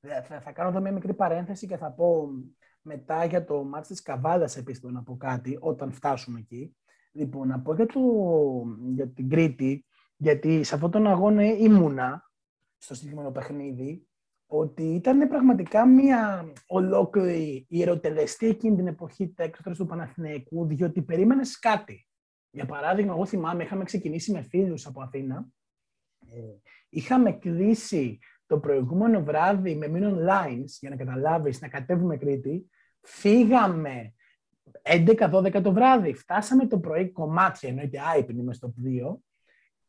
Ε, 0.00 0.22
Θα, 0.22 0.40
θα 0.40 0.52
κάνω 0.52 0.68
εδώ 0.68 0.80
μια 0.80 0.92
μικρή 0.92 1.14
παρένθεση 1.14 1.66
και 1.66 1.76
θα 1.76 1.90
πω 1.90 2.28
μετά 2.82 3.24
για 3.24 3.44
το 3.44 3.64
μάτι 3.64 3.88
της 3.88 4.02
Καβάλας 4.02 4.56
επίσης 4.56 4.80
θέλω 4.80 4.92
να 4.92 5.02
πω 5.02 5.16
κάτι 5.16 5.58
όταν 5.60 5.92
φτάσουμε 5.92 6.38
εκεί. 6.38 6.76
Λοιπόν, 7.12 7.48
να 7.48 7.60
πω 7.60 7.74
για, 7.74 7.86
το, 7.86 8.00
για 8.94 9.08
την 9.08 9.28
Κρήτη, 9.28 9.86
γιατί 10.16 10.62
σε 10.64 10.74
αυτόν 10.74 10.90
τον 10.90 11.06
αγώνα 11.06 11.44
ήμουνα 11.44 12.30
στο 12.76 12.94
συγκεκριμένο 12.94 13.30
παιχνίδι, 13.30 14.08
ότι 14.46 14.82
ήταν 14.82 15.28
πραγματικά 15.28 15.86
μια 15.86 16.52
ολόκληρη 16.66 17.66
ιεροτελεστή 17.68 18.46
εκείνη 18.46 18.76
την 18.76 18.86
εποχή 18.86 19.28
τέξτρα 19.28 19.74
του 19.74 19.86
Παναθηναϊκού, 19.86 20.66
διότι 20.66 21.02
περίμενες 21.02 21.58
κάτι. 21.58 22.06
Για 22.50 22.66
παράδειγμα, 22.66 23.12
εγώ 23.12 23.26
θυμάμαι, 23.26 23.62
είχαμε 23.62 23.84
ξεκινήσει 23.84 24.32
με 24.32 24.42
φίλους 24.42 24.86
από 24.86 25.02
Αθήνα. 25.02 25.48
Ε, 26.30 26.38
είχαμε 26.88 27.32
κλείσει 27.32 28.18
το 28.48 28.58
προηγούμενο 28.58 29.22
βράδυ 29.22 29.74
με 29.74 29.86
Minion 29.92 30.28
Lines, 30.28 30.70
για 30.80 30.90
να 30.90 30.96
καταλάβεις, 30.96 31.60
να 31.60 31.68
κατέβουμε 31.68 32.16
Κρήτη. 32.16 32.70
Φύγαμε 33.02 34.14
11-12 34.82 35.60
το 35.62 35.72
βράδυ. 35.72 36.14
Φτάσαμε 36.14 36.66
το 36.66 36.78
πρωί 36.78 37.10
κομμάτια, 37.10 37.68
εννοείται 37.68 37.98
άϊπνοι 38.14 38.42
μες 38.42 38.56
στο 38.56 38.74
2. 38.84 39.16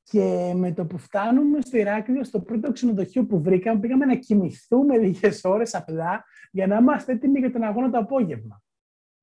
Και 0.04 0.54
με 0.56 0.74
το 0.74 0.86
που 0.86 0.98
φτάνουμε 0.98 1.62
στο 1.62 1.78
Ηράκλειο, 1.78 2.24
στο 2.24 2.40
πρώτο 2.40 2.72
ξενοδοχείο 2.72 3.26
που 3.26 3.42
βρήκαμε, 3.42 3.80
πήγαμε 3.80 4.06
να 4.06 4.16
κοιμηθούμε 4.16 4.98
λίγες 4.98 5.44
ώρες 5.44 5.76
απλά 5.76 6.26
για 6.52 6.68
να 6.68 6.78
είμαστε 6.78 7.12
έτοιμοι 7.12 7.40
για 7.40 7.52
τον 7.52 7.64
αγώνα 7.64 7.90
το 7.90 7.98
απόγευμα. 7.98 8.62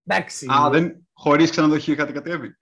Εντάξει. 0.05 0.47
Α, 0.51 0.71
δεν, 0.71 1.09
χωρίς 1.13 1.51
ξενοδοχείο 1.51 1.93
είχατε 1.93 2.13
κατέβει; 2.13 2.57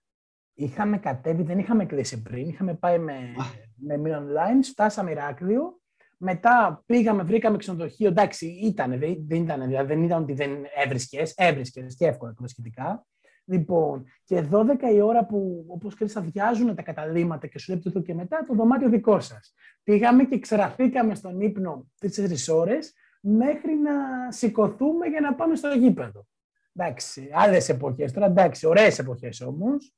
Είχαμε 0.54 0.98
κατέβει, 0.98 1.42
δεν 1.42 1.58
είχαμε 1.58 1.84
κλείσει 1.84 2.22
πριν. 2.22 2.48
Είχαμε 2.48 2.74
πάει 2.74 2.98
με, 2.98 3.34
με 3.74 4.00
Milan 4.04 4.22
Lines, 4.22 4.64
φτάσαμε 4.70 5.10
Ηράκλειο. 5.10 5.78
Μετά 6.26 6.82
πήγαμε, 6.87 7.22
βρήκαμε 7.22 7.56
ξενοδοχείο. 7.56 8.08
Εντάξει, 8.08 8.46
ήταν, 8.46 8.98
δεν, 8.98 9.16
δεν 9.28 9.42
ήταν, 9.42 9.66
δηλαδή 9.66 9.94
δεν 9.94 10.02
ήταν 10.02 10.22
ότι 10.22 10.32
δεν 10.32 10.50
έβρισκες, 10.84 11.34
έβρισκες 11.37 11.96
και 11.96 12.06
εύκολα 12.06 12.34
τα 12.40 12.48
σχετικά. 12.48 13.06
Λοιπόν, 13.44 14.04
και 14.24 14.44
12 14.50 14.64
η 14.94 15.00
ώρα 15.00 15.26
που, 15.26 15.64
όπως 15.68 15.94
ξέρεις, 15.94 16.16
αδειάζουν 16.16 16.74
τα 16.74 16.82
καταλήμματα 16.82 17.46
και 17.46 17.58
σου 17.58 17.72
λέει 17.72 17.82
το 17.92 18.00
και 18.00 18.14
μετά, 18.14 18.44
το 18.46 18.54
δωμάτιο 18.54 18.88
δικό 18.88 19.20
σας. 19.20 19.54
Πήγαμε 19.82 20.24
και 20.24 20.38
ξεραθήκαμε 20.38 21.14
στον 21.14 21.40
ύπνο 21.40 21.87
4 22.00 22.54
ώρες 22.54 22.92
μέχρι 23.20 23.74
να 23.74 23.92
σηκωθούμε 24.32 25.06
για 25.06 25.20
να 25.20 25.34
πάμε 25.34 25.56
στο 25.56 25.68
γήπεδο. 25.68 26.26
Εντάξει, 26.72 27.28
άλλες 27.32 27.68
εποχές. 27.68 28.12
Τώρα 28.12 28.26
εντάξει, 28.26 28.66
ωραίες 28.66 28.98
εποχές 28.98 29.40
όμως. 29.40 29.94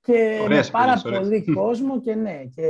Και 0.00 0.38
Ωραίες 0.42 0.66
με 0.66 0.78
πάρα 0.78 0.92
εποχές, 0.92 1.04
ωραίες. 1.04 1.44
πολύ 1.44 1.56
κόσμο 1.56 2.00
και 2.00 2.14
ναι. 2.14 2.44
Και, 2.44 2.64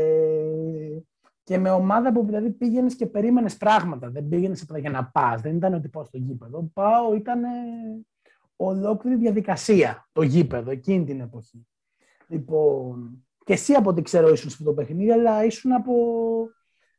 και 1.49 1.59
με 1.59 1.71
ομάδα 1.71 2.13
που 2.13 2.25
δηλαδή 2.25 2.51
πήγαινες 2.51 2.95
και 2.95 3.07
περίμενες 3.07 3.57
πράγματα. 3.57 4.11
Δεν 4.11 4.29
πήγαινες 4.29 4.63
απλά 4.63 4.79
για 4.79 4.91
να 4.91 5.05
πας. 5.07 5.41
Δεν 5.41 5.57
ήταν 5.57 5.75
ότι 5.75 5.89
πάω 5.89 6.05
στο 6.05 6.17
γήπεδο. 6.17 6.71
Πάω, 6.75 7.15
ήταν 7.15 7.41
ολόκληρη 8.57 9.17
διαδικασία, 9.17 10.09
το 10.13 10.23
γήπεδο, 10.23 10.71
εκείνη 10.71 11.05
την 11.05 11.21
εποχή. 11.21 11.67
Λοιπόν, 12.27 13.25
και 13.45 13.53
εσύ 13.53 13.73
από 13.73 13.91
ό,τι 13.91 14.03
ξέρω 14.03 14.29
ήσουν 14.29 14.51
σε 14.51 14.57
αυτό 14.59 14.65
το 14.65 14.73
παιχνίδι, 14.73 15.11
αλλά 15.13 15.45
ήσουν 15.45 15.73
από, 15.73 15.95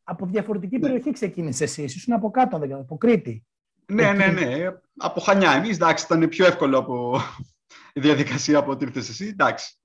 από 0.04 0.26
διαφορετική 0.26 0.76
Ναι. 0.76 0.82
περιοχή 0.82 1.12
ξεκίνησες 1.12 1.78
εσύ. 1.78 1.84
Ήσουν 1.84 2.14
από 2.14 2.32
κάτω, 2.32 2.56
αν 2.56 2.62
δεν 2.62 2.70
κάνω, 2.70 2.82
από 2.82 2.98
Κρήτη. 2.98 3.46
Ναι, 3.86 4.12
ναι, 4.14 4.28
ναι. 4.28 4.68
Από 4.98 5.20
Χανιά. 5.20 5.52
Εμείς, 5.52 5.76
εντάξει, 5.76 6.06
ήταν 6.06 6.30
πιο 6.30 6.46
εύκολο 6.46 6.78
από 6.78 7.20
η 7.94 8.00
διαδικασία 8.00 8.58
από 8.58 8.72
ό,τι 8.72 8.86
ήρθες 8.86 9.10
εσύ. 9.10 9.28
Εντάξει. 9.28 9.82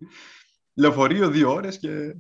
Λεωφορείο, 0.74 1.28
δύο 1.28 1.52
ώρες 1.52 1.78
και 1.78 2.14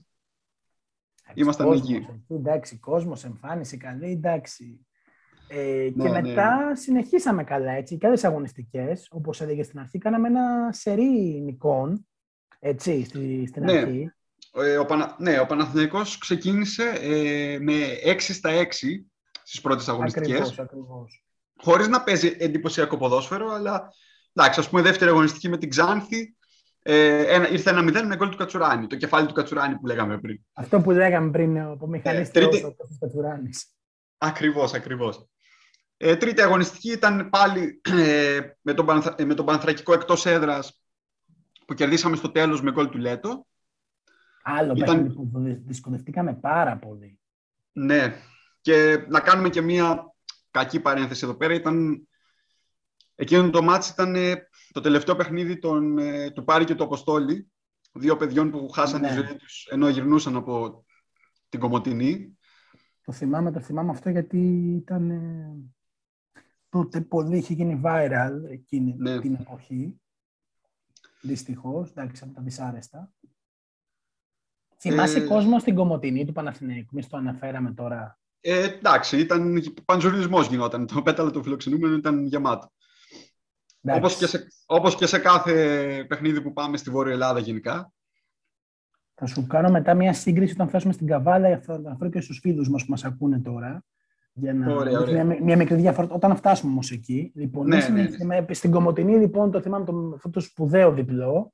Ήμασταν 1.34 1.66
Κόσμος 1.66 1.90
εκεί. 1.90 2.06
Εντάξει, 2.28 2.78
κόσμος, 2.78 3.24
εμφάνιση 3.24 3.76
καλή, 3.76 4.10
εντάξει. 4.10 4.86
Ε, 5.48 5.88
και 5.88 5.92
Ναι, 6.02 6.10
ναι, 6.10 6.20
μετά 6.20 6.74
συνεχίσαμε 6.76 7.44
καλά 7.44 7.72
έτσι 7.72 7.96
και 7.96 8.06
άλλες 8.06 8.24
αγωνιστικές, 8.24 9.08
όπως 9.10 9.40
έλεγε 9.40 9.62
στην 9.62 9.78
αρχή, 9.78 9.98
κάναμε 9.98 10.28
ένα 10.28 10.72
σερί 10.72 11.40
νικών, 11.44 12.06
έτσι, 12.58 13.04
στη, 13.04 13.46
στην 13.46 13.64
Ναι. 13.64 13.72
αρχή. 13.72 14.12
Ε, 14.54 14.76
ο, 14.76 14.84
Πανα... 14.84 15.16
ναι, 15.18 15.40
ο 15.40 15.46
Παναθηναϊκός 15.46 16.18
ξεκίνησε 16.18 16.82
ε, 17.00 17.58
με 17.60 17.72
6 18.04 18.16
στα 18.18 18.50
6 18.62 18.66
στις 19.42 19.60
πρώτες 19.60 19.88
αγωνιστικές, 19.88 20.30
Ακριβώς, 20.30 20.58
ακριβώς. 20.58 21.24
χωρίς 21.56 21.88
να 21.88 22.02
παίζει 22.02 22.36
εντυπωσιακό 22.38 22.96
ποδόσφαιρο, 22.96 23.50
αλλά 23.52 23.88
εντάξει, 24.32 24.60
ας 24.60 24.68
πούμε 24.68 24.82
δεύτερη 24.82 25.10
αγωνιστική 25.10 25.48
με 25.48 25.58
την 25.58 25.68
Ξάνθη, 25.68 26.36
ε, 26.86 27.34
ένα, 27.34 27.48
ήρθε 27.50 27.70
ένα 27.70 27.80
0 27.82 28.06
με 28.06 28.16
γκολ 28.16 28.28
του 28.28 28.36
Κατσουράνη, 28.36 28.86
το 28.86 28.96
κεφάλι 28.96 29.26
του 29.26 29.34
Κατσουράνη 29.34 29.74
που 29.78 29.86
λέγαμε 29.86 30.18
πριν. 30.18 30.40
Αυτό 30.52 30.80
που 30.80 30.90
λέγαμε 30.90 31.30
πριν 31.30 31.60
από 31.60 31.86
μηχανίστρια 31.86 32.48
τρίτη- 32.48 32.64
ο 32.64 32.74
Κώστας 32.74 32.98
Κατσουράνης. 33.00 33.66
Ακριβώς, 34.18 34.74
ακριβώς. 34.74 35.28
Ε, 35.96 36.16
τρίτη 36.16 36.42
αγωνιστική 36.42 36.90
ήταν 36.92 37.28
πάλι 37.30 37.80
ε, 37.94 38.40
με, 38.60 38.74
τον 38.74 38.86
Πανθρα... 38.86 39.14
ε, 39.18 39.24
με 39.24 39.34
τον 39.34 39.46
Πανθρακικό 39.46 39.92
εκτός 39.92 40.26
έδρας 40.26 40.80
που 41.66 41.74
κερδίσαμε 41.74 42.16
στο 42.16 42.30
τέλος 42.30 42.62
με 42.62 42.70
γκολ 42.72 42.88
του 42.88 42.98
Λέτο. 42.98 43.46
Άλλο 44.42 44.72
Ήταν- 44.76 44.96
παιχνίδι 44.96 45.14
που 45.14 45.30
δυ- 45.40 45.62
δυσκολευτήκαμε 45.66 46.34
πάρα 46.34 46.76
πολύ. 46.76 47.18
Ναι, 47.72 48.14
και 48.60 49.04
να 49.08 49.20
κάνουμε 49.20 49.48
και 49.48 49.60
μία 49.60 50.12
κακή 50.50 50.80
παρένθεση 50.80 51.24
εδώ 51.24 51.34
πέρα. 51.34 51.54
Ήταν... 51.54 52.08
Εκείνο 53.14 53.50
το 53.50 53.62
μάτς 53.62 53.88
ήταν 53.88 54.14
ε, 54.14 54.48
το 54.72 54.80
τελευταίο 54.80 55.16
παιχνίδι 55.16 55.58
των, 55.58 55.98
ε, 55.98 56.30
του 56.30 56.44
Πάρη 56.44 56.64
και 56.64 56.74
του 56.74 56.84
Αποστόλη, 56.84 57.50
δύο 57.92 58.16
παιδιών 58.16 58.50
που 58.50 58.68
χάσαν 58.68 59.00
Ναι. 59.00 59.08
τη 59.08 59.14
ζωή 59.14 59.36
τους 59.36 59.66
ενώ 59.70 59.88
γυρνούσαν 59.88 60.36
από 60.36 60.84
την 61.48 61.60
Κομωτινή. 61.60 62.38
Το 63.04 63.12
θυμάμαι, 63.12 63.52
το 63.52 63.60
θυμάμαι 63.60 63.90
αυτό 63.90 64.10
γιατί 64.10 64.38
ήταν 64.76 65.10
ε, 65.10 65.56
τότε 66.68 67.00
πολύ, 67.00 67.36
είχε 67.36 67.54
γίνει 67.54 67.80
viral 67.84 68.32
εκείνη 68.50 68.94
Ναι. 68.98 69.20
την 69.20 69.34
εποχή. 69.34 70.00
Δυστυχώς, 71.20 71.90
εντάξει, 71.90 72.22
από 72.24 72.34
τα 72.34 72.42
δυσάρεστα. 72.42 73.12
Θυμάσαι 74.78 75.18
Ε, 75.18 75.26
κόσμο 75.26 75.58
στην 75.58 75.74
Κομωτινή 75.74 76.24
του 76.24 76.32
Παναθηναϊκού, 76.32 76.88
εμείς 76.92 77.06
το 77.08 77.16
αναφέραμε 77.16 77.72
τώρα. 77.72 78.18
Ε, 78.40 78.62
εντάξει, 78.62 79.18
ήταν 79.18 79.62
παντζουρισμός 79.84 80.48
γινόταν. 80.48 80.86
Το 80.86 81.02
πέταλο 81.02 81.30
του 81.30 81.42
φιλοξενούμενου 81.42 81.96
ήταν 81.96 82.24
γεμάτο. 82.24 82.72
Εντάξει. 83.84 83.98
Όπως 84.04 84.16
και, 84.16 84.26
σε, 84.26 84.46
όπως 84.66 84.94
και 84.94 85.06
σε 85.06 85.18
κάθε 85.18 85.54
παιχνίδι 86.08 86.40
που 86.40 86.52
πάμε 86.52 86.76
στη 86.76 86.90
Βόρεια 86.90 87.12
Ελλάδα 87.12 87.38
γενικά. 87.38 87.92
Θα 89.14 89.26
σου 89.26 89.46
κάνω 89.46 89.70
μετά 89.70 89.94
μια 89.94 90.12
σύγκριση 90.12 90.52
όταν 90.52 90.68
φτάσουμε 90.68 90.92
στην 90.92 91.06
Καβάλα, 91.06 91.60
θα 91.60 91.80
θα 91.84 91.96
φέρω 91.98 92.10
και 92.10 92.20
στους 92.20 92.38
φίλους 92.38 92.68
μας 92.70 92.84
που 92.84 92.90
μας 92.90 93.04
ακούνε 93.04 93.38
τώρα. 93.40 93.84
Για 94.32 94.54
να 94.54 94.74
Ωραία, 94.74 94.98
δείχνει 94.98 95.12
ωραία. 95.12 95.24
Μια, 95.24 95.38
μια 95.42 95.56
μικρή 95.56 95.74
διαφορά 95.76 96.08
όταν 96.10 96.36
φτάσουμε 96.36 96.72
όμως 96.72 96.90
εκεί. 96.90 97.32
Λοιπόν, 97.34 97.66
Ναι, 97.66 97.76
ναι, 97.76 97.88
ναι, 98.02 98.08
ναι. 98.24 98.40
με- 98.48 98.54
στην 98.54 98.70
Κομωτινή, 98.70 99.16
λοιπόν, 99.16 99.50
το 99.50 99.60
θυμάμαι 99.60 99.84
το, 99.84 100.12
αυτό 100.14 100.30
το 100.30 100.40
σπουδαίο 100.40 100.92
διπλό. 100.92 101.52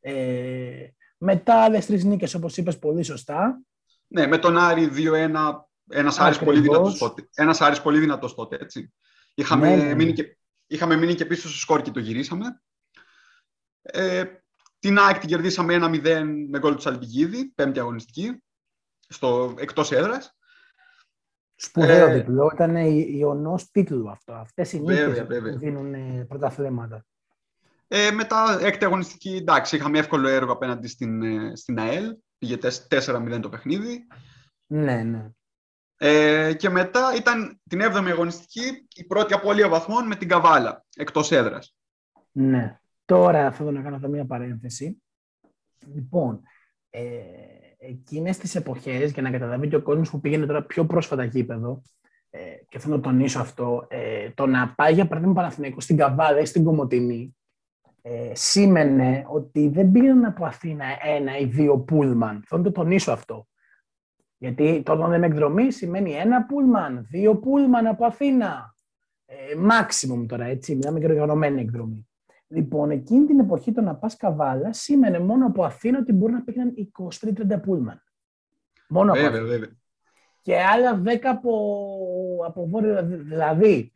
Ε, 0.00 0.86
μετά 1.18 1.54
άλλες 1.62 1.86
τρεις 1.86 2.04
νίκες, 2.04 2.34
όπως 2.34 2.56
είπες 2.56 2.78
πολύ 2.78 3.02
σωστά. 3.02 3.60
Ναι, 4.06 4.26
με 4.26 4.38
τον 4.38 4.58
Άρη 4.58 4.88
2-1, 4.94 5.64
ένας 5.90 6.18
Άρης 6.18 6.38
πολύ 6.38 6.58
Ακριβώς. 6.58 6.76
δυνατός 6.78 6.98
τότε. 6.98 7.28
Ένας 7.34 7.60
Άρης 7.60 7.80
πολύ 7.82 7.98
δυνατός 7.98 8.34
τότε, 8.34 8.56
έτσι. 8.60 8.92
Είχαμε, 9.34 9.68
Ναι, 9.68 9.76
ναι, 9.76 9.82
ναι. 9.88 9.94
Μείνει, 9.94 10.12
και, 10.12 10.37
είχαμε 10.68 10.96
μείνει 10.96 11.14
και 11.14 11.26
πίσω 11.26 11.48
στο 11.48 11.58
σκορ 11.58 11.82
και 11.82 11.90
το 11.90 12.00
γυρίσαμε. 12.00 12.62
Ε, 13.82 14.24
την 14.78 14.98
ΑΕΚ 14.98 15.18
την 15.18 15.28
κερδίσαμε 15.28 15.78
1-0 15.80 16.24
με 16.48 16.58
γκολ 16.58 16.74
του 16.74 16.80
Σαλπιγίδη, 16.80 17.52
πέμπτη 17.54 17.78
αγωνιστική, 17.78 18.42
στο, 19.08 19.54
εκτός 19.58 19.92
έδρας. 19.92 20.36
Σπουδαίο 21.54 22.06
Ε, 22.06 22.14
διπλό. 22.14 22.50
Ήταν 22.54 22.76
ιονός 23.16 23.70
τίτλου 23.70 24.10
αυτό. 24.10 24.32
Αυτές 24.32 24.72
οι 24.72 24.80
Βέβαια, 24.80 25.06
νίκες 25.06 25.26
βέβαια. 25.26 25.52
που 25.52 25.58
δίνουν 25.58 25.94
ε, 25.94 26.24
πρωταθλήματα. 26.28 27.06
Ε, 27.88 28.10
μετά, 28.10 28.58
έκτη 28.60 28.84
αγωνιστική, 28.84 29.36
εντάξει, 29.36 29.76
είχαμε 29.76 29.98
εύκολο 29.98 30.28
έργο 30.28 30.52
απέναντι 30.52 30.88
στην, 30.88 31.22
ε, 31.22 31.56
στην 31.56 31.78
ΑΕΛ. 31.78 32.16
Πήγε 32.38 32.58
4-0 32.88 33.38
το 33.40 33.48
παιχνίδι. 33.48 34.06
Ναι, 34.66 35.02
ναι. 35.02 35.30
Ε, 36.00 36.52
και 36.54 36.68
μετά 36.68 37.14
ήταν 37.16 37.60
την 37.68 37.80
7η 37.82 38.08
αγωνιστική, 38.08 38.86
η 38.94 39.04
πρώτη 39.04 39.34
απώλεια 39.34 39.68
βαθμών 39.68 40.06
με 40.06 40.16
την 40.16 40.28
Καβάλα, 40.28 40.84
εκτός 40.96 41.32
έδρας. 41.32 41.76
Ναι. 42.32 42.78
Τώρα 43.04 43.52
θέλω 43.52 43.70
να 43.70 43.82
κάνω 43.82 43.96
εδώ 43.96 44.08
μία 44.08 44.26
παρένθεση. 44.26 45.02
Λοιπόν, 45.94 46.40
ε, 46.90 47.00
εκείνες 47.78 48.38
τις 48.38 48.54
εποχές, 48.54 49.10
για 49.10 49.22
να 49.22 49.30
καταλάβει 49.30 49.68
και 49.68 49.76
ο 49.76 49.82
κόσμος 49.82 50.10
που 50.10 50.20
πήγαινε 50.20 50.46
τώρα 50.46 50.62
πιο 50.62 50.86
πρόσφατα 50.86 51.24
γήπεδο, 51.24 51.82
ε, 52.30 52.40
και 52.68 52.78
θέλω 52.78 52.96
να 52.96 53.02
τονίσω 53.02 53.40
αυτό, 53.40 53.86
ε, 53.88 54.30
το 54.30 54.46
να 54.46 54.74
πάει 54.74 54.92
για 54.92 55.06
παράδειγμα 55.06 55.34
Παναθηναϊκός 55.34 55.84
στην 55.84 55.96
Καβάλα 55.96 56.40
ή 56.40 56.44
στην 56.44 56.64
Κομωτινή, 56.64 57.36
ε, 58.02 58.30
σήμαινε 58.34 59.24
ότι 59.28 59.68
δεν 59.68 59.90
πήγαιναν 59.90 60.24
από 60.24 60.44
Αθήνα 60.44 60.84
ένα 61.04 61.38
ή 61.38 61.44
δύο 61.44 61.78
πούλμαν. 61.78 62.44
Θέλω 62.46 62.62
να 62.62 62.70
το 62.70 62.80
τονίσω 62.80 63.12
αυτό. 63.12 63.46
Γιατί 64.38 64.82
το 64.84 64.92
όταν 64.92 65.10
λέμε 65.10 65.26
εκδρομή 65.26 65.70
σημαίνει 65.70 66.12
ένα 66.12 66.44
πούλμαν, 66.46 67.06
δύο 67.10 67.36
πούλμαν 67.38 67.86
από 67.86 68.04
Αθήνα. 68.04 68.74
Ε, 69.26 69.34
maximum 69.70 70.26
τώρα, 70.28 70.44
έτσι, 70.44 70.74
μιλάμε 70.76 70.98
για 70.98 71.08
οργανωμένη 71.08 71.60
εκδρομή. 71.60 72.08
Λοιπόν, 72.48 72.90
εκείνη 72.90 73.26
την 73.26 73.38
εποχή 73.38 73.72
το 73.72 73.80
να 73.80 73.94
πας 73.94 74.16
καβάλα 74.16 74.72
σήμαινε 74.72 75.18
μόνο 75.18 75.46
από 75.46 75.64
Αθήνα 75.64 75.98
ότι 75.98 76.12
μπορεί 76.12 76.32
να 76.32 76.42
πήγαιναν 76.42 76.74
20-30 77.54 77.60
πούλμαν. 77.62 78.02
Μόνο 78.88 79.12
από 79.12 79.20
Βέβαια, 79.20 79.40
Αθήνα. 79.40 79.52
βέβαια. 79.52 79.70
Και 80.42 80.62
άλλα 80.62 81.02
10 81.04 81.28
από, 81.28 81.52
από 82.46 82.66
βόρειο. 82.68 83.02
Δηλαδή, 83.06 83.92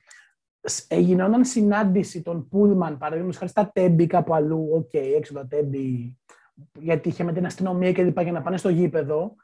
σ- 0.60 0.92
ε, 0.92 0.98
γινόταν 0.98 1.44
συνάντηση 1.44 2.22
των 2.22 2.48
πούλμαν, 2.48 2.98
παραδείγματος 2.98 3.36
χάρη 3.38 3.50
στα 3.50 3.70
τέμπη 3.74 4.06
κάπου 4.06 4.34
αλλού, 4.34 4.68
οκ, 4.72 4.94
έξω 4.94 5.32
τα 5.34 5.46
τέμπη, 5.46 6.16
γιατί 6.78 7.08
είχε 7.08 7.24
με 7.24 7.32
την 7.32 7.46
αστυνομία 7.46 7.92
και 7.92 8.02
λοιπά 8.02 8.22
για 8.22 8.32
να 8.32 8.42
πάνε 8.42 8.56
στο 8.56 8.68
γήπεδο. 8.68 9.34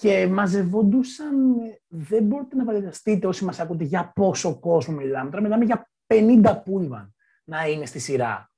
Και 0.00 0.26
μαζευόντουσαν, 0.26 1.58
ε, 1.58 1.80
δεν 1.88 2.22
μπορείτε 2.24 2.56
να 2.56 2.64
φανταστείτε 2.64 3.26
όσοι 3.26 3.44
μας 3.44 3.60
ακούτε 3.60 3.84
για 3.84 4.12
πόσο 4.14 4.58
κόσμο 4.58 4.96
μιλάμε. 4.96 5.30
Τώρα 5.30 5.42
μιλάμε 5.42 5.64
για 5.64 5.90
50 6.06 6.62
πούλμαν 6.64 7.14
να 7.44 7.66
είναι 7.66 7.86
στη 7.86 7.98
σειρά. 7.98 8.50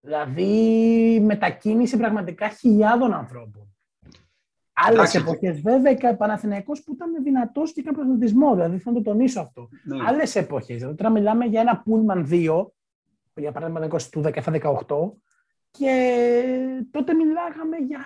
Δηλαδή 0.00 1.20
μετακίνηση 1.24 1.96
πραγματικά 1.96 2.48
χιλιάδων 2.48 3.12
ανθρώπων. 3.12 3.76
Άλλες 4.72 4.98
Εντάξει. 4.98 5.18
εποχές, 5.18 5.60
βέβαια, 5.60 5.94
και 5.94 6.08
ο 6.08 6.16
Παναθηναϊκός 6.16 6.82
που 6.82 6.92
ήταν 6.92 7.22
δυνατός 7.22 7.72
και 7.72 7.80
είχαν 7.80 7.94
πρωταθλητισμό. 7.94 8.54
Δηλαδή, 8.54 8.78
θέλω 8.78 8.96
να 8.96 9.02
το 9.02 9.10
τονίσω 9.10 9.40
αυτό. 9.40 9.68
Ναι. 9.84 9.96
Άλλες 10.06 10.36
εποχές. 10.36 10.76
Δηλαδή, 10.76 10.96
τώρα 10.96 11.10
μιλάμε 11.10 11.44
για 11.44 11.60
ένα 11.60 11.82
Πούλμαν 11.82 12.28
2, 12.30 12.72
για 13.34 13.52
παράδειγμα 13.52 13.80
το 13.80 13.96
20 13.96 14.10
του 14.10 14.20
17-18, 14.20 15.12
και 15.78 16.86
τότε 16.90 17.14
μιλάγαμε 17.14 17.76
για 17.76 18.00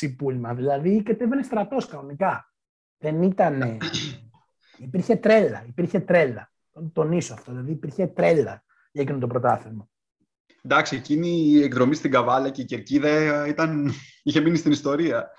20 0.00 0.14
Πούλμαν. 0.18 0.56
Δηλαδή, 0.56 1.02
κατέβαινε 1.02 1.42
στρατός 1.42 1.86
κανονικά. 1.86 2.52
Δεν 2.98 3.22
ήταν. 3.22 3.78
υπήρχε 4.86 5.16
τρέλα. 5.16 5.64
Υπήρχε 5.68 6.00
τρέλα. 6.00 6.52
Θέλω 6.72 6.84
να 6.84 6.90
το 6.92 7.02
τονίσω 7.02 7.34
αυτό. 7.34 7.50
Δηλαδή, 7.50 7.70
υπήρχε 7.70 8.06
τρέλα 8.06 8.64
για 8.92 9.02
εκείνο 9.02 9.18
το 9.18 9.26
πρωτάθλημα. 9.26 9.88
Εντάξει, 10.62 10.96
εκείνη 10.96 11.28
η 11.28 11.62
εκδρομή 11.62 11.94
στην 11.94 12.10
Καβάλα 12.10 12.50
και 12.50 12.62
η 12.62 12.64
Κερκίδα 12.64 13.08
ε, 13.08 13.48
ήταν, 13.48 13.92
είχε 14.22 14.40
μείνει 14.40 14.56
στην 14.56 14.72
ιστορία. 14.72 15.30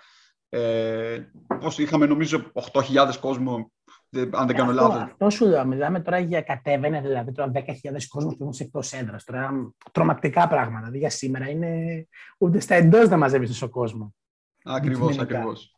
Ε, 0.49 1.19
πώς 1.59 1.77
είχαμε 1.79 2.05
νομίζω 2.05 2.51
8.000 2.73 3.11
κόσμο, 3.19 3.53
δεν- 3.55 3.71
αν 4.17 4.47
δεν 4.47 4.55
κάνω 4.55 4.71
αυτό, 4.71 4.81
λάθος. 4.87 5.01
αυτό 5.01 5.29
σου 5.29 5.45
λέω. 5.45 5.65
Μιλάμε 5.65 5.99
τώρα 5.99 6.19
για 6.19 6.41
κατέβαινε, 6.41 7.01
δηλαδή 7.01 7.31
τώρα 7.31 7.51
10.000 7.53 7.61
κόσμος 8.07 8.33
που 8.35 8.41
ήμουν 8.41 8.53
σε 8.53 8.63
εκτός 8.63 8.93
έδρας. 8.93 9.23
Τώρα 9.23 9.51
τρομακτικά 9.91 10.47
πράγματα. 10.47 10.79
Δηλαδή 10.79 10.97
για 10.97 11.09
σήμερα 11.09 11.49
είναι 11.49 12.07
ούτε 12.37 12.59
στα 12.59 12.75
εντός 12.75 13.09
να 13.09 13.17
μαζεύεις 13.17 13.49
τόσο 13.49 13.69
κόσμο. 13.69 14.15
Ακριβώς, 14.63 14.99
αντικειμενικά. 15.07 15.35
ακριβώς. 15.37 15.75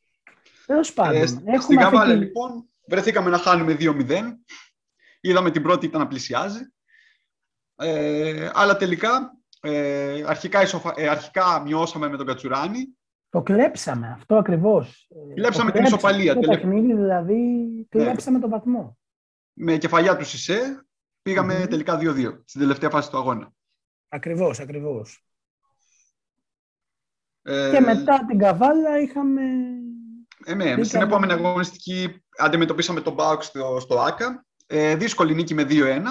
Τέλος 0.65 0.93
πάντων. 0.93 1.21
Ε, 1.21 1.25
στην 1.25 1.37
έχουμε 1.47 1.53
αυτή 1.55 1.75
Καβάλα 1.75 2.13
τη- 2.13 2.19
λοιπόν 2.19 2.69
βρεθήκαμε 2.87 3.29
να 3.29 3.37
χάνουμε 3.37 3.73
2-0. 3.79 4.39
Είδαμε 5.21 5.51
την 5.51 5.61
πρώτη 5.61 5.85
ήταν 5.85 6.01
να 6.01 6.07
πλησιάζει. 6.07 6.59
Ε, 7.75 8.49
αλλά 8.53 8.77
τελικά 8.77 9.35
ε, 9.61 10.23
αρχικά, 10.27 10.61
ισοφα- 10.61 10.93
ε, 10.95 11.07
αρχικά 11.09 11.61
μειώσαμε 11.61 12.09
με 12.09 12.17
τον 12.17 12.25
Κατσουράνη. 12.25 12.97
Το 13.31 13.41
κλέψαμε 13.41 14.07
αυτό 14.11 14.35
ακριβώς. 14.35 15.07
Κλέψαμε 15.35 15.71
την 15.71 15.83
ισοπαλία, 15.83 16.33
Το 16.33 16.39
τελε- 16.39 16.59
παιχνίδι 16.61 16.93
δηλαδή 16.93 17.37
κλέψαμε 17.89 18.39
το 18.39 18.49
βαθμό. 18.49 18.97
Με 19.53 19.77
κεφαλιά 19.77 20.17
τους 20.17 20.27
Σισε 20.29 20.85
πήγαμε 21.21 21.57
Μμμ. 21.59 21.65
τελικά 21.67 21.97
2-2 21.97 22.41
στην 22.45 22.61
τελευταία 22.61 22.89
φάση 22.89 23.09
του 23.09 23.17
αγώνα. 23.17 23.51
Ακριβώς, 24.09 24.59
ακριβώς. 24.59 25.25
Ε, 27.41 27.69
Και 27.73 27.79
μετά 27.79 28.25
την 28.27 28.37
Καβάλα 28.37 28.99
είχαμε... 28.99 29.41
Ε, 30.45 30.53
ναι, 30.53 30.63
στην 30.65 30.77
Μπήκαμε- 30.81 31.05
επόμενη 31.07 31.31
αγωνιστική 31.33 32.23
αντιμετωπίσαμε 32.37 33.01
τον 33.01 33.13
Μπάουκ 33.13 33.43
στο, 33.43 33.77
στο 33.79 33.99
ΆΚΑ. 33.99 34.45
Ε, 34.67 34.95
δύσκολη 34.95 35.33
νίκη 35.35 35.53
με 35.53 35.63
2-1. 35.69 36.01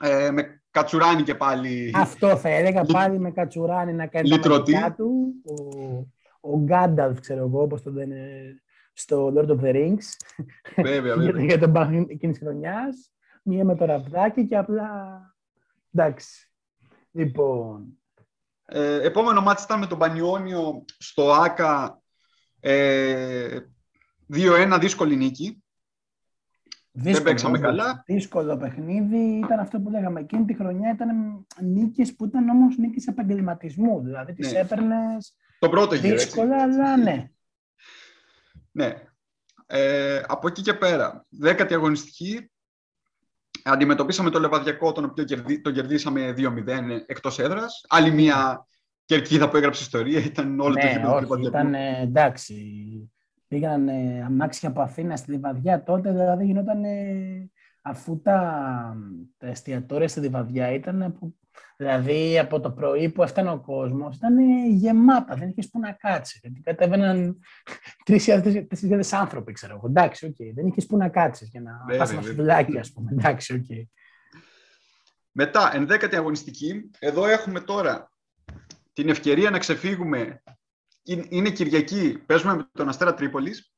Ε, 0.00 0.30
με 0.30 0.62
Κατσουράνη 0.80 1.22
και 1.22 1.34
πάλι. 1.34 1.92
Αυτό 1.94 2.36
θα 2.36 2.48
έλεγα 2.48 2.80
Λι- 2.82 2.92
πάλι 2.92 3.18
με 3.18 3.30
Κατσουράνη 3.30 3.92
να 3.92 4.06
κάνει 4.06 4.28
τα 4.28 4.36
Λυτρωτή. 4.36 4.72
μαγικά 4.72 4.94
του. 4.94 5.34
Ο, 5.44 6.50
ο 6.52 6.58
Γκάνταλφ, 6.58 7.20
ξέρω 7.20 7.44
εγώ, 7.44 7.62
όπως 7.62 7.82
τον 7.82 7.94
λένε 7.94 8.18
στο 8.92 9.32
Lord 9.36 9.46
of 9.48 9.60
the 9.60 9.74
Rings. 9.74 10.06
Βέβαια, 10.76 11.14
για, 11.14 11.24
βέβαια. 11.24 11.44
για 11.44 11.58
τον 11.58 11.72
παιχνίδι 11.72 12.12
εκείνης 12.12 12.38
χρονιάς. 12.38 13.12
Μία 13.42 13.64
με 13.64 13.76
το 13.76 13.84
ραβδάκι 13.84 14.46
και 14.46 14.56
απλά... 14.56 14.88
Εντάξει. 15.94 16.50
Λοιπόν, 17.10 17.86
Ε, 18.64 19.02
επόμενο 19.02 19.40
μάτι 19.40 19.62
ήταν 19.62 19.78
με 19.78 19.86
τον 19.86 19.98
Πανιόνιο 19.98 20.84
στο 20.98 21.32
ΆΚΑ. 21.32 22.00
Ε, 22.60 23.58
2-1 24.34 24.78
δύσκολη 24.80 25.16
νίκη. 25.16 25.64
Δύσκολο, 26.96 27.24
παίξαμε 27.24 27.58
όντως. 27.58 27.70
καλά. 27.70 28.02
Δύσκολο 28.06 28.56
παιχνίδι. 28.56 29.38
Ήταν 29.44 29.58
αυτό 29.58 29.80
που 29.80 29.90
λέγαμε. 29.90 30.20
Εκείνη 30.20 30.44
τη 30.44 30.54
χρονιά 30.54 30.90
ήταν 30.90 31.08
νίκες 31.60 32.14
που 32.14 32.24
ήταν 32.24 32.48
όμως 32.48 32.76
νίκες 32.76 33.06
επαγγελματισμού. 33.06 34.00
Δηλαδή 34.02 34.32
τις 34.32 34.52
Ναι. 34.52 34.58
έπαιρνες 34.58 35.36
Το 35.58 35.68
πρώτο 35.68 35.94
γύρο. 35.94 36.12
έτσι. 36.14 36.24
δύσκολα, 36.26 36.62
αλλά 36.62 36.96
ναι. 36.96 37.30
Ναι. 38.72 38.94
Ε, 39.66 40.22
από 40.26 40.46
εκεί 40.48 40.62
και 40.62 40.74
πέρα, 40.74 41.26
δέκατη 41.28 41.74
αγωνιστική, 41.74 42.50
αντιμετωπίσαμε 43.64 44.30
το 44.30 44.40
Λεβαδιακό, 44.40 44.92
τον 44.92 45.04
οποίο 45.04 45.24
κερδί, 45.24 45.60
τον 45.60 45.72
κερδίσαμε 45.72 46.34
2-0 46.36 47.02
εκτός 47.06 47.38
έδρας. 47.38 47.84
Άλλη 47.88 48.10
μια 48.10 48.66
κερκίδα 49.04 49.48
που 49.48 49.56
έγραψε 49.56 49.82
ιστορία, 49.82 50.20
ήταν 50.20 50.60
όλο 50.60 50.74
το 50.74 50.84
ναι, 50.84 50.90
γήπεδο 50.92 51.06
του 51.08 51.14
όχι, 51.14 51.22
Λεβαδιακού. 51.42 51.46
ήταν 51.68 51.74
ε, 51.74 52.00
εντάξει. 52.02 52.54
Πήγαν 53.48 53.88
ε, 53.88 54.22
αμάξια 54.24 54.68
από 54.68 54.80
Αθήνα 54.80 55.16
στη 55.16 55.30
Λιβαδιά 55.30 55.82
τότε, 55.82 56.10
δηλαδή 56.10 56.44
γινόταν 56.44 56.84
ε, 56.84 57.50
αφού 57.82 58.20
τα, 58.20 58.96
τα 59.36 59.46
εστιατόρια 59.46 60.08
στη 60.08 60.20
Λιβαδιά 60.20 60.72
ήταν 60.72 61.02
από, 61.02 61.34
δηλαδή 61.76 62.38
από 62.38 62.60
το 62.60 62.70
πρωί 62.70 63.08
που 63.10 63.22
έφτανε 63.22 63.50
ο 63.50 63.60
κόσμος 63.60 64.16
ήταν 64.16 64.38
ε, 64.38 64.66
γεμάτα, 64.68 65.34
δεν 65.34 65.48
είχες 65.48 65.70
που 65.70 65.78
να 65.78 65.92
κάτσεις. 65.92 66.38
Γιατί 66.42 66.60
κατέβαιναν 66.60 67.38
3.000-4.000 68.06 69.00
άνθρωποι, 69.10 69.52
ξέρω 69.52 69.74
εγώ. 69.74 69.86
Εντάξει, 69.86 70.26
οκ, 70.26 70.36
δεν 70.54 70.66
είχες 70.66 70.86
που 70.86 70.96
να 70.96 71.08
κάτσεις 71.08 71.48
για 71.48 71.60
να 71.60 71.82
Βέβαια, 71.86 71.98
πας 71.98 72.10
ένα 72.10 72.20
βέβαια. 72.20 72.36
σουβλάκι, 72.36 72.78
ας 72.78 72.92
πούμε. 72.92 73.10
Εντάξει, 73.12 73.54
οκ. 73.54 73.86
Μετά, 75.32 75.70
ενδέκατη 75.74 76.16
αγωνιστική, 76.16 76.90
εδώ 76.98 77.26
έχουμε 77.26 77.60
τώρα 77.60 78.10
την 78.92 79.08
ευκαιρία 79.08 79.50
να 79.50 79.58
ξεφύγουμε. 79.58 80.42
Είναι- 81.06 81.26
Είναι 81.28 81.50
Κυριακή, 81.50 82.18
παίζουμε 82.26 82.54
με 82.54 82.68
τον 82.72 82.88
Αστέρα 82.88 83.14
Τρίπολης. 83.14 83.72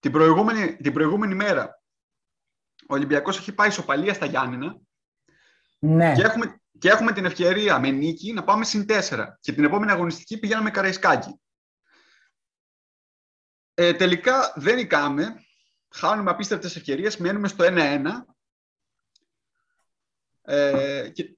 Την 0.00 0.12
προηγούμενη, 0.12 0.76
την 0.76 0.92
προηγούμενη 0.92 1.34
μέρα, 1.34 1.82
ο 2.88 2.94
Ολυμπιακός 2.94 3.38
έχει 3.38 3.52
πάει 3.52 3.68
ισοπαλία 3.68 4.14
στα 4.14 4.26
Γιάννηνα 4.26 4.76
Ναι, 5.78 6.14
και 6.14 6.22
έχουμε, 6.22 6.60
και 6.78 6.88
έχουμε 6.88 7.12
την 7.12 7.24
ευκαιρία 7.24 7.78
με 7.78 7.90
νίκη 7.90 8.32
να 8.32 8.44
πάμε 8.44 8.64
συν 8.64 8.86
4. 8.88 9.38
Και 9.40 9.52
την 9.52 9.64
επόμενη 9.64 9.90
αγωνιστική 9.92 10.38
πηγαίναμε 10.38 10.70
Καραϊσκάκι. 10.70 11.40
Ε, 13.74 13.92
τελικά 13.92 14.52
δεν 14.56 14.76
νικάμε. 14.76 15.44
Χάνουμε 15.94 16.30
απίστευτες 16.30 16.76
ευκαιρίες, 16.76 17.16
μένουμε 17.16 17.48
στο 17.48 17.64
1-1. 17.64 18.24
Ε, 20.42 21.08
και, 21.08 21.36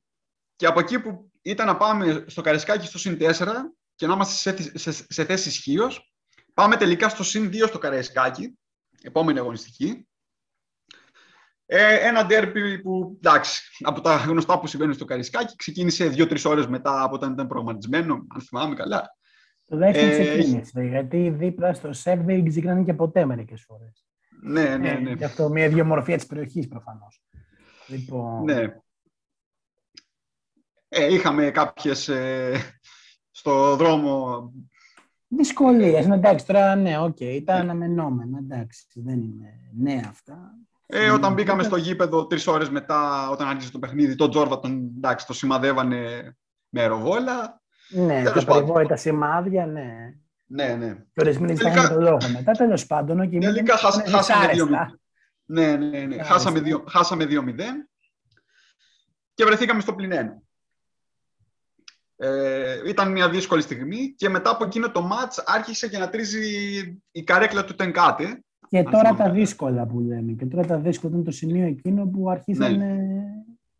και 0.57 0.67
από 0.67 0.81
εκεί 0.81 1.01
που 1.01 1.31
ήταν 1.43 1.67
να 1.67 1.77
πάμε 1.77 2.25
στο 2.29 2.41
Καραϊσκάκι 2.41 2.87
στο 2.87 2.99
συν 2.99 3.19
4 3.21 3.73
και 4.03 4.09
να 4.09 4.15
είμαστε 4.15 4.35
σε, 4.35 4.53
θ- 4.53 4.79
σε, 4.79 4.93
σε 4.93 5.25
θέση 5.25 5.49
ισχύως, 5.49 6.13
πάμε 6.55 6.77
τελικά 6.77 7.09
στο 7.09 7.25
συν 7.25 7.49
2 7.49 7.65
στο 7.67 7.79
Καραϊσκάκι, 7.79 8.59
επόμενη 9.03 9.39
αγωνιστική. 9.39 10.09
Ε, 11.67 12.09
ένα 12.09 12.27
ντέρμπι 12.27 12.81
που, 12.83 13.17
εντάξει, 13.17 13.63
από 13.81 14.01
τα 14.01 14.17
γνωστά 14.17 14.59
που 14.59 14.67
συμβαίνουν 14.67 14.95
στο 14.95 15.05
Καρισκάκι, 15.05 15.57
ξεκίνησε 15.57 16.09
δύο-τρεις 16.09 16.45
ώρες 16.45 16.67
μετά 16.67 17.03
από 17.03 17.15
όταν 17.15 17.33
ήταν 17.33 17.47
προγραμματισμένο, 17.47 18.27
αν 18.29 18.41
θυμάμαι 18.41 18.75
καλά. 18.75 19.17
τουλάχιστον 19.67 20.09
ε, 20.09 20.13
ξεκίνησε, 20.13 20.83
γιατί 20.83 21.31
δίπλα 21.31 21.75
στο 21.75 21.93
ΣΕΦ 21.93 22.25
δεν 22.25 22.49
ξεκινάνε 22.49 22.83
και 22.83 22.95
ποτέ 22.95 23.25
μερικές 23.25 23.65
φορές. 23.67 24.07
Ναι, 24.43 24.77
ναι, 24.77 24.93
ναι. 24.93 25.11
Ε, 25.11 25.15
Γι' 25.15 25.25
αυτό 25.25 25.49
μια 25.49 25.65
ιδιομορφία 25.65 26.17
της 26.17 26.27
περιοχής 26.27 26.69
προφανώς. 26.69 27.23
Λοιπόν, 27.87 28.45
ναι. 28.45 28.81
Ε, 30.95 31.15
είχαμε 31.15 31.51
κάποιες 31.51 32.09
ε, 32.09 32.81
στο 33.33 33.77
δρόμο. 33.77 34.53
Δυσκολίες, 35.29 36.07
ναι, 36.07 36.15
εντάξει, 36.15 36.47
τώρα 36.47 36.75
ναι, 36.77 36.99
οκ, 36.99 37.21
ήταν 37.21 37.61
αναμενόμενα, 37.61 38.39
εντάξει, 38.39 38.85
δεν 38.95 39.21
είναι 39.23 39.49
νέα 39.79 40.05
αυτά. 40.09 40.55
Ε, 40.87 41.11
όταν 41.11 41.33
μπήκαμε 41.33 41.63
στο 41.63 41.77
γήπεδο 41.77 42.27
τρεις 42.27 42.47
ώρες 42.47 42.71
μετά, 42.71 43.29
όταν 43.31 43.49
άρχισε 43.49 43.71
το 43.71 43.79
παιχνίδι, 43.79 44.15
τον 44.15 44.31
Τζόρβα 44.31 44.59
τον, 44.61 44.93
εντάξει, 44.97 45.27
το 45.27 45.33
σημαδεύανε 45.33 46.35
με 46.69 46.81
αεροβόλα. 46.81 47.61
Ναι, 47.89 48.07
Τέλος 48.23 48.33
τα 48.33 48.45
πάντων. 48.45 48.61
περιβόητα 48.61 48.97
σημάδια, 48.97 49.67
ναι. 49.67 50.15
Ναι, 50.47 50.75
ναι. 50.75 50.95
Και 50.95 51.21
ορισμένοι 51.21 51.55
Τελικά- 51.57 51.81
ζητάνε 51.81 51.95
το 51.95 52.01
λόγο 52.01 52.19
μετά, 52.33 52.53
τέλος 52.53 52.87
πάντων, 52.87 53.21
οκ, 53.21 53.31
Τελικά 53.31 53.51
μην- 53.51 53.69
χάσα- 53.71 54.03
είναι 54.07 54.17
χάσαμε 54.17 54.47
δυσάρεστα. 54.47 54.65
2-0. 54.65 54.99
Ναι, 55.45 55.77
ναι, 55.77 55.89
ναι. 55.89 55.99
Μάλιστα. 55.99 56.25
Χάσαμε, 56.25 56.61
δύο, 56.61 56.85
χάσαμε 56.89 57.25
2-0 57.25 57.89
και 59.35 59.45
βρεθήκαμε 59.45 59.81
στο 59.81 59.95
πλην 59.95 60.13
ένα. 60.13 60.43
Ε, 62.25 62.89
ήταν 62.89 63.13
μια 63.13 63.29
δύσκολη 63.31 63.63
στιγμή 63.63 64.15
και 64.17 64.29
μετά 64.29 64.51
από 64.51 64.65
εκείνο 64.65 64.91
το 64.91 65.03
μάτς 65.03 65.43
άρχισε 65.47 65.89
και 65.89 65.99
να 65.99 66.09
τρίζει 66.09 66.41
η 67.11 67.23
καρέκλα 67.23 67.65
του 67.65 67.75
Τενκάτε. 67.75 68.43
Και 68.69 68.79
Αν 68.79 68.85
τώρα 68.85 68.99
θυμάμαι 68.99 69.17
τα 69.17 69.23
καλά. 69.23 69.35
δύσκολα 69.35 69.87
που 69.87 70.01
λέμε. 70.01 70.33
Και 70.33 70.47
τώρα 70.47 70.67
τα 70.67 70.79
δύσκολα 70.79 71.13
ήταν 71.13 71.25
το 71.25 71.31
σημείο 71.31 71.67
εκείνο 71.67 72.07
που 72.07 72.31
αρχίσανε 72.31 72.99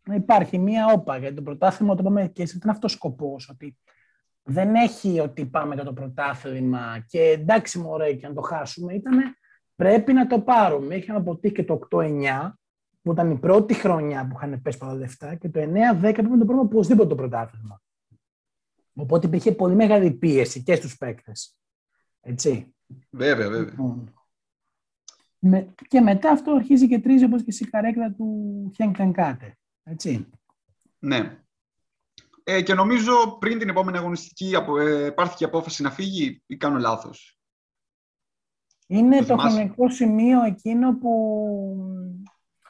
να 0.07 0.15
υπάρχει 0.15 0.57
μία 0.57 0.85
όπα 0.93 1.17
για 1.17 1.33
το 1.33 1.41
πρωτάθλημα. 1.41 1.95
Το 1.95 1.99
είπαμε 2.01 2.27
και 2.27 2.41
ήταν 2.41 2.69
αυτός 2.69 2.93
ο 2.93 2.95
σκοπός. 2.95 3.49
Ότι 3.49 3.77
δεν 4.43 4.75
έχει 4.75 5.19
ότι 5.19 5.45
πάμε 5.45 5.75
για 5.75 5.83
το 5.83 5.93
πρωτάθλημα 5.93 7.05
και 7.07 7.21
εντάξει, 7.21 7.79
μωρέ, 7.79 8.13
και 8.13 8.25
αν 8.25 8.33
το 8.33 8.41
χάσουμε. 8.41 8.93
Ήταν 8.93 9.17
πρέπει 9.75 10.13
να 10.13 10.27
το 10.27 10.39
πάρουμε. 10.39 10.95
Είχαμε 10.95 11.19
αποτύχει 11.19 11.53
και 11.53 11.63
το 11.63 11.79
8-9, 11.91 12.51
που 13.01 13.11
ήταν 13.11 13.31
η 13.31 13.37
πρώτη 13.37 13.73
χρονιά 13.73 14.27
που 14.27 14.35
είχαν 14.35 14.61
πέσει 14.61 14.77
πολλά 14.77 14.93
λεφτά, 14.93 15.35
και 15.35 15.49
το 15.49 15.59
9-10 15.59 15.65
που 16.01 16.07
ήταν 16.07 16.39
το 16.39 16.45
πρώτο 16.45 16.61
οπωσδήποτε 16.61 17.09
το 17.09 17.15
πρωτάθλημα. 17.15 17.82
Οπότε 18.93 19.27
υπήρχε 19.27 19.51
πολύ 19.51 19.75
μεγάλη 19.75 20.11
πίεση 20.11 20.63
και 20.63 20.75
στους 20.75 20.97
παίκτες. 20.97 21.57
Έτσι. 22.21 22.75
Βέβαια, 23.09 23.49
βέβαια. 23.49 23.69
Λοιπόν. 23.69 24.13
Με, 25.39 25.73
και 25.87 26.01
μετά 26.01 26.31
αυτό 26.31 26.51
αρχίζει 26.51 26.87
και 26.87 26.99
τρίζει 26.99 27.23
όπως 27.23 27.43
και 27.43 27.55
η 27.59 27.65
καρέκλα 27.65 28.11
του 28.11 28.71
Χιάνγκ 28.75 28.95
Τανκάτε. 28.95 29.57
Έτσι. 29.83 30.29
Ναι. 30.99 31.37
Ε, 32.43 32.61
και 32.61 32.73
νομίζω 32.73 33.37
πριν 33.39 33.59
την 33.59 33.69
επόμενη 33.69 33.97
αγωνιστική 33.97 34.55
απο- 34.55 34.79
ε, 34.79 35.11
πάρθηκε 35.11 35.43
η 35.43 35.47
απόφαση 35.47 35.81
να 35.81 35.91
φύγει 35.91 36.43
ή 36.45 36.57
κάνω 36.57 36.77
λάθος; 36.77 37.39
Είναι 38.87 39.19
Το 39.19 39.25
το 39.25 39.33
θυμάσαι; 39.33 39.55
χρονικό 39.55 39.89
σημείο 39.89 40.43
εκείνο 40.43 40.97
που 40.97 41.11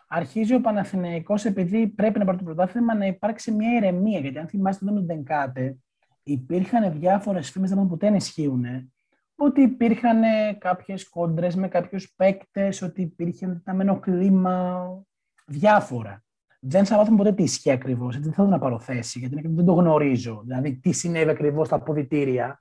αρχίζει 0.07 0.53
ο 0.53 0.61
Παναθηναϊκός 0.61 1.45
επειδή 1.45 1.87
πρέπει 1.87 2.19
να 2.19 2.25
πάρει 2.25 2.37
το 2.37 2.43
πρωτάθλημα 2.43 2.95
να 2.95 3.05
υπάρξει 3.05 3.51
μια 3.51 3.75
ηρεμία. 3.75 4.19
Γιατί 4.19 4.37
αν 4.37 4.47
θυμάστε 4.47 4.85
εδώ 4.85 4.93
με 4.93 4.99
τον 4.99 5.07
Τενκάτε, 5.07 5.77
υπήρχαν 6.23 6.99
διάφορες 6.99 7.49
φήμες, 7.51 7.69
δεν 7.69 7.87
ποτέ 7.87 8.07
δεν 8.07 8.15
ισχύουν, 8.15 8.65
ότι 9.35 9.61
υπήρχαν 9.61 10.21
κάποιες 10.57 11.09
κόντρες 11.09 11.55
με 11.55 11.67
κάποιους 11.67 12.13
παίκτες, 12.15 12.81
ότι 12.81 13.01
υπήρχε 13.01 13.45
εντεταμένο 13.45 13.99
κλίμα, 13.99 14.85
διάφορα. 15.45 16.23
Δεν 16.59 16.85
θα 16.85 16.97
μάθουμε 16.97 17.17
ποτέ 17.17 17.31
τι 17.33 17.43
ισχύει 17.43 17.71
ακριβώς, 17.71 18.09
γιατί 18.11 18.25
δεν 18.25 18.33
θέλω 18.33 18.47
να 18.47 18.59
πάρω 18.59 18.79
θέση, 18.79 19.19
γιατί 19.19 19.47
δεν 19.47 19.65
το 19.65 19.73
γνωρίζω. 19.73 20.41
Δηλαδή, 20.45 20.75
τι 20.79 20.91
συνέβη 20.91 21.29
ακριβώς 21.29 21.67
στα 21.67 21.75
αποδητήρια. 21.75 22.59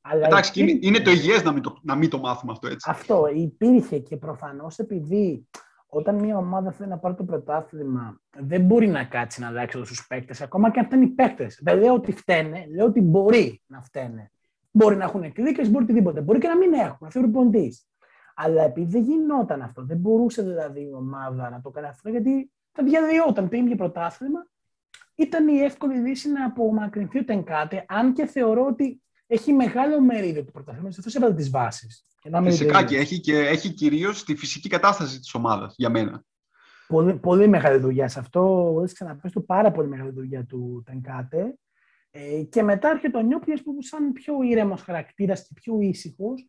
Αλλά 0.00 0.26
Εντάξει, 0.26 0.50
και 0.52 0.60
είναι, 0.60 0.70
υπήρχε- 0.70 0.96
είναι 0.96 1.04
το 1.04 1.10
υγιές 1.10 1.42
να 1.42 1.52
μην 1.52 1.62
το, 1.62 1.78
να 1.82 1.94
μην 1.94 2.10
το 2.10 2.18
μάθουμε 2.18 2.52
αυτό 2.52 2.68
έτσι. 2.68 2.90
αυτό 2.90 3.26
υπήρχε 3.34 3.98
και 3.98 4.16
προφανώς 4.16 4.78
επειδή 4.78 5.48
όταν 5.90 6.14
μια 6.14 6.36
ομάδα 6.36 6.70
θέλει 6.70 6.88
να 6.88 6.98
πάρει 6.98 7.14
το 7.14 7.24
πρωτάθλημα, 7.24 8.20
δεν 8.38 8.60
μπορεί 8.60 8.88
να 8.88 9.04
κάτσει 9.04 9.40
να 9.40 9.46
αλλάξει 9.46 9.76
όλους 9.76 9.88
τους 9.88 10.06
παίκτες, 10.06 10.40
ακόμα 10.40 10.70
και 10.70 10.78
αν 10.78 10.84
φταίνουν 10.84 11.04
οι 11.04 11.08
παίκτες. 11.08 11.60
Δεν 11.62 11.78
λέω 11.78 11.94
ότι 11.94 12.12
φταίνε, 12.12 12.66
λέω 12.74 12.86
ότι 12.86 13.00
μπορεί 13.00 13.62
να 13.66 13.82
φταίνε. 13.82 14.30
Μπορεί 14.70 14.96
να 14.96 15.04
έχουν 15.04 15.22
εκδίκες, 15.22 15.70
μπορεί 15.70 15.84
οτιδήποτε. 15.84 16.20
Μπορεί 16.20 16.38
και 16.38 16.48
να 16.48 16.56
μην 16.56 16.72
έχουν, 16.72 17.06
αυτό 17.06 17.18
είναι 17.18 17.28
ο 17.28 17.30
προπονητής. 17.30 17.88
Αλλά 18.34 18.62
επειδή 18.62 18.90
δεν 18.90 19.02
γινόταν 19.02 19.62
αυτό, 19.62 19.84
δεν 19.84 19.96
μπορούσε 19.96 20.42
δηλαδή 20.42 20.80
η 20.80 20.92
ομάδα 20.94 21.50
να 21.50 21.60
το 21.60 21.70
κάνει 21.70 21.86
αυτό, 21.86 22.08
γιατί 22.08 22.50
θα 22.72 22.82
διαδιόταν 22.84 23.48
πριν 23.48 23.66
για 23.66 23.76
πρωτάθλημα, 23.76 24.46
ήταν 25.14 25.48
η 25.48 25.58
εύκολη 25.58 25.94
λύση 25.94 26.30
να 26.30 26.44
απομακρυνθεί 26.44 27.18
ο 27.18 27.24
Τενκάτε, 27.24 27.84
αν 27.88 28.12
και 28.12 28.26
θεωρώ 28.26 28.66
ότι 28.66 29.02
έχει 29.32 29.52
μεγάλο 29.52 30.00
μερίδιο 30.00 30.44
του 30.44 30.52
πρωταθλήματος. 30.52 30.98
Αυτό 30.98 31.10
έβαλε 31.14 31.34
τις 31.34 31.50
βάσεις. 31.50 32.04
Φυσικά 32.42 32.84
και 32.84 32.96
έχει, 32.96 33.20
και 33.20 33.38
έχει 33.38 33.72
κυρίως 33.72 34.24
τη 34.24 34.36
φυσική 34.36 34.68
κατάσταση 34.68 35.18
της 35.18 35.34
ομάδας 35.34 35.74
για 35.76 35.90
μένα. 35.90 36.24
Πολύ, 36.88 37.14
πολύ 37.14 37.48
μεγάλη 37.48 37.78
δουλειά 37.78 38.08
σε 38.08 38.18
αυτό. 38.18 38.74
Δεν 38.78 38.94
ξαναπες 38.94 39.32
το 39.32 39.40
πάρα 39.40 39.70
πολύ 39.70 39.88
μεγάλη 39.88 40.10
δουλειά 40.10 40.44
του 40.44 40.82
Τενκάτε. 40.86 41.58
Ε, 42.10 42.42
και 42.42 42.62
μετά 42.62 42.88
έρχεται 42.88 43.18
ο 43.18 43.20
Νιόπλιας 43.20 43.62
που 43.62 43.76
σαν 43.82 44.12
πιο 44.12 44.42
ήρεμος 44.42 44.82
χαρακτήρας 44.82 45.46
και 45.46 45.54
πιο 45.54 45.80
ήσυχος. 45.80 46.48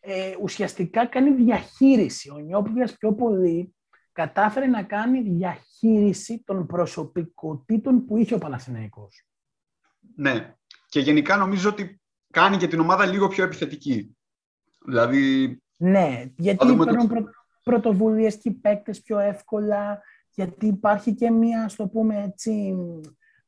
Ε, 0.00 0.34
ουσιαστικά 0.42 1.06
κάνει 1.06 1.30
διαχείριση. 1.30 2.30
Ο 2.30 2.38
Νιόπλιας 2.38 2.96
πιο 2.96 3.14
πολύ 3.14 3.74
κατάφερε 4.12 4.66
να 4.66 4.82
κάνει 4.82 5.20
διαχείριση 5.20 6.42
των 6.44 6.66
προσωπικότητων 6.66 8.04
που 8.04 8.16
είχε 8.16 8.34
ο 8.34 8.38
Παναθηναϊκός. 8.38 9.26
Ναι. 10.16 10.54
Και 10.86 11.00
γενικά 11.00 11.36
νομίζω 11.36 11.68
ότι 11.68 12.01
κάνει 12.32 12.56
και 12.56 12.68
την 12.68 12.80
ομάδα 12.80 13.06
λίγο 13.06 13.28
πιο 13.28 13.44
επιθετική. 13.44 14.16
Δηλαδή... 14.86 15.56
Ναι, 15.76 16.24
γιατί 16.36 16.76
παίρνουν 16.76 17.08
το... 17.08 17.30
πρωτοβουλίες 17.62 18.36
και 18.36 18.50
παίκτες 18.50 19.02
πιο 19.02 19.18
εύκολα, 19.18 20.02
γιατί 20.30 20.66
υπάρχει 20.66 21.14
και 21.14 21.30
μία, 21.30 21.68
στο 21.68 21.88
πούμε 21.88 22.22
έτσι, 22.22 22.74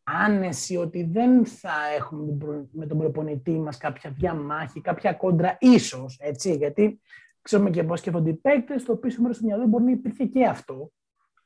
άνεση 0.03 0.76
ότι 0.76 1.05
δεν 1.05 1.47
θα 1.47 1.72
έχουμε 1.97 2.37
με 2.72 2.87
τον 2.87 2.99
προπονητή 2.99 3.59
μας 3.59 3.76
κάποια 3.76 4.11
διαμάχη, 4.11 4.80
κάποια 4.80 5.12
κόντρα, 5.12 5.57
ίσως, 5.61 6.18
έτσι, 6.20 6.57
γιατί 6.57 7.01
ξέρουμε 7.43 7.70
και 7.70 7.85
πώς 7.85 7.99
σκέφτονται 7.99 8.30
οι 8.30 8.35
παίκτες, 8.35 8.82
στο 8.82 8.97
πίσω 8.97 9.22
μέρος 9.22 9.39
του 9.39 9.45
μυαλού 9.45 9.66
μπορεί 9.66 9.85
να 9.85 9.91
υπήρχε 9.91 10.24
και 10.24 10.45
αυτό. 10.45 10.93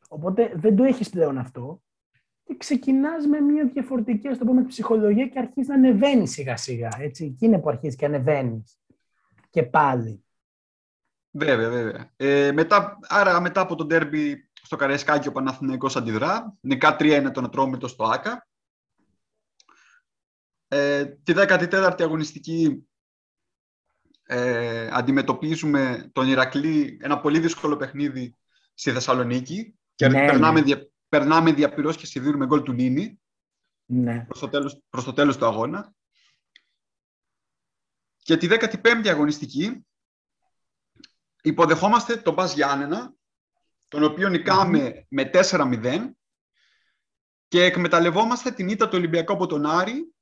Οπότε 0.08 0.52
δεν 0.56 0.76
το 0.76 0.84
έχεις 0.84 1.10
πλέον 1.10 1.38
αυτό 1.38 1.82
και 2.48 2.56
ξεκινάς 2.56 3.26
με 3.26 3.40
μια 3.40 3.70
διαφορετική, 3.72 4.28
ας 4.28 4.38
το 4.38 4.44
πούμε, 4.44 4.64
ψυχολογία 4.64 5.26
και 5.26 5.38
αρχίζεις 5.38 5.68
να 5.68 5.74
ανεβαίνεις 5.74 6.30
σιγά 6.30 6.56
σιγά, 6.56 6.88
έτσι. 6.98 7.24
Εκεί 7.24 7.44
είναι 7.44 7.58
που 7.58 7.68
αρχίζεις 7.68 7.96
και 7.96 8.04
ανεβαίνεις. 8.04 8.78
Και 9.50 9.62
πάλι. 9.62 10.24
Βέβαια, 11.30 11.70
βέβαια. 11.70 12.12
Ε, 12.16 12.52
μετά, 12.52 12.98
άρα 13.02 13.40
μετά 13.40 13.60
από 13.60 13.74
τον 13.74 13.88
τέρμπι 13.88 14.50
στο 14.52 14.76
Καραϊσκάκι 14.76 15.28
ο 15.28 15.32
Παναθηναϊκός 15.32 15.96
αντιδρά. 15.96 16.56
Νικά 16.60 16.96
3 16.98 17.30
τον 17.32 17.44
Ατρόμητο 17.44 17.88
στο 17.88 18.04
ΆΚΑ. 18.04 18.48
Ε, 20.68 21.04
τη 21.04 21.32
14η 21.36 22.02
αγωνιστική 22.02 22.88
ε, 24.26 24.88
αντιμετωπίζουμε 24.92 26.10
τον 26.12 26.28
Ηρακλή, 26.28 26.98
ένα 27.00 27.20
πολύ 27.20 27.38
δύσκολο 27.38 27.76
παιχνίδι 27.76 28.36
στη 28.74 28.92
Θεσσαλονίκη 28.92 29.78
και 29.94 30.08
ναι, 30.08 30.26
περνάμε, 30.26 30.60
ναι. 30.60 30.64
Δια, 30.64 30.88
περνάμε 31.08 31.52
διαπυρός 31.52 31.96
και 31.96 32.06
σιδήρουμε 32.06 32.46
γκολ 32.46 32.62
του 32.62 32.72
Νίνη 32.72 33.20
ναι. 33.84 34.24
προς, 34.24 34.38
το 34.40 34.48
τέλος, 34.48 34.80
προς 34.88 35.04
το 35.04 35.12
τέλος 35.12 35.36
του 35.36 35.46
αγώνα. 35.46 35.94
Και 38.16 38.36
τη 38.36 38.46
15η 38.50 39.08
αγωνιστική 39.08 39.86
υποδεχόμαστε 41.42 42.16
τον 42.16 42.34
Μπας 42.34 42.54
Γιάννενα, 42.54 43.14
τον 43.88 44.02
οποίο 44.02 44.30
με 45.08 45.30
4-0 45.32 46.10
και 47.48 47.64
εκμεταλλευόμαστε 47.64 48.50
την 48.50 48.68
ήττα 48.68 48.88
του 48.88 48.96
Ολυμπιακού 48.96 49.32
από 49.32 49.46
τον 49.46 49.66
Άρη 49.66 50.14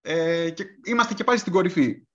ε, 0.00 0.50
και 0.50 0.64
είμαστε 0.84 1.14
και 1.14 1.24
πάλι 1.24 1.38
στην 1.38 1.52
κορυφή. 1.52 2.06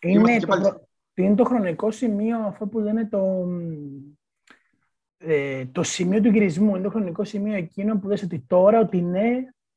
Είναι, 0.00 0.40
το, 0.40 0.46
πάλι... 0.46 0.88
είναι 1.14 1.34
το 1.34 1.44
χρονικό 1.44 1.90
σημείο 1.90 2.38
αυτό 2.38 2.66
που 2.66 2.78
λένε 2.78 3.08
το, 3.08 3.46
ε, 5.22 5.66
το 5.66 5.82
σημείο 5.82 6.20
του 6.20 6.28
γυρισμού. 6.28 6.74
Είναι 6.74 6.84
το 6.84 6.90
χρονικό 6.90 7.24
σημείο 7.24 7.54
εκείνο 7.54 7.98
που 7.98 8.08
λες 8.08 8.22
ότι 8.22 8.44
τώρα 8.46 8.80
ότι 8.80 9.00
ναι, 9.00 9.36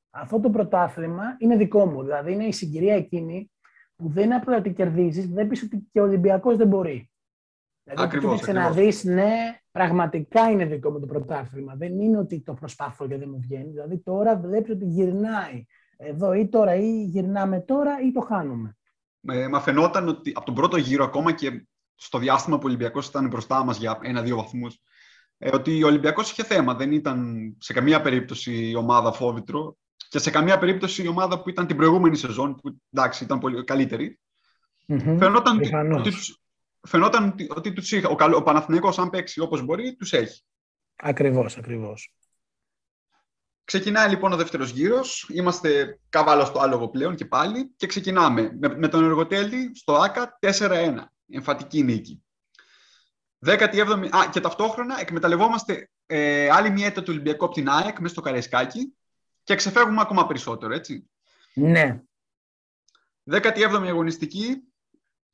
αυτό 0.10 0.40
το 0.40 0.50
πρωτάθλημα 0.50 1.36
είναι 1.38 1.56
δικό 1.56 1.86
μου. 1.86 2.02
Δηλαδή 2.04 2.34
είναι 2.34 2.46
η 2.46 2.52
συγκυρία 2.52 2.96
εκείνη 2.96 3.52
που 3.96 4.10
δεν 4.10 4.24
είναι 4.24 4.36
απλά 4.36 4.58
ότι 4.58 4.74
κερδίζεις, 4.74 5.28
δεν 5.28 5.48
πεις 5.48 5.64
ότι 5.64 5.88
και 5.92 6.00
ο 6.00 6.04
Ολυμπιακός 6.04 6.58
δεν 6.58 6.68
μπορεί. 6.68 7.12
Δηλαδή, 7.84 8.04
ακριβώς, 8.04 8.48
να 8.48 8.72
δεις, 8.72 9.04
ναι, 9.04 9.60
πραγματικά 9.72 10.50
είναι 10.52 10.66
δικό 10.66 10.92
μου 10.92 11.00
το 11.00 11.06
πρωτάθλημα. 11.06 11.76
Δεν 11.76 12.00
είναι 12.00 12.18
ότι 12.18 12.42
το 12.42 12.54
προσπάθω 12.54 13.08
και 13.08 13.18
δεν 13.18 13.30
μου 13.30 13.40
βγαίνει. 13.40 13.70
Δηλαδή 13.70 13.98
τώρα 13.98 14.38
βλέπεις 14.38 14.72
ότι 14.72 14.86
γυρνάει 14.86 15.66
εδώ 15.98 16.34
ή 16.34 16.48
τώρα 16.48 16.76
ή 16.76 17.04
γυρνάμε 17.04 17.60
τώρα 17.60 18.02
ή 18.02 18.12
το 18.12 18.22
χάνουμε. 18.22 18.78
Ε, 19.28 19.48
μα 19.48 19.60
φαινόταν 19.60 20.08
ότι 20.08 20.32
από 20.36 20.46
τον 20.46 20.56
πρώτο 20.56 20.78
γύρο 20.78 21.04
ακόμα 21.04 21.32
και 21.32 21.68
στο 21.96 22.18
διάστημα 22.18 22.58
που 22.58 22.64
ο 22.66 22.68
Ολυμπιακός 22.68 23.08
ήταν 23.08 23.28
μπροστά 23.28 23.64
μας 23.64 23.78
για 23.78 24.00
ένα-δύο 24.02 24.36
βαθμούς 24.36 24.74
ε, 24.74 24.80
ότι 25.38 25.84
ο 25.84 25.88
Ολυμπιακός 25.88 26.32
είχε 26.32 26.44
θέμα. 26.44 26.76
Δεν 26.76 26.92
ήταν 26.92 27.50
σε 27.60 27.74
καμία 27.74 28.02
περίπτωση 28.02 28.70
η 28.70 28.76
ομάδα 28.76 29.12
φόβητρο 29.12 29.78
και 30.10 30.20
σε 30.20 30.32
καμία 30.32 30.58
περίπτωση 30.58 31.04
η 31.04 31.08
ομάδα 31.08 31.42
που 31.42 31.50
ήταν 31.50 31.68
την 31.68 31.78
προηγούμενη 31.78 32.18
σεζόν 32.18 32.56
που 32.56 32.80
εντάξει 32.92 33.24
ήταν 33.24 33.40
πολύ 33.40 33.64
καλύτερη. 33.64 34.20
Mm-hmm. 34.88 35.16
Φαινόταν, 35.20 35.60
ότι, 35.94 36.10
τους, 36.10 36.42
φαινόταν 36.88 37.28
ότι, 37.28 37.48
ότι 37.50 37.74
τους 37.74 37.92
είχε. 37.92 38.08
Ο, 38.08 38.16
ο 38.36 38.44
Παναθηναϊκός 38.44 39.00
αν 39.00 39.10
παίξει 39.10 39.40
όπως 39.40 39.62
μπορεί 39.62 39.96
τους 39.96 40.14
έχει. 40.14 40.44
Ακριβώς, 40.96 41.58
ακριβώς. 41.58 42.14
Ξεκινάει 43.64 44.10
λοιπόν 44.10 44.32
ο 44.32 44.36
δεύτερος 44.36 44.70
γύρος. 44.70 45.30
Είμαστε 45.34 46.00
καβάλα 46.10 46.46
στο 46.46 46.60
άλογο 46.60 46.90
πλέον 46.90 47.16
και 47.16 47.26
πάλι 47.26 47.74
και 47.76 47.88
ξεκινάμε 47.88 48.58
με, 48.60 48.78
με 48.78 48.88
τον 48.88 49.04
εργοτέλη 49.04 49.72
στο 49.76 49.94
ΆΚΑ 49.94 50.40
4-1. 50.42 50.96
Εμφατική 51.30 51.84
νίκη. 51.84 52.24
17η, 53.46 54.10
α, 54.16 54.30
και 54.32 54.40
ταυτόχρονα 54.40 55.00
εκμεταλλευόμαστε 55.00 55.90
ε, 56.06 56.50
άλλη 56.50 56.70
μια 56.70 56.86
έτα 56.86 57.02
του 57.02 57.12
Ολυμπιακού 57.12 57.46
από 57.46 57.54
την 57.54 57.70
ΑΕΚ 57.70 58.00
μέσα 58.00 58.14
στο 58.14 58.22
Καραϊσκάκι 58.22 58.96
και 59.44 59.56
ξεφεύγουμε 59.56 60.02
ακόμα 60.02 60.28
περισσότερο, 60.28 60.74
έτσι. 60.74 61.10
Ναι. 61.54 62.02
17η 63.32 63.88
αγωνιστική. 63.88 64.64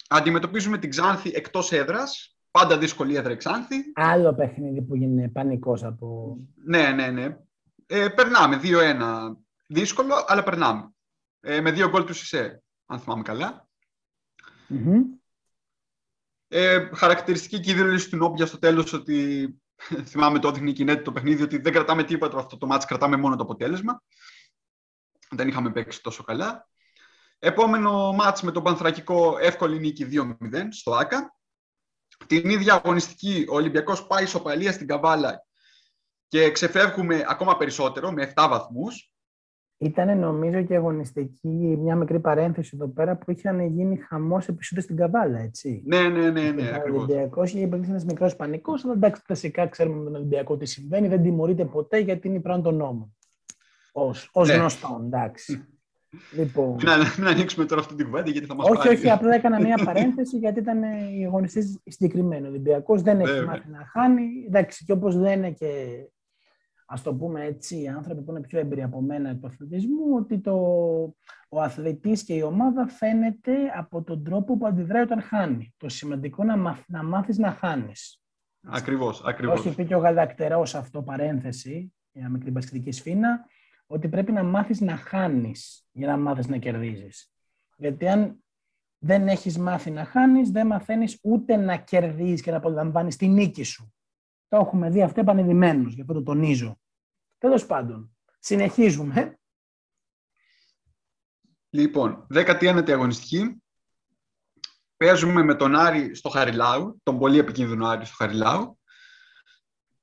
Αντιμετωπίζουμε 0.09 0.77
την 0.77 0.89
Ξάνθη 0.89 1.31
εκτός 1.35 1.71
έδρας. 1.71 2.37
Πάντα 2.51 2.77
δύσκολη 2.77 3.15
έδρα 3.15 3.31
η 3.31 3.37
Ξάνθη. 3.37 3.75
Άλλο 3.95 4.33
παιχνίδι 4.33 4.81
που 4.81 4.95
γίνεται 4.95 5.27
πανικός 5.27 5.83
από... 5.83 6.37
Ναι, 6.65 6.91
ναι, 6.91 7.07
ναι. 7.07 7.37
Ε, 7.85 8.07
περνάμε 8.07 8.59
2-1. 8.63 9.35
Δύσκολο, 9.67 10.13
αλλά 10.27 10.43
περνάμε. 10.43 10.93
Ε, 11.39 11.61
με 11.61 11.71
δύο 11.71 11.89
γκολ 11.89 12.03
του 12.03 12.13
Σισε, 12.13 12.63
αν 12.85 12.99
θυμάμαι 12.99 13.23
Ε, 16.51 16.89
χαρακτηριστική 16.93 17.59
κίνδυνη 17.59 18.01
του 18.01 18.17
Νόμπια 18.17 18.45
στο 18.45 18.59
τέλος 18.59 18.93
ότι 18.93 19.49
θυμάμαι 20.09 20.39
το 20.39 20.47
έδειχνε 20.47 20.69
η 20.69 20.73
Κινέτη 20.73 21.03
το 21.03 21.11
παιχνίδι 21.11 21.43
ότι 21.43 21.57
δεν 21.57 21.73
κρατάμε 21.73 22.03
τίποτα 22.03 22.37
αυτό 22.37 22.57
το 22.57 22.67
μάτς, 22.67 22.85
κρατάμε 22.85 23.17
μόνο 23.17 23.35
το 23.35 23.43
αποτέλεσμα. 23.43 24.03
Δεν 25.29 25.47
είχαμε 25.47 25.71
παίξει 25.71 26.01
τόσο 26.01 26.23
καλά. 26.23 26.67
Επόμενο 27.39 28.13
μάτς 28.13 28.41
με 28.41 28.51
τον 28.51 28.63
Πανθρακικό 28.63 29.37
εύκολη 29.39 29.79
νίκη 29.79 30.07
2-0 30.11 30.33
στο 30.69 30.93
ΆΚΑ. 30.93 31.35
Την 32.27 32.49
ίδια 32.49 32.73
αγωνιστική 32.73 33.45
ο 33.49 33.55
Ολυμπιακός 33.55 34.07
πάει 34.07 34.23
ισοπαλία 34.23 34.71
στην 34.71 34.87
Καβάλα 34.87 35.45
και 36.27 36.51
ξεφεύγουμε 36.51 37.25
ακόμα 37.27 37.57
περισσότερο 37.57 38.11
με 38.11 38.33
7 38.35 38.47
βαθμούς. 38.49 39.08
Ήταν 39.81 40.19
νομίζω 40.19 40.63
και 40.63 40.75
αγωνιστική 40.75 41.77
μια 41.79 41.95
μικρή 41.95 42.19
παρένθεση 42.19 42.71
εδώ 42.73 42.87
πέρα 42.87 43.15
που 43.15 43.31
είχαν 43.31 43.59
γίνει 43.59 43.97
χαμός 43.97 44.47
επεισόδιο 44.47 44.83
στην 44.83 44.95
Καβάλα, 44.95 45.39
έτσι. 45.39 45.83
Ναι, 45.85 46.09
ναι, 46.09 46.29
ναι. 46.29 46.51
ναι 46.51 46.63
ο 46.63 46.93
Ολυμπιακός 46.93 47.53
είχε 47.53 47.63
υπάρξει 47.63 47.89
ένας 47.89 48.05
μικρός 48.05 48.35
πανικός, 48.35 48.85
αλλά 48.85 48.93
εντάξει, 48.93 49.21
κλασικά 49.25 49.67
ξέρουμε 49.67 49.97
με 49.97 50.03
τον 50.03 50.15
Ολυμπιακό 50.15 50.57
τι 50.57 50.65
συμβαίνει. 50.65 51.07
Δεν 51.07 51.23
τιμωρείται 51.23 51.65
ποτέ 51.65 51.99
γιατί 51.99 52.27
είναι 52.27 52.39
πράγμα 52.39 52.63
των 52.63 52.75
νόμων. 52.75 53.15
Ω 54.31 54.45
ναι. 54.45 54.53
γνωστό, 54.53 55.01
εντάξει. 55.03 55.65
λοιπόν... 56.37 56.69
μην, 56.69 56.89
μην 57.17 57.27
ανοίξουμε 57.27 57.65
τώρα 57.65 57.81
αυτή 57.81 57.95
την 57.95 58.05
κουβέντα 58.05 58.29
γιατί 58.29 58.47
θα 58.47 58.55
μας 58.55 58.69
Όχι, 58.69 58.87
όχι, 58.87 59.09
απλά 59.09 59.35
έκανα 59.35 59.61
μια 59.61 59.81
παρένθεση 59.85 60.37
γιατί 60.37 60.59
ήταν 60.59 60.81
οι 60.83 61.25
αγωνιστές 61.25 61.79
συγκεκριμένοι. 61.85 62.45
Ο 62.45 62.49
Ολυμπιακός 62.49 63.01
δεν 63.01 63.19
έχει 63.19 63.45
μάθει 63.45 63.69
να 63.69 63.85
χάνει. 63.91 64.23
Εντάξει, 64.47 64.85
και 64.85 64.91
όπως 64.91 65.15
λένε 65.15 65.51
και 65.51 65.67
ας 66.91 67.01
το 67.01 67.13
πούμε 67.13 67.43
έτσι, 67.43 67.81
οι 67.81 67.87
άνθρωποι 67.87 68.21
που 68.21 68.31
είναι 68.31 68.41
πιο 68.41 68.59
έμπειροι 68.59 68.83
από 68.83 69.01
μένα 69.01 69.37
του 69.37 69.47
αθλητισμού, 69.47 70.15
ότι 70.15 70.39
το, 70.39 70.55
ο 71.49 71.61
αθλητής 71.61 72.23
και 72.23 72.33
η 72.33 72.41
ομάδα 72.41 72.87
φαίνεται 72.87 73.53
από 73.75 74.03
τον 74.03 74.23
τρόπο 74.23 74.57
που 74.57 74.67
αντιδράει 74.67 75.01
όταν 75.01 75.21
χάνει. 75.21 75.73
Το 75.77 75.89
σημαντικό 75.89 76.43
να, 76.43 76.57
μάθ, 76.57 76.83
να 76.87 77.03
μάθεις 77.03 77.37
να 77.37 77.51
χάνεις. 77.51 78.21
Ακριβώς, 78.63 79.23
ακριβώς. 79.25 79.59
Όχι 79.59 79.75
πει 79.75 79.85
και 79.85 79.95
ο 79.95 79.99
Γαλακτερός 79.99 80.75
αυτό 80.75 81.01
παρένθεση, 81.01 81.93
για 82.11 82.23
να 82.23 82.29
μικρή 82.29 82.51
μπασκετική 82.51 82.91
σφήνα, 82.91 83.45
ότι 83.87 84.07
πρέπει 84.07 84.31
να 84.31 84.43
μάθεις 84.43 84.81
να 84.81 84.95
χάνεις 84.95 85.87
για 85.91 86.07
να 86.07 86.17
μάθεις 86.17 86.47
να 86.47 86.57
κερδίζεις. 86.57 87.31
Γιατί 87.77 88.07
αν 88.07 88.43
δεν 88.97 89.27
έχεις 89.27 89.57
μάθει 89.57 89.91
να 89.91 90.05
χάνεις, 90.05 90.51
δεν 90.51 90.67
μαθαίνεις 90.67 91.19
ούτε 91.23 91.55
να 91.55 91.77
κερδίζεις 91.77 92.41
και 92.41 92.51
να 92.51 92.57
απολαμβάνεις 92.57 93.15
τη 93.15 93.27
νίκη 93.27 93.63
σου. 93.63 93.93
Το 94.47 94.57
έχουμε 94.57 94.89
δει 94.89 95.01
αυτό 95.01 95.19
επανειλημμένως, 95.19 95.93
γι' 95.93 96.01
αυτό 96.01 96.13
το 96.13 96.23
τονίζω. 96.23 96.78
Τέλος 97.39 97.65
πάντων, 97.65 98.17
συνεχίζουμε. 98.39 99.39
Λοιπόν, 101.69 102.27
19η 102.33 102.89
αγωνιστική. 102.89 103.63
Παίζουμε 104.97 105.43
με 105.43 105.55
τον 105.55 105.75
Άρη 105.75 106.15
στο 106.15 106.29
Χαριλάου, 106.29 106.99
τον 107.03 107.19
πολύ 107.19 107.37
επικίνδυνο 107.37 107.87
Άρη 107.87 108.05
στο 108.05 108.15
Χαριλάου. 108.17 108.79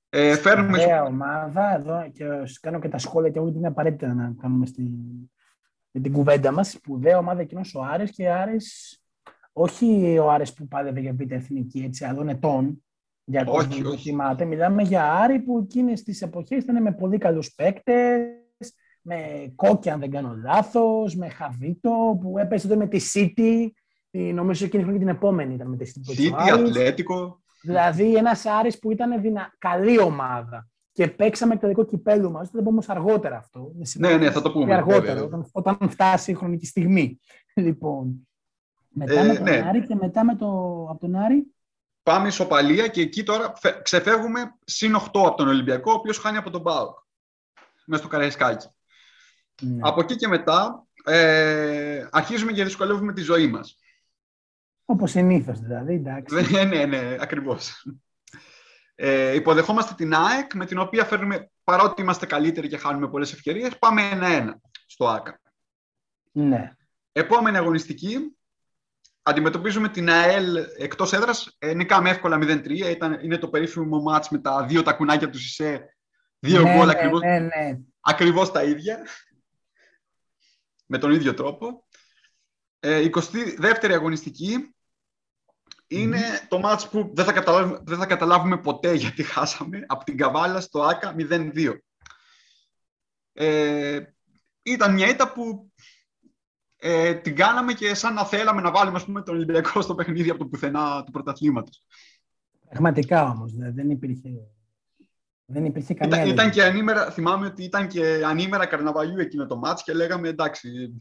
Ε, 0.08 0.36
φέρνουμε... 0.36 0.82
Ωραία 0.82 1.02
ομάδα, 1.02 1.74
εδώ 1.74 2.10
και 2.10 2.24
κάνω 2.60 2.78
και 2.78 2.88
τα 2.88 2.98
σχόλια 2.98 3.30
και 3.30 3.38
εγώ 3.38 3.48
είναι 3.48 3.66
απαραίτητα 3.66 4.14
να 4.14 4.34
κάνουμε 4.40 4.66
στη... 4.66 4.82
με 5.90 6.00
την 6.00 6.12
κουβέντα 6.12 6.52
μας. 6.52 6.70
Σπουδαία 6.70 7.18
ομάδα 7.18 7.40
εκείνος 7.40 7.74
ο 7.74 7.82
Άρης 7.82 8.10
και 8.10 8.30
Άρης, 8.30 8.98
όχι 9.52 10.18
ο 10.18 10.30
Άρης 10.30 10.52
που 10.52 10.68
πάλευε 10.68 11.00
για 11.00 11.12
β' 11.12 11.32
εθνική, 11.32 11.78
έτσι, 11.78 12.04
άλλων 12.04 12.28
ετών, 12.28 12.85
Για 13.28 13.44
το 13.44 13.52
Όχι, 13.52 13.82
που 13.82 13.88
όχι. 13.88 14.02
θυμάται. 14.10 14.44
Μιλάμε 14.44 14.82
για 14.82 15.12
Άρη 15.12 15.38
που 15.38 15.58
εκείνες 15.58 16.02
τις 16.02 16.22
εποχές 16.22 16.62
ήταν 16.62 16.82
με 16.82 16.92
πολύ 16.92 17.18
καλούς 17.18 17.54
παίκτες, 17.54 18.28
με 19.02 19.16
Κόκκι 19.54 19.90
αν 19.90 20.00
δεν 20.00 20.10
κάνω 20.10 20.36
λάθος, 20.42 21.14
με 21.16 21.28
Χαβίτο 21.28 22.18
που 22.20 22.38
έπαιζε 22.38 22.68
τότε 22.68 22.78
με 22.78 22.86
τη 22.86 22.98
City, 23.14 23.68
τη- 24.10 24.32
νομίζω 24.32 24.64
εκείνη 24.64 24.82
η 24.82 24.84
χρονιά 24.86 25.00
την 25.04 25.14
επόμενη 25.14 25.54
ήταν 25.54 25.68
με 25.68 25.76
τη 25.76 25.90
City. 25.94 26.00
που 26.04 26.10
έτσι 26.12 26.26
ο 26.32 26.36
City, 26.36 26.52
Άρης. 26.52 26.68
Ατλέτικο. 26.68 27.40
Δηλαδή 27.62 28.14
ένας 28.16 28.44
Άρης 28.46 28.78
που 28.78 28.90
ήταν 28.90 29.20
δυνα... 29.20 29.54
καλή 29.58 30.00
ομάδα 30.00 30.68
και 30.92 31.08
παίξαμε 31.08 31.54
και 31.54 31.60
το 31.60 31.66
δικό 31.68 31.84
κυπέλου 31.84 32.30
μας, 32.30 32.46
θα 32.48 32.52
το 32.52 32.58
πούμε 32.58 32.70
όμως 32.70 32.88
αργότερα 32.88 33.36
αυτό. 33.36 33.72
Ναι, 33.98 34.16
ναι, 34.16 34.30
θα 34.30 34.42
το 34.42 34.52
πούμε, 34.52 34.74
Αργότερα, 34.74 35.00
βέβαια. 35.02 35.22
Όταν, 35.24 35.46
όταν 35.52 35.76
φτάσει 35.90 36.30
η 36.30 36.34
χρονική 36.34 36.66
στιγμή. 36.66 37.20
Λοιπόν, 37.54 38.28
μετά 38.88 39.20
Ε, 39.20 39.26
με 39.26 39.34
τον 39.34 39.42
ναι. 39.42 39.62
Άρη 39.68 39.86
και 39.86 39.94
μετά 39.94 40.24
με 40.24 40.34
το, 40.36 40.46
από 40.90 40.98
τον 41.00 41.14
Άρη. 41.16 41.46
Πάμε 42.06 42.28
ισοπαλία 42.28 42.88
και 42.88 43.00
εκεί 43.00 43.22
τώρα 43.22 43.52
φε- 43.56 43.82
ξεφεύγουμε 43.82 44.54
συν 44.64 44.94
8 44.96 45.00
από 45.26 45.34
τον 45.36 45.48
Ολυμπιακό, 45.48 45.92
ο 45.92 45.94
οποίος 45.94 46.18
χάνει 46.18 46.36
από 46.36 46.50
τον 46.50 46.62
ΠΑΟΚ. 46.62 46.98
Μέσα 47.84 48.02
στο 48.02 48.10
Καραϊσκάκι. 48.10 48.68
Ναι. 49.60 49.78
Από 49.82 50.00
εκεί 50.00 50.16
και 50.16 50.28
μετά 50.28 50.86
ε, 51.04 52.06
αρχίζουμε 52.10 52.52
και 52.52 52.64
δυσκολεύουμε 52.64 53.12
τη 53.12 53.20
ζωή 53.20 53.46
μας. 53.46 53.78
Όπως 54.84 55.10
συνήθως 55.10 55.60
δηλαδή, 55.60 55.94
εντάξει. 55.94 56.34
ναι, 56.52 56.64
ναι, 56.64 56.84
ναι, 56.84 57.16
ακριβώς. 57.20 57.86
Ε, 58.94 59.34
υποδεχόμαστε 59.34 59.94
την 59.94 60.14
ΑΕΚ, 60.14 60.54
με 60.54 60.66
την 60.66 60.78
οποία 60.78 61.04
φέρνουμε, 61.04 61.50
παρότι 61.64 62.02
είμαστε 62.02 62.26
καλύτεροι 62.26 62.68
και 62.68 62.76
χάνουμε 62.76 63.08
πολλές 63.08 63.32
ευκαιρίες, 63.32 63.78
πάμε 63.78 64.02
1-1 64.12 64.54
στο 64.86 65.08
ΆΚΑ. 65.08 65.40
ναι. 66.32 66.72
Επόμενη 67.12 67.56
αγωνιστική, 67.56 68.35
αντιμετωπίζουμε 69.28 69.88
την 69.88 70.10
ΑΕΛ 70.10 70.56
εκτός 70.78 71.12
έδρας, 71.12 71.56
ε, 71.58 71.74
νικάμε 71.74 72.10
εύκολα 72.10 72.38
0-3, 72.42 72.90
ήταν, 72.90 73.18
είναι 73.22 73.38
το 73.38 73.48
περίφημο 73.48 74.00
μάτς 74.00 74.28
με 74.28 74.38
τα 74.38 74.64
δύο 74.64 74.82
τακουνάκια 74.82 75.30
του 75.30 75.38
Σισε, 75.38 75.96
δύο 76.38 76.62
ναι, 76.62 76.74
γκολ 76.74 76.86
ναι, 76.86 76.92
ακριβώς, 76.92 77.20
ναι, 77.20 77.38
ναι. 77.38 77.78
ακριβώς 78.00 78.52
τα 78.52 78.62
ίδια, 78.62 79.06
με 80.86 80.98
τον 80.98 81.10
ίδιο 81.10 81.34
τρόπο. 81.34 81.86
Ε, 82.80 83.08
22η 83.12 83.92
αγωνιστική. 83.92 84.70
Είναι 85.86 86.46
το 86.48 86.58
μάτς 86.58 86.88
που 86.88 87.10
δεν 87.14 87.24
θα, 87.24 87.32
καταλάβουμε, 87.32 87.80
δεν 87.84 87.98
θα 87.98 88.06
καταλάβουμε 88.06 88.58
ποτέ 88.58 88.92
γιατί 88.92 89.22
χάσαμε. 89.22 89.84
Από 89.86 90.04
την 90.04 90.16
Καβάλα 90.16 90.60
στο 90.60 90.82
ΆΚΑ 90.82 91.14
0-2. 91.18 91.74
Ε, 93.32 94.00
ήταν 94.62 94.94
μια 94.94 95.08
ήττα 95.08 95.32
που 95.32 95.72
ε, 96.78 97.14
την 97.14 97.36
κάναμε 97.36 97.72
και 97.72 97.94
σαν 97.94 98.14
να 98.14 98.24
θέλαμε 98.24 98.60
να 98.60 98.70
βάλουμε 98.70 98.96
ας 98.96 99.04
πούμε, 99.04 99.22
τον 99.22 99.34
Ολυμπιακό 99.34 99.80
στο 99.80 99.94
παιχνίδι 99.94 100.30
από 100.30 100.38
το 100.38 100.46
πουθενά 100.46 101.04
του 101.04 101.10
πρωταθλήματος. 101.12 101.84
Πραγματικά 102.68 103.24
όμως, 103.30 103.52
δηλαδή, 103.52 103.72
δεν 103.72 103.90
υπήρχε, 103.90 104.30
δεν 105.44 105.64
υπήρχε 105.64 105.94
καμία 105.94 106.16
Ήταν, 106.16 106.28
ήταν 106.28 106.44
λογική. 106.46 106.60
και 106.60 106.66
ανήμερα, 106.66 107.10
θυμάμαι 107.10 107.46
ότι 107.46 107.64
ήταν 107.64 107.88
και 107.88 108.22
ανήμερα 108.26 108.66
καρναβαλιού 108.66 109.18
εκείνο 109.18 109.46
το 109.46 109.56
μάτς 109.56 109.82
και 109.82 109.92
λέγαμε 109.92 110.28
εντάξει, 110.28 110.94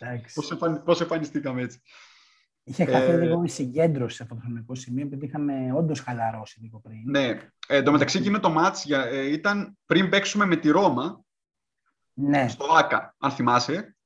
Εντάξει. 0.00 0.34
πώς, 0.34 0.50
εμφανι, 0.50 0.78
πώς 0.80 1.00
εμφανιστήκαμε 1.00 1.62
έτσι. 1.62 1.80
Είχε 2.64 2.84
χαθεί 2.84 3.10
Ε, 3.10 3.16
λίγο 3.20 3.42
η 3.44 3.48
συγκέντρωση 3.48 4.16
σε 4.16 4.22
αυτό 4.22 4.34
το 4.34 4.40
χρονικό 4.44 4.74
σημείο, 4.74 5.04
επειδή 5.04 5.26
είχαμε 5.26 5.72
όντως 5.74 6.00
χαλαρώσει 6.00 6.60
λίγο 6.60 6.80
πριν. 6.80 6.98
Ναι, 7.04 7.26
ε, 7.26 7.38
εν 7.66 7.84
τω 7.84 7.92
μεταξύ 7.92 8.18
εκείνο 8.18 8.40
το 8.40 8.50
μάτς 8.50 8.84
για- 8.84 9.04
ε, 9.04 9.32
ήταν 9.32 9.78
πριν 9.86 10.08
παίξουμε 10.08 10.46
με 10.46 10.56
τη 10.56 10.70
Ρώμα 10.70 11.24
ναι. 12.16 12.48
στο 12.48 12.64
ΆΚΑ, 12.64 13.14
αν 13.18 13.30
θυμάσαι. 13.30 13.96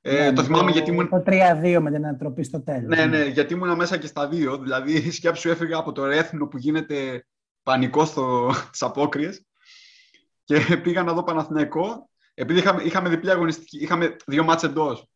Ε, 0.00 0.18
Ναι, 0.18 0.32
το 0.32 0.40
με 0.40 0.46
θυμάμαι 0.46 0.70
γιατί 0.70 0.90
ήμουν, 0.90 1.08
Το 1.08 1.22
3-2 1.26 1.78
με 1.80 1.90
την 1.90 2.06
ανατροπή 2.06 2.42
στο 2.42 2.62
τέλος. 2.62 2.96
ναι, 2.96 3.06
ναι, 3.06 3.24
γιατί 3.24 3.54
ήμουνα 3.54 3.76
μέσα 3.76 3.96
και 3.96 4.06
στα 4.06 4.28
δύο. 4.28 4.58
Δηλαδή, 4.58 5.10
σκέψου 5.12 5.48
έφυγα 5.48 5.76
από 5.76 5.92
το 5.92 6.04
Ρέθνο 6.04 6.46
που 6.46 6.58
γίνεται 6.58 7.26
πανικό 7.62 8.04
στο, 8.04 8.50
στις 8.68 8.82
απόκριες 8.82 9.44
και 10.44 10.56
πήγα 10.82 11.02
να 11.02 11.12
δω 11.12 11.22
Παναθηναϊκό. 11.22 12.08
Επειδή 12.34 12.58
είχαμε, 12.58 12.82
είχαμε 12.82 13.08
διπλή 13.08 13.30
αγωνιστική, 13.30 13.78
είχαμε 13.78 14.16
δύο 14.26 14.44
μάτς 14.44 14.62
εντός. 14.62 15.08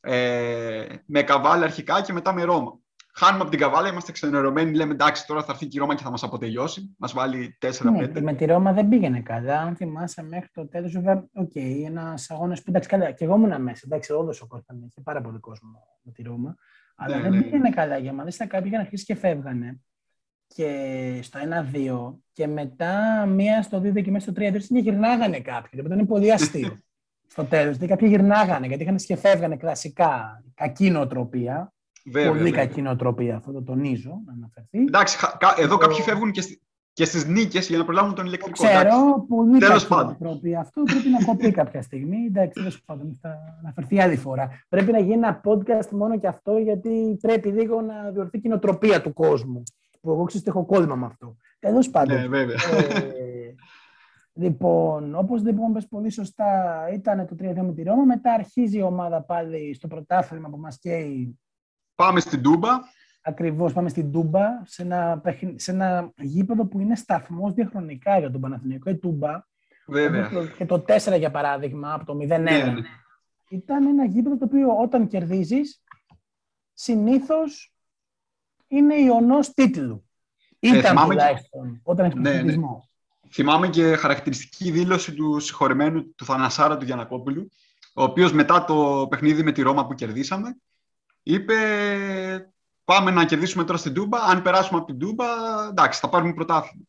Ε, 0.00 0.86
με 1.06 1.22
Καβάλα 1.22 1.64
αρχικά 1.64 2.02
και 2.02 2.12
μετά 2.12 2.32
με 2.32 2.42
Ρώμα. 2.42 2.78
Χάνουμε 3.18 3.42
από 3.42 3.50
την 3.50 3.60
Καβάλα, 3.60 3.88
είμαστε 3.88 4.12
ξενερωμένοι. 4.12 4.74
Λέμε 4.74 4.92
εντάξει, 4.92 5.26
τώρα 5.26 5.42
θα 5.42 5.52
έρθει 5.52 5.66
και 5.66 5.76
η 5.76 5.80
Ρώμα 5.80 5.94
και 5.94 6.02
θα 6.02 6.10
μας 6.10 6.22
αποτελειώσει. 6.22 6.94
Μας 6.98 7.12
βάλει 7.12 7.58
4-5. 7.60 7.92
Ναι, 7.92 8.06
και 8.06 8.20
με 8.20 8.34
τη 8.34 8.44
Ρώμα 8.44 8.72
δεν 8.72 8.88
πήγαινε 8.88 9.20
καλά. 9.20 9.60
Αν 9.60 9.76
θυμάσαι 9.76 10.22
μέχρι 10.22 10.48
το 10.52 10.68
τέλος, 10.68 10.92
βέβαια, 10.92 11.26
οκ, 11.34 11.54
ένας 11.54 12.30
αγώνας 12.30 12.58
που 12.58 12.64
εντάξει, 12.68 12.88
καλά, 12.88 13.10
και 13.10 13.24
εγώ 13.24 13.34
ήμουν 13.34 13.62
μέσα. 13.62 13.82
Εντάξει, 13.84 14.12
όλος 14.12 14.40
ο 14.40 14.46
κόσμος 14.46 14.64
ήταν, 14.64 14.82
είχε 14.88 15.00
πάρα 15.00 15.20
πολύ 15.20 15.38
κόσμο 15.38 15.86
με 16.02 16.12
τη 16.12 16.22
Ρώμα. 16.22 16.56
Αλλά 16.96 17.16
Ναι, 17.16 17.22
δεν 17.22 17.30
ναι. 17.32 17.42
πήγαινε 17.42 17.70
καλά 17.70 17.98
για 17.98 18.12
μας. 18.12 18.34
Στα 18.34 18.46
κάποιοι 18.46 18.66
είχαν 18.72 18.80
αρχίσει 18.80 19.04
και 19.04 19.14
φεύγανε. 19.14 19.80
Και 20.46 21.18
στο 21.22 21.38
1-2, 21.38 22.18
και 22.32 22.46
μετά 22.46 23.26
μία 23.26 23.62
στο 23.62 23.78
2 23.78 24.02
και 24.02 24.10
μέσα 24.10 24.30
στο 24.30 24.42
3-2 24.42 24.58
και 24.68 24.78
γυρνάγανε 24.78 25.40
κάποιοι. 25.40 25.70
Λοιπόν, 25.72 25.92
ήταν 25.92 26.06
πολύ 26.06 26.32
αστείο. 26.32 26.78
στο 27.26 27.44
τέλος. 27.44 27.76
Δηλαδή 27.76 27.86
κάποιοι 27.86 28.08
γυρνάγανε 28.10 28.66
γιατί 28.66 28.82
είχαν 28.82 28.94
αρχίσει 28.94 29.14
και 29.14 29.20
φεύγανε 29.28 29.56
κλασικά. 29.56 30.44
Κακή 30.54 30.90
νοοτροπία. 30.90 31.70
Βέβαια, 32.06 32.28
πολύ 32.30 32.42
βέβαια. 32.42 32.66
κακή 32.66 32.82
νοοτροπία, 32.82 33.36
αυτό 33.36 33.52
το 33.52 33.62
τονίζω 33.62 34.20
να 34.26 34.32
αναφερθεί. 34.32 34.78
Εντάξει, 34.78 35.16
χα- 35.18 35.36
κα- 35.36 35.54
εδώ 35.58 35.76
Το- 35.76 35.86
κάποιοι 35.86 36.00
φεύγουν 36.00 36.30
και, 36.30 36.40
στι- 36.40 36.60
και 36.92 37.04
στις 37.04 37.26
νίκες 37.26 37.68
για 37.68 37.78
να 37.78 37.84
προλάβουν 37.84 38.14
τον 38.14 38.24
Το 38.24 38.30
ηλεκτρικό. 38.30 38.66
εντάξει. 38.66 38.86
ξέρω, 38.86 39.24
πολύ 39.28 39.58
Τέλος 39.58 39.74
κακή 39.74 39.86
πάντων. 39.94 40.16
νοοτροπία. 40.20 40.60
Αυτό 40.60 40.82
πρέπει 40.82 41.08
να 41.08 41.24
κοπεί 41.24 41.50
κάποια 41.50 41.82
στιγμή. 41.82 42.16
Εντάξει, 42.26 42.52
τέλος 42.52 42.82
πάντων, 42.84 43.18
θα 43.20 43.38
αναφερθεί 43.60 44.00
άλλη 44.00 44.16
φορά. 44.16 44.48
Πρέπει 44.68 44.92
να 44.92 44.98
γίνει 44.98 45.12
ένα 45.12 45.40
podcast 45.44 45.88
μόνο 45.90 46.18
και 46.18 46.26
αυτό, 46.26 46.56
γιατί 46.58 47.18
πρέπει 47.20 47.48
λίγο 47.48 47.80
να 47.80 48.10
διορθεί 48.10 48.38
και 48.40 48.46
η 48.46 48.50
νοοτροπία 48.50 49.00
του 49.02 49.12
κόσμου. 49.12 49.62
Που 50.00 50.10
εγώ 50.10 50.24
ξέρω 50.24 50.42
ότι 50.46 50.58
έχω 50.58 50.66
κόλλημα 50.66 50.94
με 50.94 51.06
αυτό. 51.06 51.36
Τέλος 51.58 51.90
πάντων. 51.90 52.16
Ναι, 52.20 52.26
βέβαια. 52.28 52.56
ε, 52.96 53.54
λοιπόν, 54.32 55.14
όπως 55.14 55.42
λοιπόν 55.42 55.72
πες 55.72 55.86
πολύ 55.88 56.10
σωστά, 56.10 56.74
ήταν 56.94 57.26
το 57.26 57.34
3-2 57.38 57.62
με 57.62 57.72
τη 57.72 57.82
Ρώμα. 57.82 58.04
Μετά 58.04 58.32
αρχίζει 58.32 58.78
η 58.78 58.82
ομάδα 58.82 59.22
πάλι 59.22 59.74
στο 59.74 59.86
πρωτάθλημα 59.88 60.48
που 60.48 60.56
μας 60.58 60.78
καίει 60.78 61.38
Πάμε 61.96 62.20
στην 62.20 62.42
Τούμπα. 62.42 62.68
Ακριβώς, 63.22 63.72
πάμε 63.72 63.88
στην 63.88 64.12
Τούμπα, 64.12 64.42
σε 64.64 64.82
ένα, 64.82 65.18
παιχνι- 65.18 65.60
σε 65.60 65.70
ένα 65.70 66.12
γήπεδο 66.16 66.66
που 66.66 66.80
είναι 66.80 66.96
σταθμός 66.96 67.52
διαχρονικά 67.52 68.18
για 68.18 68.30
τον 68.30 68.40
Παναθηναϊκό. 68.40 68.90
Η 68.90 68.96
Τούμπα, 68.96 69.46
Βέβαια. 69.86 70.26
όπως 70.26 70.46
το- 70.48 70.56
και 70.56 70.66
το 70.66 70.80
4 70.80 71.16
για 71.16 71.30
παράδειγμα, 71.30 71.92
από 71.94 72.04
το 72.04 72.14
0-1, 72.14 72.42
Ναι, 72.66 72.72
ναι. 72.72 72.80
ήταν 73.48 73.86
ένα 73.86 74.04
γήπεδο 74.04 74.36
το 74.38 74.44
οποίο 74.44 74.68
όταν 74.80 75.06
κερδίζεις, 75.08 75.82
συνήθως 76.72 77.74
είναι 78.68 78.94
ιονός 78.94 79.52
τίτλου. 79.52 80.04
Ήταν 80.58 80.78
Ε, 80.78 80.82
θυμάμαι 80.82 81.14
και- 81.14 81.20
τουλάχιστον, 81.20 81.80
όταν 81.82 82.04
έχεις 82.04 82.16
Ναι, 82.16 82.22
ναι. 82.22 82.28
πρωταθλητισμό. 82.30 82.88
Θυμάμαι 83.30 83.68
και 83.68 83.96
χαρακτηριστική 83.96 84.70
δήλωση 84.70 85.14
του 85.14 85.40
συγχωρεμένου 85.40 86.14
του 86.14 86.24
Θανασάρα 86.24 86.76
του 86.76 86.84
Γιανακόπουλου, 86.84 87.48
ο 87.94 88.02
οποίος 88.02 88.32
μετά 88.32 88.64
το 88.64 89.06
παιχνίδι 89.10 89.42
με 89.42 89.52
τη 89.52 89.62
Ρώμα 89.62 89.86
που 89.86 89.94
κερδίσαμε, 89.94 90.56
είπε 91.26 92.52
πάμε 92.84 93.10
να 93.10 93.24
κερδίσουμε 93.24 93.64
τώρα 93.64 93.78
στην 93.78 93.94
Τούμπα, 93.94 94.18
αν 94.18 94.42
περάσουμε 94.42 94.78
από 94.78 94.86
την 94.86 94.98
Τούμπα, 94.98 95.26
εντάξει, 95.68 96.00
θα 96.00 96.08
πάρουμε 96.08 96.34
πρωτάθλημα. 96.34 96.84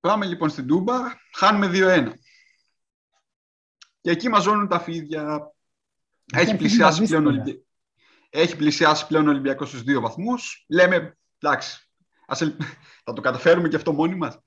Πάμε 0.00 0.26
λοιπόν 0.26 0.48
στην 0.48 0.66
Τούμπα, 0.66 0.94
χάνουμε 1.32 1.70
2-1. 1.72 2.12
Και 4.00 4.10
εκεί 4.10 4.28
μαζώνουν 4.28 4.68
τα 4.68 4.80
φίδια. 4.80 5.52
Έχει 6.32 6.50
αρχίζουν 6.50 6.56
πλησιάσει, 6.58 7.00
τα 7.00 7.06
πλέον 7.06 7.22
δύσκολα. 7.22 7.42
Ολυμπι... 7.42 7.66
Έχει 8.30 8.56
πλησιάσει 8.56 9.06
πλέον 9.06 9.26
ο 9.26 9.30
Ολυμπιακός 9.30 9.68
στους 9.68 9.82
δύο 9.82 10.00
βαθμούς. 10.00 10.64
Λέμε, 10.68 11.18
εντάξει, 11.38 11.90
ας 12.26 12.40
ελ- 12.40 12.62
θα 13.04 13.12
το 13.12 13.20
καταφέρουμε 13.20 13.68
και 13.68 13.76
αυτό 13.76 13.92
μόνοι 13.92 14.14
μας. 14.14 14.38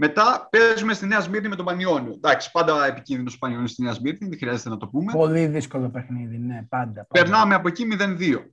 Μετά 0.00 0.48
παίζουμε 0.50 0.94
στη 0.94 1.06
Νέα 1.06 1.20
Σμύρνη 1.20 1.48
με 1.48 1.56
τον 1.56 1.64
Πανιόνιο. 1.64 2.12
Εντάξει, 2.12 2.50
πάντα 2.50 2.86
επικίνδυνος 2.86 3.34
ο 3.34 3.38
Πανιόνιος 3.38 3.70
στη 3.70 3.82
Νέα 3.82 3.92
Σμύρνη, 3.92 4.28
δεν 4.28 4.38
χρειάζεται 4.38 4.68
να 4.68 4.76
το 4.76 4.88
πούμε. 4.88 5.12
Πολύ 5.12 5.46
δύσκολο 5.46 5.90
παιχνίδι, 5.90 6.38
ναι, 6.38 6.54
πάντα. 6.68 6.92
πάντα. 6.92 7.06
Περνάμε 7.08 7.54
από 7.54 7.68
εκεί 7.68 7.86
0-2. 7.98 8.44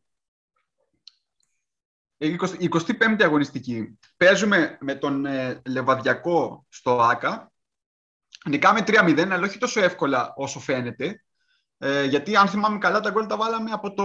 Ε, 2.18 2.36
20 2.39 2.70
25η 2.70 3.24
αγωνιστική. 3.24 4.00
Παίζουμε 4.18 4.78
με 4.82 4.96
τον 4.96 5.26
ε, 5.26 5.62
Λεβαδιακό 5.66 6.66
στο 6.70 7.02
ΆΚΑ. 7.02 7.52
Νικάμε 8.46 8.84
3-0, 8.88 9.28
αλλά 9.32 9.46
όχι 9.46 9.58
τόσο 9.58 9.82
εύκολα 9.82 10.34
όσο 10.36 10.60
φαίνεται. 10.60 11.24
Ε, 11.88 12.06
γιατί 12.06 12.36
αν 12.36 12.48
θυμάμαι 12.48 12.78
καλά, 12.78 13.00
τα 13.00 13.10
γκολ 13.12 13.26
τα 13.26 13.38
βάλαμε 13.38 13.72
από 13.72 13.94
το 13.94 14.04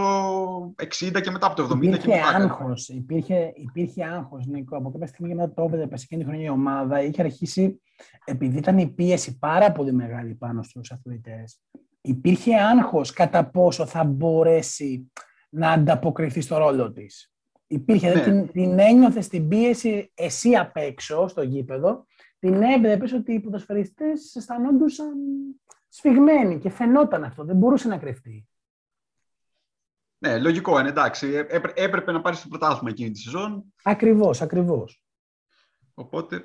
60 0.83 1.20
και 1.20 1.31
μετά 1.31 1.47
από 1.47 1.57
το 1.57 1.62
70 1.62 1.81
και 1.81 1.87
Υπήρχε 1.87 2.09
μετά. 2.09 2.26
άγχος, 2.28 2.89
υπήρχε, 2.89 3.53
υπήρχε 3.55 4.05
άγχος, 4.05 4.47
Νίκο. 4.47 4.76
Από 4.76 4.91
κάποια 4.91 5.07
στιγμή 5.07 5.28
και 5.28 5.35
μετά 5.39 5.53
το 5.55 5.62
έβλεπε 5.62 5.97
σε 5.97 6.05
εκείνη 6.05 6.22
τη 6.22 6.28
χρονιά 6.28 6.47
η 6.47 6.49
ομάδα. 6.51 7.03
Είχε 7.03 7.22
αρχίσει, 7.22 7.81
επειδή 8.24 8.59
ήταν 8.59 8.78
η 8.78 8.87
πίεση 8.89 9.39
πάρα 9.39 9.72
πολύ 9.72 9.93
μεγάλη 9.93 10.35
πάνω 10.35 10.62
στους 10.62 10.91
αθλητές, 10.93 11.61
υπήρχε 12.01 12.57
άγχος 12.57 13.12
κατά 13.12 13.45
πόσο 13.51 13.87
θα 13.87 14.05
μπορέσει 14.05 15.11
να 15.51 15.70
ανταποκριθεί 15.70 16.41
στο 16.41 16.57
ρόλο 16.59 16.93
της. 16.93 17.33
Υπήρχε, 17.66 18.09
Ναι. 18.09 18.20
δηλαδή, 18.22 18.41
την, 18.43 18.53
την 18.53 18.78
ένιωθες 18.78 19.28
την 19.28 19.49
πίεση 19.49 20.11
εσύ 20.14 20.55
απ' 20.57 20.76
έξω 20.76 21.28
στο 21.28 21.43
γήπεδο, 21.43 22.07
την 22.39 22.62
έβλεπες 22.62 23.12
ότι 23.12 23.33
οι 23.33 23.41
ποδοσφαιριστές 23.41 24.35
αισθανόντουσαν 24.35 25.14
σφιγμένοι 25.91 26.59
και 26.59 26.70
φαινόταν 26.70 27.24
αυτό, 27.24 27.45
δεν 27.45 27.57
μπορούσε 27.57 27.88
να 27.88 27.99
κρυφτεί. 27.99 28.49
Ναι, 30.18 30.38
λογικό 30.38 30.78
είναι, 30.78 30.88
εντάξει. 30.88 31.28
Έπρε, 31.28 31.72
έπρεπε 31.74 32.12
να 32.12 32.20
πάρεις 32.20 32.43
το 32.43 32.49
πρωτάθλημα 32.49 32.91
εκείνη 32.91 33.11
τη 33.11 33.18
σεζόν. 33.18 33.64
Ακριβώς, 33.82 34.43
ακριβώς. 34.43 35.05
Οπότε. 35.95 36.45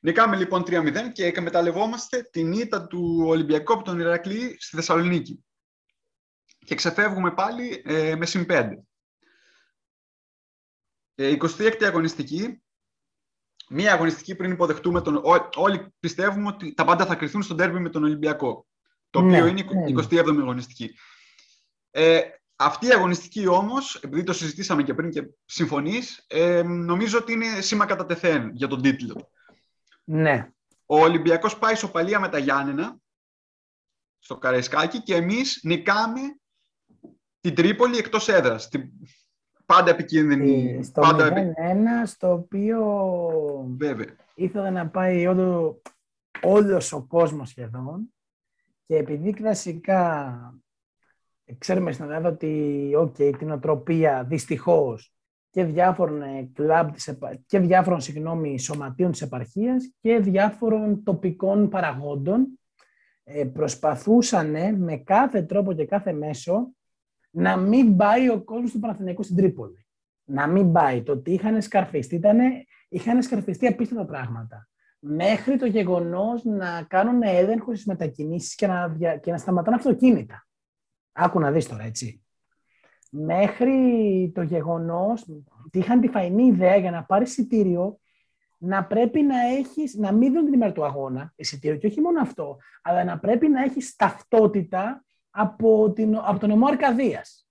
Νικάμε 0.00 0.36
λοιπόν 0.36 0.62
3-0 0.66 1.12
και 1.12 1.24
εκμεταλλευόμαστε 1.24 2.22
την 2.22 2.52
ήττα 2.52 2.86
του 2.86 3.22
Ολυμπιακού 3.26 3.72
από 3.72 3.84
τον 3.84 3.98
Ηρακλή 3.98 4.56
στη 4.60 4.76
Θεσσαλονίκη. 4.76 5.44
Και 6.58 6.74
ξεφεύγουμε 6.74 7.34
πάλι 7.34 7.82
ε, 7.84 8.16
με 8.16 8.26
συν 8.26 8.46
5. 8.48 8.70
Ε, 11.14 11.36
26η 11.40 11.84
αγωνιστική. 11.84 12.62
Μία 13.68 13.92
αγωνιστική 13.92 14.34
πριν 14.34 14.50
υποδεχτούμε 14.50 15.00
τον. 15.00 15.20
όλοι 15.54 15.94
πιστεύουμε 15.98 16.46
ότι 16.46 16.74
τα 16.74 16.84
πάντα 16.84 17.06
θα 17.06 17.14
κρυθούν 17.14 17.42
στον 17.42 17.56
τέρμι 17.56 17.80
με 17.80 17.88
τον 17.88 18.04
Ολυμπιακό. 18.04 18.66
Το 19.16 19.24
οποίο 19.24 19.44
ναι, 19.44 19.50
είναι 19.50 19.60
η 19.60 19.94
27η 19.96 20.34
ναι. 20.34 20.42
αγωνιστική. 20.42 20.94
Ε, 21.90 22.20
αυτή 22.56 22.86
η 22.86 22.92
αγωνιστική 22.92 23.46
όμως, 23.46 23.94
επειδή 23.94 24.22
το 24.22 24.32
συζητήσαμε 24.32 24.82
και 24.82 24.94
πριν 24.94 25.10
και 25.10 25.28
συμφωνείς, 25.44 26.24
ε, 26.26 26.62
νομίζω 26.62 27.18
ότι 27.18 27.32
είναι 27.32 27.60
σήμα 27.60 27.86
κατά 27.86 28.06
τεθέν 28.06 28.50
για 28.52 28.68
τον 28.68 28.82
τίτλο. 28.82 29.30
Ναι. 30.04 30.50
Ο 30.86 31.00
Ολυμπιακός 31.00 31.58
πάει 31.58 31.72
ισοπαλία 31.72 32.20
με 32.20 32.28
τα 32.28 32.38
Γιάννενα, 32.38 32.96
στο 34.18 34.36
Καραϊσκάκι, 34.36 35.02
και 35.02 35.14
εμείς 35.14 35.60
νικάμε 35.62 36.20
την 37.40 37.54
Τρίπολη 37.54 37.96
εκτός 37.98 38.28
έδρας. 38.28 38.68
Την 38.68 38.90
πάντα 39.66 39.90
επικίνδυνη. 39.90 40.76
Ε, 40.78 40.82
στο 40.82 41.00
πάντα 41.00 41.32
0-1, 41.32 42.06
στο 42.06 42.32
οποίο 42.32 42.80
Βέβαια. 43.78 44.16
ήθελα 44.34 44.70
να 44.70 44.88
πάει 44.88 45.26
όλο, 45.26 45.82
όλος 46.42 46.92
ο 46.92 47.02
κόσμος 47.02 47.48
σχεδόν 47.48 48.10
και 48.86 48.96
επειδή 48.96 49.32
κλασικά 49.32 50.32
ξέρουμε 51.58 51.92
στην 51.92 52.04
Ελλάδα 52.04 52.28
ότι 52.28 52.90
okay, 52.98 53.38
την 53.38 53.50
οτροπία 53.50 54.24
δυστυχώς 54.24 55.14
και 55.50 55.64
διάφορων 55.64 56.22
ε, 56.22 56.50
κλαμπ 56.52 56.94
και 57.46 57.58
διάφορων 57.58 58.00
συγγνώμη, 58.00 58.58
σωματείων 58.58 59.10
της 59.10 59.22
επαρχίας 59.22 59.92
και 60.00 60.18
διάφορων 60.18 61.02
τοπικών 61.02 61.68
παραγόντων 61.68 62.58
ε, 63.24 63.44
προσπαθούσαν 63.44 64.78
με 64.78 64.96
κάθε 64.96 65.42
τρόπο 65.42 65.72
και 65.72 65.84
κάθε 65.84 66.12
μέσο 66.12 66.70
να 67.30 67.56
μην 67.56 67.96
πάει 67.96 68.28
ο 68.28 68.42
κόσμος 68.44 68.70
του 68.70 68.78
Παναθηναϊκού 68.78 69.22
στην 69.22 69.36
Τρίπολη. 69.36 69.86
Να 70.24 70.46
μην 70.46 70.72
πάει. 70.72 71.02
Το 71.02 71.12
ότι 71.12 71.32
είχαν 71.32 71.62
σκαρφιστεί, 71.62 72.14
ήταν, 72.14 72.38
είχαν 72.88 73.22
σκαρφιστεί 73.22 73.66
απίστευτα 73.66 74.04
πράγματα. 74.04 74.68
Μέχρι 75.08 75.56
το 75.56 75.66
γεγονός 75.66 76.44
να 76.44 76.82
κάνουν 76.82 77.22
έλεγχο 77.22 77.74
στις 77.74 77.86
μετακινήσεις 77.86 78.54
και 78.54 78.66
να, 78.66 78.96
και 79.20 79.30
να 79.30 79.38
σταματάνε 79.38 79.76
αυτοκίνητα. 79.76 80.46
Άκου 81.12 81.40
να 81.40 81.50
δεις 81.50 81.66
τώρα, 81.66 81.82
έτσι. 81.82 82.24
Μέχρι 83.10 83.72
το 84.34 84.42
γεγονός 84.42 85.28
ότι 85.66 85.78
είχαν 85.78 86.00
τη 86.00 86.08
φαϊνή 86.08 86.46
ιδέα 86.46 86.76
για 86.76 86.90
να 86.90 87.04
πάρει 87.04 87.24
εισιτήριο 87.24 87.98
να 88.58 88.86
πρέπει 88.86 89.22
να 89.22 89.40
έχεις, 89.40 89.94
να 89.94 90.12
μην 90.12 90.32
δουν 90.32 90.44
την 90.44 90.52
ημέρα 90.52 90.72
του 90.72 90.84
αγώνα 90.84 91.32
εισιτήριο 91.36 91.76
και 91.76 91.86
όχι 91.86 92.00
μόνο 92.00 92.20
αυτό, 92.20 92.56
αλλά 92.82 93.04
να 93.04 93.18
πρέπει 93.18 93.48
να 93.48 93.62
έχεις 93.62 93.96
ταυτότητα 93.96 95.04
από, 95.30 95.92
την, 95.92 96.16
από 96.16 96.38
τον 96.38 96.48
νομό 96.48 96.66
Αρκαδίας. 96.66 97.48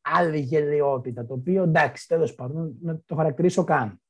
Άλλη 0.00 0.38
γελιότητα, 0.38 1.26
το 1.26 1.34
οποίο 1.34 1.62
εντάξει, 1.62 2.08
τέλος 2.08 2.34
πάντων, 2.34 2.76
να 2.80 3.00
το 3.06 3.14
χαρακτηρίσω 3.14 3.64
καν. 3.64 4.02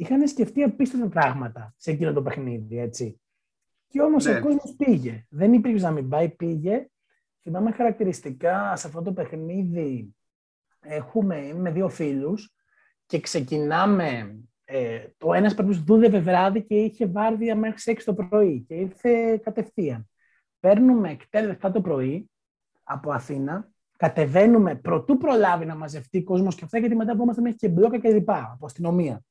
Είχαν 0.00 0.28
σκεφτεί 0.28 0.62
απίστευτα 0.62 1.08
πράγματα 1.08 1.74
σε 1.76 1.90
εκείνο 1.90 2.12
το 2.12 2.22
παιχνίδι, 2.22 2.78
έτσι. 2.78 3.20
Και 3.88 4.00
όμως 4.00 4.24
ναι. 4.24 4.36
ο 4.36 4.40
κόσμος 4.40 4.74
πήγε. 4.76 5.26
Δεν 5.28 5.52
υπήρχε 5.52 5.84
να 5.84 5.90
μην 5.90 6.08
πάει, 6.08 6.28
πήγε 6.28 6.86
θυμάμαι 7.48 7.72
χαρακτηριστικά 7.72 8.76
σε 8.76 8.86
αυτό 8.86 9.02
το 9.02 9.12
παιχνίδι 9.12 10.14
έχουμε, 10.80 11.52
με 11.54 11.70
δύο 11.70 11.88
φίλους 11.88 12.54
και 13.06 13.20
ξεκινάμε 13.20 14.38
ε, 14.64 15.04
το 15.16 15.32
ένας 15.32 15.54
πρέπει 15.54 15.74
δούλευε 15.74 16.20
βράδυ 16.20 16.62
και 16.62 16.74
είχε 16.74 17.06
βάρδια 17.06 17.56
μέχρι 17.56 17.94
6 17.96 18.02
το 18.04 18.14
πρωί 18.14 18.64
και 18.68 18.74
ήρθε 18.74 19.36
κατευθείαν. 19.36 20.08
Παίρνουμε 20.60 21.10
εκτέλεση 21.10 21.58
το 21.58 21.80
πρωί 21.80 22.30
από 22.82 23.10
Αθήνα, 23.10 23.70
κατεβαίνουμε 23.96 24.74
πρωτού 24.74 25.16
προλάβει 25.16 25.64
να 25.64 25.74
μαζευτεί 25.74 26.22
κόσμος 26.22 26.54
και 26.54 26.64
αυτά 26.64 26.78
γιατί 26.78 26.96
μετά 26.96 27.12
είμαστε 27.12 27.42
μέχρι 27.42 27.56
και 27.56 27.68
μπλόκα 27.68 27.98
και 27.98 28.12
λοιπά 28.12 28.50
από 28.54 28.66
αστυνομία. 28.66 29.22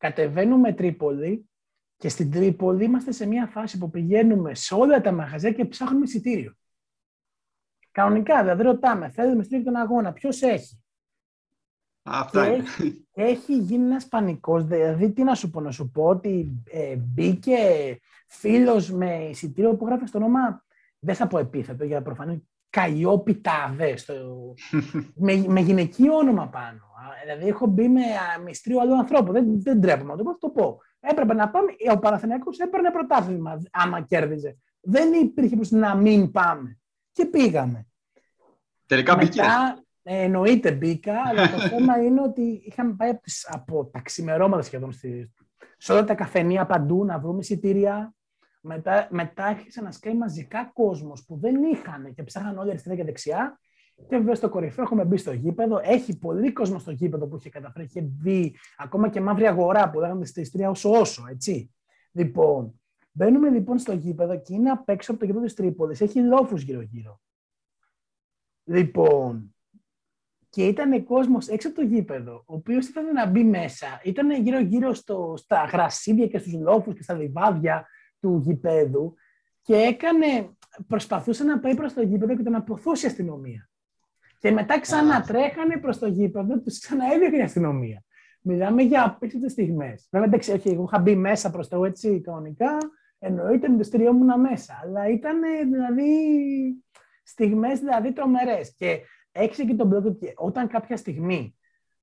Κατεβαίνουμε 0.00 0.72
Τρίπολη 0.72 1.50
και 1.96 2.08
στην 2.08 2.30
Τρίπολη 2.30 2.84
είμαστε 2.84 3.12
σε 3.12 3.26
μια 3.26 3.46
φάση 3.46 3.78
που 3.78 3.90
πηγαίνουμε 3.90 4.54
σε 4.54 4.74
όλα 4.74 5.00
τα 5.00 5.12
μαγαζιά 5.12 5.52
και 5.52 5.64
ψάχνουμε 5.64 6.04
εισιτήριο. 6.04 6.54
Κανονικά, 7.90 8.40
δηλαδή 8.40 8.62
ρωτάμε, 8.62 9.08
θέλουμε 9.08 9.42
στρίβει 9.42 9.64
τον 9.64 9.76
αγώνα, 9.76 10.12
ποιος 10.12 10.42
έχει; 10.42 10.82
Αυτά 12.02 12.48
και 12.48 12.52
έχει, 12.54 13.08
έχει 13.12 13.56
γίνει 13.56 13.84
ένας 13.84 14.08
πανικός. 14.08 14.64
Δηλαδή, 14.64 15.12
τι 15.12 15.22
να 15.22 15.34
σου 15.34 15.50
πω, 15.50 15.60
να 15.60 15.70
σου 15.70 15.90
πω 15.90 16.04
ότι 16.04 16.62
ε, 16.70 16.96
μπήκε 16.96 17.56
φίλος 18.26 18.90
με 18.90 19.28
εισιτήριο 19.28 19.76
που 19.76 19.86
γράφει 19.86 20.06
στο 20.06 20.18
όνομα. 20.18 20.64
Δεν 20.98 21.14
θα 21.14 21.26
πω 21.26 21.38
επίθετο 21.38 21.84
για 21.84 22.02
προφανώς. 22.02 22.36
Καϊόπι 22.70 23.34
Ταβέ, 23.34 23.94
με, 25.24 25.44
με 25.48 25.60
γυναικείο 25.60 26.14
όνομα 26.14 26.48
πάνω. 26.48 26.89
Δηλαδή, 27.22 27.48
έχω 27.48 27.66
μπει 27.66 27.88
με 27.88 28.02
μυστρίο 28.44 28.80
άλλου 28.80 28.96
ανθρώπου. 28.96 29.32
Δεν, 29.32 29.62
δεν 29.62 29.80
τρέπομαι 29.80 30.14
να 30.14 30.24
το 30.24 30.38
το 30.40 30.48
πω. 30.48 30.78
Έπρεπε 31.00 31.34
να 31.34 31.50
πάμε. 31.50 31.72
Ο 31.92 31.98
Παναθηναϊκός 31.98 32.58
έπαιρνε 32.58 32.90
πρωτάθλημα 32.90 33.62
άμα 33.70 34.00
κέρδιζε. 34.00 34.56
Δεν 34.80 35.12
υπήρχε 35.12 35.56
πώ 35.56 35.76
να 35.76 35.94
μην 35.94 36.30
πάμε 36.30 36.78
και 37.12 37.26
πήγαμε. 37.26 37.86
Τελικά 38.86 39.16
μπήκες. 39.16 39.46
Ε, 40.02 40.22
εννοείται 40.22 40.72
μπήκα, 40.72 41.22
αλλά 41.26 41.50
το 41.50 41.58
θέμα 41.70 42.02
είναι 42.02 42.22
ότι 42.22 42.62
είχαμε 42.64 42.94
πάει 42.94 43.10
από, 43.10 43.20
τις, 43.20 43.48
από 43.50 43.86
τα 43.86 44.00
ξημερώματα 44.00 44.62
σχεδόν 44.62 44.92
στη, 44.92 45.32
σε 45.76 45.92
όλα 45.92 46.04
τα 46.04 46.14
καφενεία 46.14 46.66
παντού 46.66 47.04
να 47.04 47.18
βρούμε 47.18 47.38
εισιτήρια. 47.38 48.14
Μετά, 48.60 49.08
μετά 49.10 49.44
άρχισε 49.44 49.80
να 49.80 49.90
σκάει 49.90 50.14
μαζικά 50.14 50.70
κόσμος 50.72 51.24
που 51.24 51.38
δεν 51.38 51.62
είχαν 51.62 52.14
και 52.14 52.22
ψάχναν 52.22 52.58
όλοι 52.58 52.70
αριστερά 52.70 52.96
και 52.96 53.04
δεξιά. 53.04 53.60
Και 54.08 54.16
βέβαια 54.16 54.34
στο 54.34 54.48
κορυφαίο 54.48 54.84
έχουμε 54.84 55.04
μπει 55.04 55.16
στο 55.16 55.32
γήπεδο. 55.32 55.80
Έχει 55.82 56.18
πολύ 56.18 56.52
κόσμο 56.52 56.78
στο 56.78 56.90
γήπεδο 56.90 57.26
που 57.26 57.36
είχε 57.36 57.48
καταφέρει. 57.48 57.84
Είχε 57.84 58.00
μπει 58.00 58.54
ακόμα 58.76 59.08
και 59.08 59.20
μαύρη 59.20 59.46
αγορά 59.46 59.90
που 59.90 60.00
λέγαμε 60.00 60.24
στη 60.24 60.40
ιστορία 60.40 60.70
όσο 60.70 60.90
όσο, 60.90 61.24
έτσι. 61.30 61.74
Λοιπόν, 62.12 62.80
Μπαίνουμε 63.12 63.50
λοιπόν 63.50 63.78
στο 63.78 63.92
γήπεδο 63.92 64.40
και 64.40 64.54
είναι 64.54 64.70
απ' 64.70 64.88
έξω 64.88 65.10
από 65.10 65.20
το 65.20 65.26
γήπεδο 65.26 65.44
της 65.44 65.54
Τρίπολης. 65.54 66.00
Έχει 66.00 66.20
λόφους 66.20 66.62
γύρω-γύρω. 66.62 67.20
Λοιπόν, 68.64 69.54
και 70.48 70.66
ήταν 70.66 71.04
κόσμος 71.04 71.48
έξω 71.48 71.68
από 71.68 71.76
το 71.76 71.86
γήπεδο, 71.86 72.34
ο 72.46 72.54
οποίος 72.54 72.88
ήθελε 72.88 73.12
να 73.12 73.26
μπει 73.26 73.44
μέσα. 73.44 74.00
Ήταν 74.04 74.42
γύρω-γύρω 74.42 74.94
στα 75.34 75.64
γρασίδια 75.64 76.26
και 76.26 76.38
στους 76.38 76.52
λόφους 76.52 76.94
και 76.94 77.02
στα 77.02 77.14
λιβάδια 77.14 77.86
του 78.20 78.40
γήπεδου 78.44 79.14
και 79.62 79.74
έκανε, 79.74 80.56
προσπαθούσε 80.86 81.44
να 81.44 81.60
πάει 81.60 81.74
προς 81.74 81.92
το 81.92 82.02
γήπεδο 82.02 82.36
και 82.36 82.42
τον 82.42 82.54
αποθούσε 82.54 83.06
η 83.06 83.08
αστυνομία. 83.08 83.69
Και 84.40 84.50
μετά 84.50 84.80
ξανατρέχανε 84.80 85.76
προς 85.76 85.98
το 85.98 86.06
γήπεδο, 86.06 86.60
τους 86.60 86.78
ξαναέδιωχε 86.78 87.36
η 87.36 87.40
αστυνομία. 87.40 88.04
Μιλάμε 88.42 88.82
για 88.82 89.04
απίστευτες 89.04 89.52
στιγμές. 89.52 90.08
Βέβαια, 90.10 90.26
εντάξει, 90.26 90.52
όχι, 90.52 90.68
εγώ 90.68 90.82
είχα 90.82 90.98
μπει 90.98 91.16
μέσα 91.16 91.50
προς 91.50 91.68
το 91.68 91.84
έτσι 91.84 92.20
κανονικά. 92.20 92.78
Εννοείται 93.18 93.68
με 93.68 93.76
το 93.76 93.82
στήριό 93.82 94.12
μου 94.12 94.38
μέσα. 94.38 94.80
Αλλά 94.82 95.08
ήταν 95.08 95.40
δηλαδή 95.70 96.12
στιγμές 97.22 97.78
δηλαδή 97.78 98.12
τρομερές. 98.12 98.74
Και 98.76 99.00
έξι 99.32 99.66
και 99.66 99.74
τον 99.74 99.86
μπλοκ 99.86 100.04
όταν 100.34 100.68
κάποια 100.68 100.96
στιγμή 100.96 101.54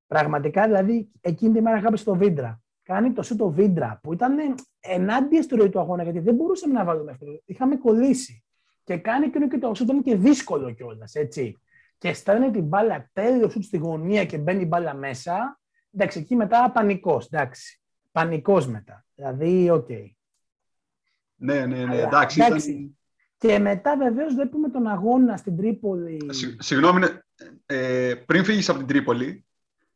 πραγματικά 0.07 0.65
δηλαδή 0.65 1.11
εκείνη 1.21 1.53
τη 1.53 1.61
μέρα 1.61 1.77
γράψε 1.77 2.03
το 2.03 2.15
Βίντρα. 2.15 2.61
Κάνει 2.83 3.11
το 3.11 3.23
σου 3.23 3.35
το 3.35 3.49
Βίντρα 3.49 3.99
που 4.03 4.13
ήταν 4.13 4.37
ενάντια 4.79 5.41
στο 5.41 5.55
ροή 5.55 5.69
του 5.69 5.79
αγώνα 5.79 6.03
γιατί 6.03 6.19
δεν 6.19 6.35
μπορούσαμε 6.35 6.73
να 6.73 6.83
βάλουμε 6.83 7.11
αυτό. 7.11 7.25
Είχαμε 7.45 7.75
κολλήσει. 7.75 8.43
Και 8.83 8.97
κάνει 8.97 9.25
εκείνο 9.25 9.47
και 9.47 9.57
το 9.57 9.73
σου 9.73 9.83
ήταν 9.83 10.03
και 10.03 10.15
δύσκολο 10.15 10.71
κιόλας, 10.71 11.15
έτσι. 11.15 11.57
Και 11.97 12.13
στέλνει 12.13 12.51
την 12.51 12.63
μπάλα 12.63 13.09
τέλειο 13.13 13.49
σου 13.49 13.61
στη 13.61 13.77
γωνία 13.77 14.25
και 14.25 14.37
μπαίνει 14.37 14.61
η 14.61 14.65
μπάλα 14.67 14.93
μέσα. 14.93 15.59
Εντάξει, 15.93 16.19
εκεί 16.19 16.35
μετά 16.35 16.71
πανικός. 16.73 17.25
Εντάξει. 17.25 17.81
Πανικός 18.11 18.67
μετά. 18.67 19.05
Δηλαδή, 19.15 19.69
οκ. 19.69 19.85
Okay. 19.89 20.11
Ναι, 21.35 21.65
ναι, 21.65 21.85
ναι. 21.85 22.01
εντάξει, 22.01 22.39
Ήταν... 22.39 22.59
Και 23.37 23.59
μετά 23.59 23.97
βεβαίως 23.97 24.33
βλέπουμε 24.33 24.69
τον 24.69 24.87
αγώνα 24.87 25.37
στην 25.37 25.57
Τρίπολη. 25.57 26.29
συγγνώμη, 26.59 26.99
ναι, 26.99 27.07
ε, 27.65 28.13
πριν 28.25 28.43
φύγεις 28.43 28.69
από 28.69 28.77
την 28.77 28.87
Τρίπολη. 28.87 29.45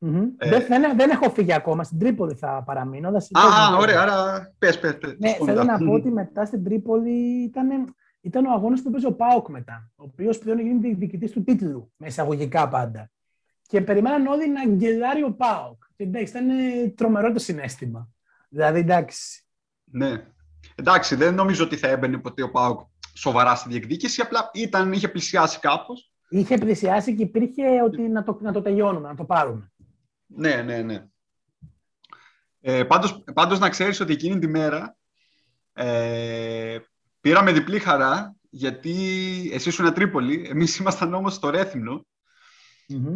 Mm-hmm. 0.06 0.28
Ε... 0.38 0.50
δεν, 0.50 0.96
δεν, 0.96 1.10
έχω 1.10 1.30
φύγει 1.30 1.54
ακόμα. 1.54 1.84
Στην 1.84 2.00
Τρίπολη 2.00 2.34
θα 2.34 2.64
παραμείνω. 2.66 3.08
Α, 3.08 3.78
ωραία, 3.78 4.02
άρα 4.02 4.54
πες, 4.58 4.80
πες, 4.80 4.98
πες. 4.98 5.16
Ναι, 5.18 5.32
θέλω 5.46 5.64
να 5.64 5.78
πω 5.78 5.92
ότι 5.92 6.12
μετά 6.12 6.46
στην 6.46 6.64
Τρίπολη 6.64 7.44
ήταν, 7.44 7.96
ήταν 8.22 8.46
ο 8.46 8.52
αγώνας 8.52 8.82
που 8.82 8.90
έπαιζε 8.90 9.08
ο 9.08 9.14
Πάοκ 9.14 9.50
μετά. 9.50 9.92
Ο 9.96 10.04
οποίος 10.04 10.38
πλέον 10.38 10.60
γίνει 10.60 10.94
διοικητή 10.94 11.32
του 11.32 11.44
τίτλου, 11.44 11.92
με 11.98 12.08
εισαγωγικά 12.08 12.70
πάντα. 12.70 13.12
Και 13.68 13.82
περιμέναν 13.82 14.28
όλοι 14.28 14.50
να 14.50 14.66
γκελάρει 14.66 15.24
ο 15.24 15.32
Πάοκ. 15.32 15.84
Και 15.96 16.04
εντάξει, 16.04 16.38
ήταν 16.38 16.48
τρομερό 16.96 17.32
το 17.32 17.40
συνέστημα. 17.40 18.10
Δηλαδή, 18.50 18.80
εντάξει. 18.80 19.44
Ναι. 19.84 20.26
Εντάξει, 20.76 21.16
δεν 21.16 21.34
νομίζω 21.34 21.64
ότι 21.64 21.76
θα 21.76 21.88
έμπαινε 21.88 22.18
ποτέ 22.18 22.44
ο 22.44 22.52
Πάοκ 22.52 22.80
σοβαρά 23.14 23.56
στη 23.56 23.70
διεκδίκηση. 23.70 24.22
Απλά 24.22 24.50
ήταν, 24.54 24.94
είχε 24.94 25.08
πλησιάσει 25.08 25.60
κάπως. 25.60 26.14
Είχε 26.30 26.58
πλησιάσει 26.58 27.16
και 27.16 27.24
υπήρχε 27.24 27.82
ότι 27.84 28.02
να 28.02 28.24
το, 28.24 28.38
να 28.42 28.52
το 28.52 28.62
τελειώνουμε, 28.62 29.08
να 29.08 29.16
το 29.16 29.26
πάρουμε. 29.26 29.72
Ναι, 30.26 30.56
ναι, 30.56 30.82
ναι. 30.82 31.06
Ε, 32.62 32.84
πάντως, 32.84 33.24
πάντως 33.34 33.60
να 33.60 33.70
ξέρεις 33.70 34.00
ότι 34.00 34.14
εκείνη 34.14 34.40
τη 34.40 34.48
μέρα 34.48 34.98
ε, 35.74 36.80
πήραμε 37.22 37.52
διπλή 37.52 37.80
χαρά 37.80 38.36
γιατί 38.50 38.92
εσύ 39.54 39.70
ήσουν 39.70 39.94
Τρίπολη, 39.94 40.48
εμείς 40.50 40.78
ήμασταν 40.78 41.14
όμως 41.14 41.34
στο 41.34 41.50
ρεθυμνο 41.50 42.06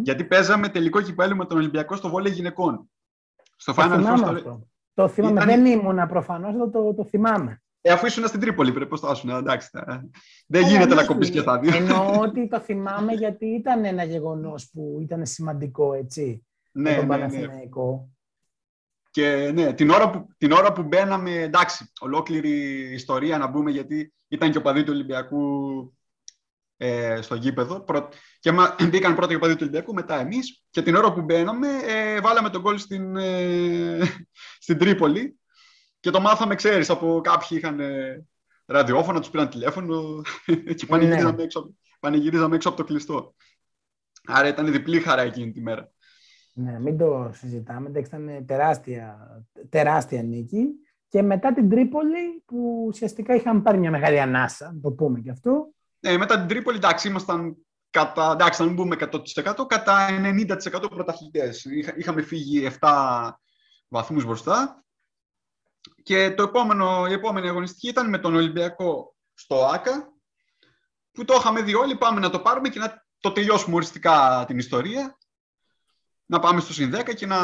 γιατί 0.04 0.24
παίζαμε 0.24 0.70
τελικό 0.70 1.02
κυπέλο 1.02 1.36
με 1.36 1.46
τον 1.46 1.58
Ολυμπιακό 1.58 1.96
στο 1.96 2.10
βόλεϊ 2.10 2.32
γυναικών. 2.34 2.90
Στο 3.56 3.74
το 3.74 3.82
Final 3.82 3.86
θυμάμαι 3.96 4.14
Four 4.14 4.18
στο- 4.18 4.30
αυτό. 4.30 4.68
Το 4.94 5.08
θυμάμαι. 5.08 5.34
Ήταν- 5.34 5.48
Δεν 5.48 5.66
ήμουνα 5.66 6.08
προφανώς, 6.08 6.54
αλλά 6.54 6.70
το, 6.70 6.94
το 6.94 7.06
θυμάμαι. 7.06 7.62
Ε, 7.82 7.92
αφού 7.92 8.06
ήσουν 8.06 8.28
στην 8.28 8.40
Τρίπολη, 8.40 8.72
πρέπει 8.72 8.92
να 8.92 8.98
στάσουν. 8.98 9.30
Εντάξει. 9.30 9.70
ε. 9.74 10.00
Δεν 10.48 10.62
Αλλά 10.64 10.72
γίνεται 10.72 10.90
ναι, 10.96 11.02
να 11.02 11.06
κοπείς 11.06 11.30
και 11.30 11.40
στα 11.40 11.60
δύο. 11.60 11.76
Εννοώ 11.76 12.20
ότι 12.28 12.48
το 12.48 12.60
θυμάμαι 12.60 13.14
γιατί 13.14 13.46
ήταν 13.46 13.86
ένα 13.86 14.04
γεγονός 14.04 14.70
που 14.74 14.98
ήταν 15.02 15.26
σημαντικό, 15.26 15.94
έτσι, 15.94 16.46
ναι, 16.72 16.90
για 16.90 17.00
τον 17.08 17.08
ναι, 17.08 17.26
ναι. 17.26 17.48
Παναθηναϊκό. 19.22 19.52
Και 19.52 19.52
ναι, 19.52 19.74
την 19.74 19.90
ώρα, 19.90 20.10
που, 20.10 20.28
την 20.38 20.52
ώρα 20.52 20.72
που 20.72 20.84
μπαίναμε, 20.84 21.32
εντάξει, 21.32 21.92
ολόκληρη 22.00 22.50
ιστορία 22.94 23.38
να 23.38 23.48
μπούμε, 23.48 23.72
γιατί 23.72 24.14
ήταν 24.28 24.52
και 24.52 24.58
ο 24.58 24.62
παδί 24.62 24.84
του 24.84 24.92
Ολυμπιακού 24.94 25.44
ε, 26.78 27.22
στο 27.22 27.36
γήπεδο. 27.36 27.80
Πρω- 27.84 28.10
Και 28.40 28.52
μα, 28.52 28.76
μπήκαν 28.90 29.16
πρώτα 29.16 29.34
οι 29.34 29.36
οπαδοί 29.36 29.54
του 29.54 29.60
Ολυμπιακού, 29.62 29.94
μετά 29.94 30.20
εμείς. 30.20 30.64
Και 30.70 30.82
την 30.82 30.96
ώρα 30.96 31.14
που 31.14 31.22
μπαίναμε, 31.22 31.68
ε, 31.86 32.20
βάλαμε 32.22 32.50
τον 32.50 32.62
γκολ 32.62 32.78
στην, 32.78 33.16
ε, 33.16 34.00
στην 34.66 34.78
Τρίπολη. 34.78 35.40
Και 36.00 36.10
το 36.10 36.20
μάθαμε, 36.20 36.56
ξέρεις, 36.56 36.90
από 36.90 37.22
κάποιοι 37.24 37.48
είχαν 37.52 37.80
ε, 37.80 38.26
ραδιόφωνα, 38.66 39.20
τους 39.20 39.30
πήραν 39.30 39.50
τηλέφωνο 39.50 40.22
και 40.76 40.86
πανηγυρίζαμε, 40.86 41.44
έξω, 41.44 41.60
από- 41.60 41.76
πανηγυρίζαμε 42.00 42.56
έξω 42.56 42.68
από 42.70 42.78
το 42.78 42.84
κλειστό. 42.84 43.36
Άρα 44.28 44.48
ήταν 44.48 44.72
διπλή 44.72 45.00
χαρά 45.00 45.22
εκείνη 45.22 45.52
τη 45.52 45.62
μέρα. 45.62 45.92
Ναι, 46.58 46.80
μην 46.80 46.98
το 46.98 47.32
συζητάμε. 47.34 47.88
Εντάξει, 47.88 48.16
ήταν 48.16 48.46
τεράστια, 48.46 49.18
τεράστια 49.70 50.24
νίκη. 50.24 50.68
Και 51.08 51.22
μετά 51.22 51.54
την 51.54 51.70
Τρίπολη, 51.70 52.44
που 52.46 52.86
ουσιαστικά 52.88 53.36
είχαμε 53.36 53.62
πάρει 53.62 53.78
μια 53.78 53.92
μεγάλη 53.92 54.20
ανάσα, 54.20 54.72
να 54.74 54.80
το 54.82 54.92
πούμε 54.92 55.20
και 55.20 55.30
αυτό. 55.30 55.74
Ναι, 56.00 56.18
μετά 56.18 56.38
την 56.38 56.48
Τρίπολη, 56.48 56.78
εντάξει, 56.78 57.08
ήμασταν 57.08 57.58
κατά, 57.90 58.32
εντάξει, 58.32 58.62
να 58.62 58.68
μην 58.68 58.76
πούμε 58.76 58.96
100%, 59.00 59.66
κατά 59.68 60.08
90% 60.10 60.90
πρωταθλητές. 60.90 61.66
Είχα, 61.66 61.94
είχαμε 61.98 62.22
φύγει 62.22 62.70
7 62.80 63.32
βαθμούς 63.88 64.26
μπροστά. 64.26 64.84
Και 66.04 66.34
το 66.34 66.44
επόμενο, 66.44 67.06
η 67.10 67.14
επόμενη 67.14 67.48
αγωνιστική 67.48 67.88
ήταν 67.88 68.10
με 68.10 68.18
τον 68.18 68.36
Ολυμπιακό 68.36 69.16
στο 69.34 69.66
ΆΚΑ, 69.66 70.14
που 71.12 71.26
το 71.26 71.34
είχαμε 71.38 71.62
δει 71.62 71.76
όλοι, 71.76 71.98
πάμε 71.98 72.20
να 72.20 72.30
το 72.30 72.40
πάρουμε 72.40 72.70
και 72.70 72.80
να 72.80 73.06
το 73.20 73.32
τελειώσουμε 73.32 73.76
οριστικά 73.76 74.44
την 74.48 74.58
ιστορία. 74.58 75.18
Να 76.26 76.40
πάμε 76.40 76.60
στο 76.60 76.74
συν 76.74 76.96
10 76.96 77.14
και 77.16 77.26
να 77.26 77.38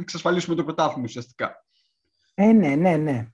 εξασφαλίσουμε 0.00 0.56
το 0.56 0.64
πρωτάθλημα 0.64 1.04
ουσιαστικά. 1.04 1.64
Ε, 2.34 2.52
ναι, 2.52 2.74
ναι, 2.74 2.96
ναι. 2.96 3.28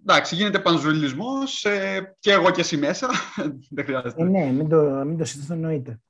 Εντάξει, 0.00 0.34
γίνεται 0.34 0.58
πανζουλισμός 0.58 1.64
ε, 1.64 2.16
και 2.18 2.32
εγώ 2.32 2.50
και 2.50 2.60
εσύ 2.60 2.76
μέσα. 2.76 3.08
Δεν 3.74 3.84
χρειάζεται. 3.84 4.22
Ε, 4.22 4.24
ναι, 4.24 4.44
μην 4.52 4.68
το, 4.68 4.80
μην 4.82 5.18
το 5.18 5.24
συζητήσω, 5.24 5.52
εννοείται. 5.52 6.00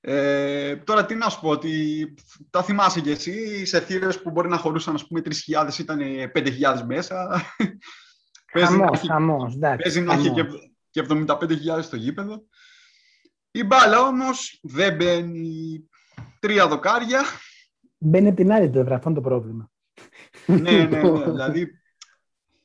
Ε, 0.00 0.76
τώρα 0.76 1.06
τι 1.06 1.14
να 1.14 1.28
σου 1.28 1.40
πω, 1.40 1.48
ότι 1.48 2.14
τα 2.50 2.62
θυμάσαι 2.62 3.00
κι 3.00 3.10
εσύ, 3.10 3.64
σε 3.64 3.80
θύρες 3.80 4.22
που 4.22 4.30
μπορεί 4.30 4.48
να 4.48 4.56
χωρούσαν 4.56 4.94
ας 4.94 5.06
πούμε 5.06 5.22
3.000 5.24 5.78
ήταν 5.78 5.98
5.000 6.34 6.82
μέσα. 6.86 7.42
Παίζει 8.52 8.76
να 8.76 8.78
Χαμός, 8.78 8.98
έχει- 8.98 9.06
χαμός, 9.06 9.54
εντάξει. 9.54 9.82
Παίζει 9.82 10.00
να 10.00 10.12
έχει 10.12 10.30
και, 10.32 10.42
χαμός. 10.42 10.70
και 10.90 11.06
75.000 11.78 11.82
στο 11.82 11.96
γήπεδο. 11.96 12.44
Η 13.50 13.64
μπάλα 13.64 14.00
όμως 14.00 14.58
δεν 14.62 14.96
μπαίνει 14.96 15.88
τρία 16.40 16.68
δοκάρια. 16.68 17.22
Μπαίνει 17.98 18.26
από 18.28 18.36
την 18.36 18.52
άλλη 18.52 18.68
πλευρά, 18.70 18.94
αυτό 18.94 19.10
είναι 19.10 19.18
το 19.20 19.28
πρόβλημα. 19.28 19.70
ναι, 20.46 20.56
ναι, 20.56 20.84
ναι. 20.84 21.22
Δηλαδή 21.24 21.64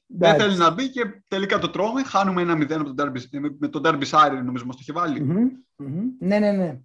δεν 0.07 0.29
Εντάξει. 0.31 0.45
θέλει 0.47 0.57
να 0.59 0.69
μπει 0.71 0.89
και 0.89 1.23
τελικά 1.27 1.59
το 1.59 1.69
τρώμε. 1.69 2.03
Χάνουμε 2.03 2.41
ένα 2.41 2.53
0 2.57 2.71
από 2.71 2.93
τον 2.93 2.95
Derby, 2.99 3.39
με- 3.39 3.55
με 3.59 3.67
τον 3.67 3.81
Derby 3.85 4.03
Sire, 4.09 4.41
νομίζω 4.43 4.65
μας 4.65 4.75
το 4.75 4.81
είχε 4.81 4.93
βάλει. 4.93 5.21
Μμμ, 5.21 5.49
μμμ. 5.75 6.03
Ναι, 6.19 6.39
ναι, 6.39 6.51
ναι. 6.51 6.79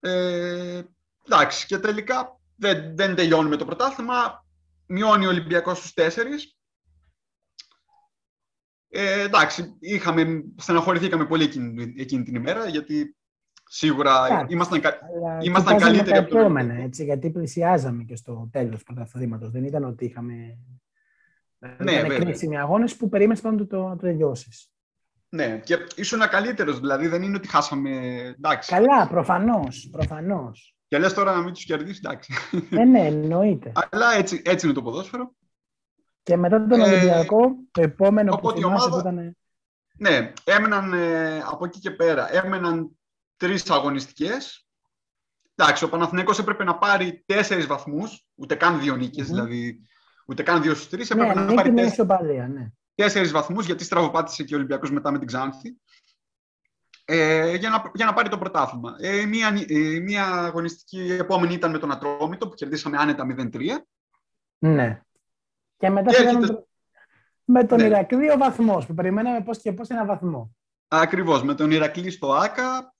Ε, 0.00 0.82
εντάξει, 1.26 1.66
και 1.66 1.78
τελικά 1.78 2.40
δεν, 2.56 2.96
δεν 2.96 3.14
τελειώνει 3.14 3.48
με 3.48 3.56
το 3.56 3.64
πρωτάθλημα. 3.64 4.44
Μειώνει 4.86 5.26
ο 5.26 5.28
Ολυμπιακός 5.28 5.78
στους 5.78 5.92
τέσσερις. 5.92 6.56
Ε, 8.88 9.20
εντάξει, 9.22 9.76
είχαμε, 9.80 10.44
στεναχωρηθήκαμε 10.56 11.26
πολύ 11.26 11.44
εκείνη, 11.44 11.94
εκείνη 11.96 12.22
την 12.22 12.34
ημέρα, 12.34 12.68
γιατί 12.68 13.16
σίγουρα 13.72 14.26
Εντάξει. 14.26 14.54
ήμασταν, 14.54 14.80
κα- 14.80 14.98
Αλλά 15.16 15.38
Ήμασταν 15.42 15.74
κοιτάζαμε 15.76 15.80
καλύτεροι 15.96 16.10
τα 16.10 16.18
από 16.18 16.28
τον 16.28 16.38
επόμενα, 16.40 16.60
Ολυμπιακό. 16.64 16.86
έτσι, 16.86 17.04
γιατί 17.04 17.30
πλησιάζαμε 17.30 18.02
και 18.04 18.16
στο 18.16 18.48
τέλος 18.52 18.78
του 18.78 18.84
πρωταθλήματος. 18.84 19.50
Δεν 19.50 19.64
ήταν 19.64 19.84
ότι 19.84 20.04
είχαμε... 20.04 20.34
Ναι, 21.58 21.92
ήταν 21.92 22.08
βέβαια. 22.08 22.18
κρίσιμοι 22.18 22.58
αγώνες 22.58 22.96
που 22.96 23.08
περίμενες 23.08 23.40
πάνω 23.40 23.56
να 23.58 23.66
το, 23.66 23.88
να 23.88 23.96
το 23.96 24.02
τελειώσεις. 24.06 24.70
Ναι, 25.28 25.58
και 25.64 25.76
ήσουν 25.96 26.20
καλύτερος, 26.30 26.80
δηλαδή 26.80 27.06
δεν 27.06 27.22
είναι 27.22 27.36
ότι 27.36 27.48
χάσαμε. 27.48 27.90
Εντάξει. 28.36 28.72
Καλά, 28.72 29.06
προφανώς, 29.08 29.88
προφανώς. 29.92 30.74
Και 30.88 30.98
λες 30.98 31.14
τώρα 31.14 31.34
να 31.34 31.42
μην 31.42 31.52
τους 31.52 31.64
κερδίσεις, 31.64 31.98
εντάξει. 31.98 32.34
ε, 32.70 32.84
ναι, 32.84 33.00
εννοείται. 33.00 33.72
Αλλά 33.90 34.12
έτσι, 34.16 34.42
έτσι 34.44 34.66
είναι 34.66 34.74
το 34.74 34.82
ποδόσφαιρο. 34.82 35.34
Και 36.22 36.36
μετά 36.36 36.66
τον 36.66 36.80
Ε, 36.80 36.82
Ολυμπιακό, 36.82 37.40
το 37.70 37.82
επόμενο 37.82 38.30
που 38.30 38.36
οπότε 38.42 38.58
η 38.58 38.62
θυμάσαι 38.62 38.86
ομάδα- 38.88 39.02
που 39.02 39.08
ήταν... 39.08 39.36
Ναι, 39.98 40.32
έμεναν 40.44 40.92
ε, 40.92 41.38
από 41.50 41.64
εκεί 41.64 41.78
και 41.78 41.90
πέρα, 41.90 42.34
έμεναν 42.44 42.90
τρεις 43.40 43.70
αγωνιστικές. 43.70 44.66
Εντάξει, 45.54 45.84
ο 45.84 45.88
Παναθηναίκος 45.88 46.38
έπρεπε 46.38 46.64
να 46.64 46.78
πάρει 46.78 47.22
τέσσερις 47.26 47.66
βαθμούς, 47.66 48.26
ούτε 48.34 48.54
καν 48.54 48.80
δύο 48.80 48.96
νίκες, 48.96 49.26
Μμμ. 49.28 49.34
δηλαδή 49.34 49.80
ούτε 50.26 50.42
καν 50.42 50.62
δύο 50.62 50.74
στους 50.74 50.88
τρεις, 50.88 51.10
έπρεπε 51.10 51.28
Ναι, 51.28 51.34
να 51.34 51.42
νίκη 51.42 51.54
πάρει 51.54 51.68
με 51.68 51.74
τέσσερις, 51.74 51.98
ισοπαλία, 51.98 52.48
ναι. 52.48 52.70
τέσσερις 52.94 53.30
βαθμούς, 53.30 53.66
γιατί 53.66 53.84
στραβοπάτησε 53.84 54.44
και 54.44 54.54
ο 54.54 54.56
Ολυμπιακός 54.56 54.90
μετά 54.90 55.10
με 55.10 55.18
την 55.18 55.26
Ξάνθη, 55.26 55.76
ε, 57.04 57.54
για, 57.56 57.70
να, 57.70 57.90
για 57.94 58.06
να 58.06 58.12
πάρει 58.12 58.28
το 58.28 58.38
πρωτάθλημα. 58.38 58.96
Ε, 59.00 59.24
μία, 59.26 59.50
νι- 59.50 59.70
ε, 59.70 60.00
μία 60.00 60.24
αγωνιστική 60.26 60.98
η 61.04 61.12
επόμενη 61.12 61.54
ήταν 61.54 61.70
με 61.70 61.78
τον 61.78 61.90
Ατρόμητο, 61.92 62.48
που 62.48 62.54
κερδίσαμε 62.54 62.96
άνετα 62.96 63.24
0-3. 63.24 63.86
Ναι. 64.58 65.02
Και 65.76 65.90
μετά 65.90 66.10
Και 66.10 66.16
φύγαμε 66.16 66.38
έρχεται- 66.38 66.56
το- 66.58 66.68
με 67.44 67.64
τον 67.64 67.78
Ναι. 67.80 67.86
Ηρακλή 67.86 68.30
ο 68.30 68.36
βαθμός, 68.38 68.86
που 68.86 68.94
περιμέναμε 68.94 69.40
πώς 69.40 69.58
και 69.58 69.72
πώς 69.72 69.88
ένα 69.88 70.04
βαθμό. 70.04 70.56
Ακριβώς, 70.88 71.42
με 71.42 71.54
τον 71.54 71.70
Ηρακλή 71.70 72.10
στο 72.10 72.32
ΆΚΑ, 72.32 72.78
ε, 72.78 72.99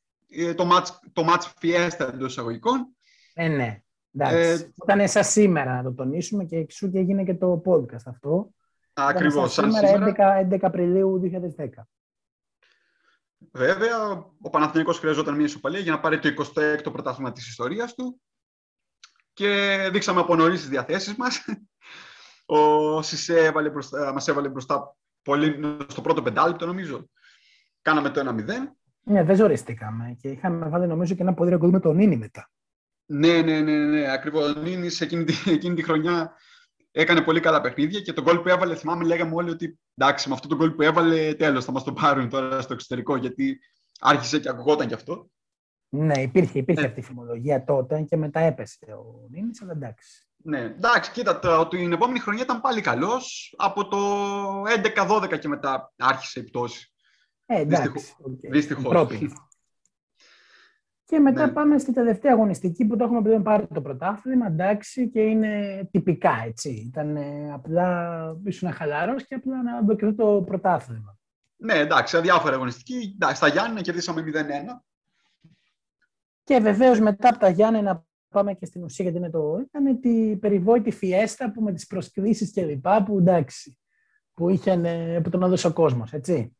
το 0.57 0.68
match, 0.72 0.87
το 1.12 1.24
match 1.28 1.45
fiesta 1.62 2.09
εντός 2.12 2.31
εισαγωγικών. 2.31 2.97
Ε, 3.35 3.49
ναι. 3.49 3.83
Εντάξει. 4.12 4.64
Ε, 4.64 4.72
Ήταν 4.83 5.09
σαν 5.09 5.24
σήμερα 5.24 5.74
να 5.74 5.83
το 5.83 5.93
τονίσουμε 5.93 6.45
και 6.45 6.57
εξού 6.57 6.91
και 6.91 6.99
έγινε 6.99 7.24
και 7.24 7.35
το 7.35 7.62
podcast 7.64 8.03
αυτό. 8.07 8.55
Ήταν 8.91 9.09
Ακριβώς, 9.09 9.53
σαν 9.53 9.72
σήμερα, 9.72 9.87
σήμερα. 9.87 10.47
11, 10.49 10.55
11 10.55 10.59
Απριλίου 10.61 11.20
2010. 11.57 11.68
Βέβαια, 13.53 14.11
ο 14.41 14.51
Παναθηναϊκός 14.51 14.99
χρειαζόταν 14.99 15.35
μια 15.35 15.45
ισοπαλία 15.45 15.81
για 15.81 15.93
να 15.93 16.01
πάρει 16.01 16.18
το 16.18 16.28
26ο 16.28 16.93
πρωτάθλημα 16.93 17.33
της 17.33 17.49
ιστορίας 17.49 17.95
του 17.95 18.20
και 19.33 19.78
δείξαμε 19.93 20.20
από 20.20 20.37
νωρίς 20.37 20.61
τις 20.61 20.68
διαθέσεις 20.68 21.16
μας. 21.16 21.45
Ο 22.47 23.03
Σισε 23.03 23.45
έβαλε 23.45 23.70
μπροστά, 23.70 24.12
μας 24.12 24.28
έβαλε 24.28 24.49
μπροστά 24.49 24.97
πολύ, 25.22 25.76
στο 25.89 26.01
πρώτο 26.01 26.22
πεντάλεπτο 26.22 26.66
νομίζω. 26.66 27.09
Κάναμε 27.83 28.11
το 28.11 28.20
1-0. 28.20 28.76
Ναι, 29.11 29.22
δεν 29.22 29.36
ζοριστήκαμε 29.36 30.16
και 30.20 30.28
είχαμε 30.28 30.68
βάλει 30.68 30.86
νομίζω 30.86 31.14
και 31.14 31.22
ένα 31.22 31.34
πολύ 31.34 31.50
ρεκόρ 31.50 31.70
με 31.70 31.80
τον 31.80 31.96
Νίνη 31.96 32.16
μετά. 32.16 32.50
Ναι, 33.06 33.42
ναι, 33.42 33.61
ναι, 33.61 33.78
ναι, 33.78 34.12
ακριβώς. 34.12 34.54
Ο 34.54 34.61
Νίνης 34.61 35.00
εκείνη, 35.00 35.24
τη- 35.24 35.50
εκείνη 35.56 35.74
τη 35.74 35.82
χρονιά 35.82 36.32
έκανε 36.90 37.20
πολύ 37.22 37.40
καλά 37.40 37.61
παιχνίδια 37.61 38.00
και 38.00 38.12
τον 38.12 38.24
γκολ 38.24 38.38
που 38.38 38.48
έβαλε, 38.48 38.74
θυμάμαι, 38.74 39.04
λέγαμε 39.04 39.34
όλοι 39.34 39.50
ότι 39.50 39.78
εντάξει, 39.94 40.28
με 40.28 40.34
αυτό 40.34 40.48
το 40.48 40.56
γκολ 40.56 40.70
που 40.70 40.82
έβαλε, 40.82 41.34
τέλος, 41.34 41.64
θα 41.64 41.72
μας 41.72 41.84
το 41.84 41.92
πάρουν 41.92 42.28
τώρα 42.28 42.61
στο 42.61 42.72
εξωτερικό, 42.72 43.16
γιατί 43.16 43.58
άρχισε 44.00 44.38
και 44.40 44.48
ακουγόταν 44.48 44.86
κι 44.86 44.94
αυτό. 44.94 45.30
Ναι, 45.88 46.22
υπήρχε, 46.22 46.58
υπήρχε 46.58 46.80
Ναι. 46.80 46.86
αυτή 46.86 47.00
η 47.00 47.02
φημολογία 47.02 47.64
τότε 47.64 48.02
και 48.02 48.16
μετά 48.16 48.40
έπεσε 48.40 48.78
ο 48.92 49.26
Νίνης, 49.30 49.62
αλλά 49.62 49.72
εντάξει. 49.72 50.24
Ναι, 50.42 50.61
εντάξει, 50.61 51.11
κοίτα, 51.11 51.38
το, 51.38 51.68
την 51.68 51.92
επόμενη 51.92 52.18
χρονιά 52.18 52.42
ήταν 52.42 52.61
πάλι 52.61 52.80
καλός. 52.80 53.54
Από 53.56 53.88
το 53.88 53.98
11-12 54.62 55.38
και 55.38 55.48
μετά 55.48 55.92
άρχισε 55.96 56.40
η 56.40 56.42
πτώση. 56.42 56.92
Ε, 57.53 57.61
εντάξει. 57.61 57.88
Δυστυχώς. 57.90 58.16
οκ. 58.20 58.38
Δυστυχώς. 58.53 58.88
Πρόπη. 58.88 59.32
Και 61.05 61.18
μετά 61.18 61.46
Ναι. 61.46 61.53
πάμε 61.53 61.78
στη 61.78 61.92
τελευταία 61.92 62.32
αγωνιστική 62.32 62.84
που 62.84 62.96
το 62.96 63.05
έχουμε 63.05 63.22
πλέον 63.22 63.42
πάρει 63.42 63.66
το 63.74 63.80
πρωτάθλημα, 63.80 64.46
εντάξει, 64.46 65.09
και 65.09 65.20
είναι 65.20 65.84
τυπικά, 65.92 66.42
έτσι. 66.46 66.70
Ήταν 66.70 67.16
ε, 67.16 67.53
απλά 67.53 68.36
ήσουν 68.44 68.72
χαλαρός 68.72 69.26
και 69.26 69.34
απλά 69.34 69.62
να 69.62 69.82
δοκιμάσει 69.82 70.16
το 70.16 70.42
πρωτάθλημα. 70.46 71.18
Ναι, 71.57 71.74
εντάξει, 71.74 72.16
αδιάφορα 72.16 72.55
αγωνιστική. 72.55 73.12
Εντάξει, 73.14 73.36
στα 73.36 73.48
Γιάννενα 73.48 73.80
κερδίσαμε 73.80 74.22
0-1. 74.22 74.84
Και 76.44 76.59
βεβαίως 76.59 77.01
μετά 77.01 77.28
από 77.28 77.38
τα 77.38 77.48
Γιάννενα 77.48 78.05
πάμε 78.28 78.55
και 78.55 78.66
στην 78.66 78.82
ουσία 78.84 79.05
γιατί 79.05 79.18
είναι 79.18 79.30
το. 79.30 79.59
ήταν 79.59 80.01
τη 80.01 80.36
περιβόητη 80.36 80.90
φιέστα 80.90 81.53
που 81.53 81.62
με 81.62 81.72
τις 81.72 81.86
προσκλήσεις 81.86 82.51
και 82.53 82.64
λοιπά 82.64 83.03
που 83.03 83.18
εντάξει. 83.18 83.78
Που, 84.34 84.48
είχαν, 84.48 84.84
ε, 84.84 85.20
που 85.20 85.30
τον 85.30 85.42
έδωσε 85.42 85.66
ο 85.66 85.72
κόσμος, 85.72 86.12
έτσι. 86.12 86.55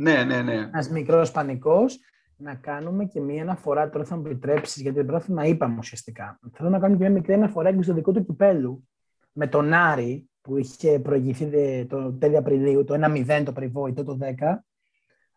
Ναι, 0.00 0.24
ναι, 0.24 0.42
ναι. 0.42 0.54
Ένας 0.54 0.90
μικρός 0.90 1.30
πανικός. 1.30 1.98
να 2.36 2.54
κάνουμε 2.54 3.04
και 3.04 3.20
μία 3.20 3.42
αναφορά, 3.42 3.90
τώρα 3.90 4.04
θα 4.04 4.16
μου 4.16 4.22
επιτρέψεις, 4.26 4.82
γιατί 4.82 4.98
το 4.98 5.04
πρωτάθλημα 5.04 5.44
είπαμε 5.44 5.76
ουσιαστικά. 5.78 6.38
Θέλω 6.52 6.68
να 6.68 6.78
κάνουμε 6.78 6.98
και 6.98 7.04
μία 7.04 7.18
μικρή 7.18 7.34
αναφορά 7.34 7.74
και 7.74 7.82
στο 7.82 7.94
δικό 7.94 8.12
του 8.12 8.24
κυπέλου 8.24 8.88
με 9.32 9.46
τον 9.46 9.72
Άρη, 9.72 10.28
που 10.40 10.56
είχε 10.56 10.98
προηγηθεί 10.98 11.46
το 11.88 12.12
τέλειο 12.12 12.38
Απριλίου, 12.38 12.84
το 12.84 12.94
1-0 12.94 13.42
το 13.44 13.52
περιβόητο, 13.52 14.04
το 14.04 14.18
10. 14.20 14.24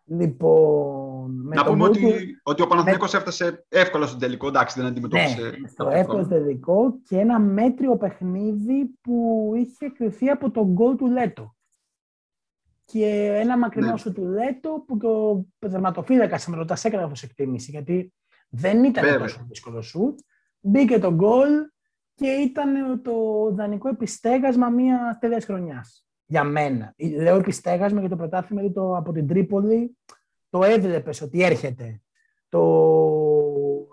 Λοιπόν, 0.05 1.31
με 1.31 1.55
να 1.55 1.63
πούμε 1.63 1.83
ότι, 1.83 2.13
ότι 2.43 2.61
ο 2.61 2.67
Παναθηναϊκός 2.67 3.11
με... 3.11 3.17
έφτασε 3.17 3.65
εύκολα 3.69 4.07
στο 4.07 4.17
τελικό, 4.17 4.47
εντάξει, 4.47 4.79
δεν 4.79 4.89
αντιμετώπισε. 4.89 5.41
Ναι, 5.41 5.67
στο 5.67 5.89
εύκολο 5.89 6.27
τελικό 6.27 6.93
και 7.07 7.17
ένα 7.17 7.39
μέτριο 7.39 7.97
παιχνίδι 7.97 8.89
που 9.01 9.51
είχε 9.55 9.89
κρυθεί 9.89 10.29
από 10.29 10.51
τον 10.51 10.71
γκολ 10.71 10.95
του 10.95 11.07
Λέτο. 11.07 11.52
Και 12.93 13.35
ένα 13.35 13.57
μακρινό 13.57 13.91
ναι. 13.91 13.97
σου 13.97 14.11
του 14.11 14.25
Λέτο 14.25 14.83
που 14.87 14.97
το 14.97 15.45
δερματοφύλακας 15.59 16.47
με 16.47 16.55
ρωτάς 16.55 16.85
έκανε 16.85 17.03
αυτό 17.03 17.25
εκτίμηση, 17.27 17.71
γιατί 17.71 18.13
δεν 18.49 18.83
ήταν 18.83 19.03
Βέβαια. 19.03 19.19
τόσο 19.19 19.45
δύσκολο 19.47 19.81
σουτ. 19.81 20.19
Μπήκε 20.59 20.99
το 20.99 21.13
γκολ 21.13 21.49
και 22.13 22.27
ήταν 22.27 23.01
το 23.01 23.13
δανεικό 23.51 23.89
επιστέγασμα 23.89 24.69
μια 24.69 25.17
τέλειας 25.21 25.45
χρονιάς. 25.45 26.07
Για 26.25 26.43
μένα. 26.43 26.93
Λέω 26.97 27.35
επιστέγασμα 27.35 27.99
για 27.99 28.09
το 28.09 28.15
πρωτάθλημα, 28.15 28.61
γιατί 28.61 28.75
το, 28.75 28.95
από 28.95 29.11
την 29.11 29.27
Τρίπολη 29.27 29.97
το 30.49 30.63
έβλεπες 30.63 31.21
ότι 31.21 31.43
έρχεται. 31.43 32.01
Το, 32.49 32.61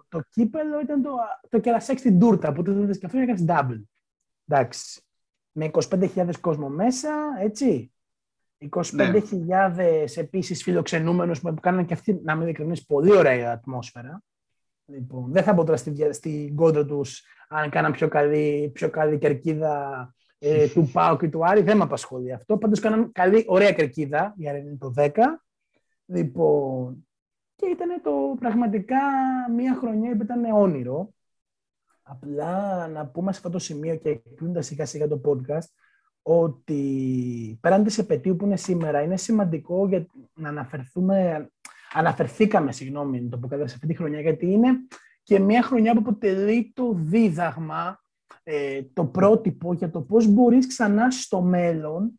το 0.09 0.22
κύπελο 0.30 0.80
ήταν 0.80 1.03
το, 1.03 1.11
το 1.48 1.59
κερασέκ 1.59 1.98
στην 1.98 2.18
τούρτα 2.18 2.53
που 2.53 2.62
το 2.62 2.72
δίνετε 2.72 2.98
και 2.98 3.07
αυτό 3.07 3.18
και 3.18 3.22
έκανε 3.22 3.44
double. 3.48 3.82
Εντάξει. 4.46 5.03
Με 5.53 5.70
25.000 5.72 6.30
κόσμο 6.40 6.68
μέσα, 6.68 7.11
έτσι. 7.38 7.92
25.000 8.68 9.72
ναι. 9.74 10.04
επίσης 10.14 10.62
φιλοξενούμενους 10.62 11.40
που 11.40 11.54
κάνανε 11.61 11.84
και 11.84 11.94
αυτοί, 11.94 12.20
να 12.22 12.34
μην 12.34 12.46
ειλικρινεί, 12.46 12.80
πολύ 12.86 13.16
ωραία 13.16 13.52
ατμόσφαιρα. 13.52 14.22
Λοιπόν, 14.84 15.32
δεν 15.32 15.42
θα 15.42 15.52
μπω 15.52 15.64
τώρα 15.64 15.76
στην 15.76 16.12
στη 16.12 16.52
κόντρα 16.56 16.84
τους 16.84 17.24
αν 17.48 17.70
κάναν 17.70 17.92
πιο 17.92 18.08
καλή, 18.08 18.70
πιο 18.74 18.90
καλή 18.90 19.18
κερκίδα 19.18 20.14
ε, 20.38 20.68
του 20.68 20.90
Πάου 20.92 21.16
και 21.16 21.28
του 21.28 21.46
Άρη. 21.46 21.62
Δεν 21.62 21.76
με 21.76 21.82
απασχολεί 21.82 22.32
αυτό. 22.32 22.56
Πάντως 22.56 22.80
κάναν 22.80 23.12
καλή, 23.12 23.44
ωραία 23.48 23.72
κερκίδα 23.72 24.34
για 24.36 24.76
το 24.78 24.92
10. 24.96 25.11
Λοιπόν, 26.06 27.06
και 27.56 27.66
ήταν 27.66 28.00
το 28.02 28.36
πραγματικά 28.38 28.98
μια 29.54 29.74
χρονιά 29.74 30.16
που 30.16 30.22
ήταν 30.22 30.44
όνειρο. 30.44 31.14
Απλά 32.02 32.86
να 32.88 33.06
πούμε 33.06 33.32
σε 33.32 33.38
αυτό 33.38 33.50
το 33.50 33.58
σημείο 33.58 33.96
και 33.96 34.20
κλείνοντας 34.34 34.66
σιγά 34.66 34.86
σιγά 34.86 35.08
το 35.08 35.20
podcast, 35.24 35.68
ότι 36.23 37.59
πέραν 37.61 37.85
της 37.85 37.99
επαιτίου 37.99 38.37
που 38.37 38.45
είναι 38.45 38.57
σήμερα, 38.57 39.03
είναι 39.03 39.16
σημαντικό 39.16 39.89
για 39.89 40.07
να 40.35 40.49
αναφερθούμε, 40.49 41.49
αναφερθήκαμε, 41.93 42.73
συγγνώμη, 42.73 43.29
το 43.29 43.39
πω 43.39 43.49
σε 43.49 43.62
αυτή 43.62 43.87
τη 43.87 43.95
χρονιά, 43.95 44.21
γιατί 44.21 44.47
είναι 44.47 44.68
και 45.23 45.39
μια 45.39 45.62
χρονιά 45.62 45.93
που 45.93 45.99
αποτελεί 46.01 46.73
το 46.75 46.93
δίδαγμα, 46.95 48.01
ε, 48.43 48.83
το 48.93 49.05
πρότυπο 49.05 49.73
για 49.73 49.91
το 49.91 50.01
πώς 50.01 50.27
μπορείς 50.27 50.66
ξανά 50.66 51.11
στο 51.11 51.41
μέλλον 51.41 52.18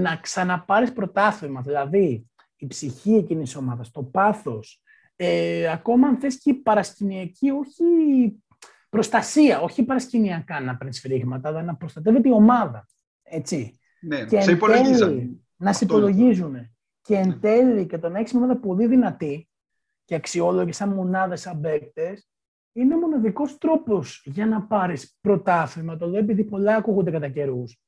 να 0.00 0.16
ξαναπάρεις 0.16 0.92
πρωτάθλημα. 0.92 1.60
Δηλαδή, 1.60 2.26
η 2.56 2.66
ψυχή 2.66 3.14
εκείνης 3.14 3.44
της 3.44 3.56
ομάδας, 3.56 3.90
το 3.90 4.02
πάθος, 4.02 4.82
ε, 5.16 5.70
ακόμα 5.70 6.08
αν 6.08 6.16
θες 6.16 6.38
και 6.38 6.50
η 6.50 6.54
παρασκηνιακή, 6.54 7.50
όχι 7.50 7.84
προστασία, 8.88 9.60
όχι 9.60 9.84
παρασκηνιακά 9.84 10.60
να 10.60 10.76
παίρνεις 10.76 11.00
φρίγματα, 11.00 11.48
αλλά 11.48 11.62
να 11.62 11.76
προστατεύεται 11.76 12.28
η 12.28 12.32
ομάδα. 12.32 12.86
Έτσι. 13.30 13.78
Ναι, 14.00 14.24
και 14.24 14.40
σε 14.40 14.50
υπολογίζουν. 14.50 15.46
Να 15.56 15.72
σε 15.72 15.84
υπολογίζουν. 15.84 16.56
Και 17.00 17.14
εν 17.14 17.28
ναι. 17.28 17.34
τέλει 17.34 17.86
και 17.86 17.98
το 17.98 18.08
να 18.08 18.18
έχεις 18.18 18.32
μια 18.32 18.42
ομάδα 18.42 18.60
πολύ 18.60 18.86
δυνατή 18.86 19.48
και 20.04 20.14
αξιόλογη 20.14 20.72
σαν 20.72 20.88
μονάδες, 20.88 21.40
σαν 21.40 21.60
παίκτες, 21.60 22.28
είναι 22.72 22.94
ο 22.94 22.98
μοναδικό 22.98 23.44
τρόπος 23.58 24.22
για 24.24 24.46
να 24.46 24.62
πάρεις 24.62 25.16
πρωτάθλημα. 25.20 25.96
Το 25.96 26.06
λέω 26.06 26.20
επειδή 26.20 26.44
πολλά 26.44 26.76
ακούγονται 26.76 27.10
κατά 27.10 27.28
καιρούς. 27.28 27.82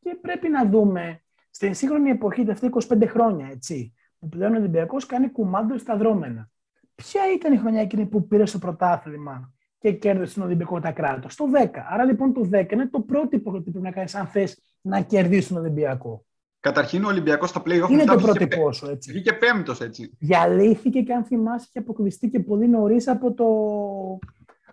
Και 0.00 0.18
πρέπει 0.20 0.48
να 0.48 0.68
δούμε 0.68 1.22
στην 1.50 1.74
σύγχρονη 1.74 2.10
εποχή, 2.10 2.44
τα 2.44 2.56
25 2.88 3.06
χρόνια, 3.06 3.48
έτσι, 3.52 3.94
που 4.18 4.28
πλέον 4.28 4.54
ο 4.54 4.56
Ολυμπιακός 4.58 5.06
κάνει 5.06 5.30
κουμάντο 5.30 5.78
στα 5.78 5.96
δρόμενα. 5.96 6.50
Ποια 6.94 7.22
ήταν 7.34 7.52
η 7.52 7.56
χρονιά 7.56 7.80
εκείνη 7.80 8.06
που 8.06 8.26
πήρε 8.26 8.44
το 8.44 8.58
πρωτάθλημα 8.58 9.52
και 9.78 9.92
κέρδισε 9.92 10.34
τον 10.34 10.42
Ολυμπιακό 10.42 10.80
τα 10.80 10.92
κράτος; 10.92 11.34
Το 11.34 11.44
10. 11.64 11.68
Άρα 11.88 12.04
λοιπόν 12.04 12.32
το 12.32 12.48
10 12.52 12.72
είναι 12.72 12.86
το 12.86 13.00
πρότυπο 13.00 13.50
που 13.50 13.62
πρέπει 13.62 13.80
να 13.80 13.90
κάνεις 13.90 14.14
αν 14.14 14.26
θες 14.26 14.60
να 14.80 15.00
κερδίσει 15.00 15.48
τον 15.48 15.56
Ολυμπιακό. 15.56 16.26
Καταρχήν 16.60 17.04
ο 17.04 17.08
Ολυμπιακός 17.08 17.50
στα 17.50 17.62
play-off 17.64 17.88
είναι 17.90 18.04
το 18.04 18.16
πρότυπό 18.16 18.72
σου. 18.72 18.86
Έτσι. 18.86 19.12
Βγήκε 19.12 19.32
πέμπτος 19.32 19.80
έτσι. 19.80 20.16
Διαλύθηκε 20.18 21.00
και 21.00 21.12
αν 21.12 21.24
θυμάσαι 21.24 21.66
είχε 21.68 21.78
αποκλειστεί 21.78 22.28
και 22.30 22.40
πολύ 22.40 22.68
νωρίς 22.68 23.08
από, 23.08 23.32
το... 23.34 23.46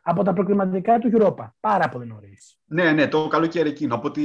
από 0.01 0.23
τα 0.23 0.33
προκριματικά 0.33 0.99
του 0.99 1.11
Europa. 1.13 1.49
Πάρα 1.59 1.89
πολύ 1.89 2.07
νωρίς. 2.07 2.59
Ναι, 2.65 2.91
ναι, 2.91 3.07
το 3.07 3.27
καλοκαίρι 3.27 3.69
εκείνο. 3.69 3.95
Από 3.95 4.11
τη... 4.11 4.21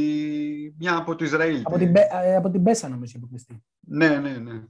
Μια 0.79 0.97
από 0.97 1.15
το 1.15 1.25
Ισραήλ. 1.25 1.63
Από 1.65 1.79
την, 1.79 1.97
ε, 1.97 2.37
από 2.37 2.51
την 2.51 2.63
Πέσα 2.63 2.89
νομίζω 2.89 3.05
είχε 3.05 3.17
αποκλειστεί. 3.17 3.65
Ναι, 3.81 4.09
ναι, 4.09 4.31
ναι. 4.31 4.63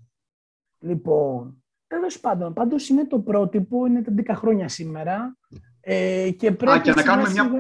Λοιπόν, 0.79 1.65
τέλος 1.87 2.21
πάντων, 2.21 2.53
πάντως 2.53 2.89
είναι 2.89 3.07
το 3.07 3.19
πρότυπο, 3.19 3.87
είναι 3.87 4.03
τα 4.03 4.13
10 4.17 4.35
χρόνια 4.35 4.69
σήμερα. 4.69 5.37
Ε, 5.81 6.31
και 6.31 6.53
πρέπει 6.53 6.79
Α, 6.79 6.81
και 6.81 6.91
να 6.91 7.03
κάνουμε 7.03 7.31
μια... 7.31 7.51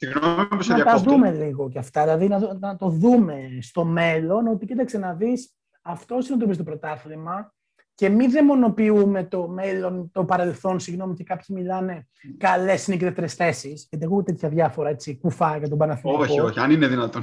Συγγνώμη 0.00 0.66
να 0.66 0.84
τα 0.84 0.98
δούμε 0.98 1.30
λίγο 1.30 1.68
κι 1.68 1.78
αυτά, 1.78 2.02
δηλαδή 2.02 2.28
να, 2.28 2.58
να, 2.58 2.76
το 2.76 2.88
δούμε 2.88 3.58
στο 3.60 3.84
μέλλον, 3.84 4.46
ότι 4.46 4.66
κοίταξε 4.66 4.98
να 4.98 5.14
δεις, 5.14 5.52
αυτό 5.82 6.18
είναι 6.30 6.46
το 6.46 6.52
στο 6.52 6.62
πρωτάθλημα 6.62 7.54
και 7.94 8.08
μην 8.08 8.30
δαιμονοποιούμε 8.30 9.24
το 9.24 9.48
μέλλον, 9.48 10.10
το 10.12 10.24
παρελθόν, 10.24 10.80
συγγνώμη, 10.80 11.14
και 11.14 11.24
κάποιοι 11.24 11.56
μιλάνε 11.58 12.08
καλές 12.36 12.88
νικητέ 12.88 13.26
θέσεις. 13.26 13.86
Γιατί 13.90 14.04
εγώ 14.04 14.22
τέτοια 14.22 14.48
διάφορα 14.48 14.88
έτσι, 14.88 15.18
κουφά 15.18 15.56
για 15.56 15.68
τον 15.68 15.78
Παναθηναϊκό. 15.78 16.22
Όχι, 16.22 16.40
όχι, 16.40 16.60
αν 16.60 16.70
είναι 16.70 16.86
δυνατόν. 16.86 17.22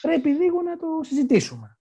Πρέπει 0.00 0.28
λίγο 0.28 0.62
να 0.62 0.76
το 0.76 0.86
συζητήσουμε. 1.00 1.78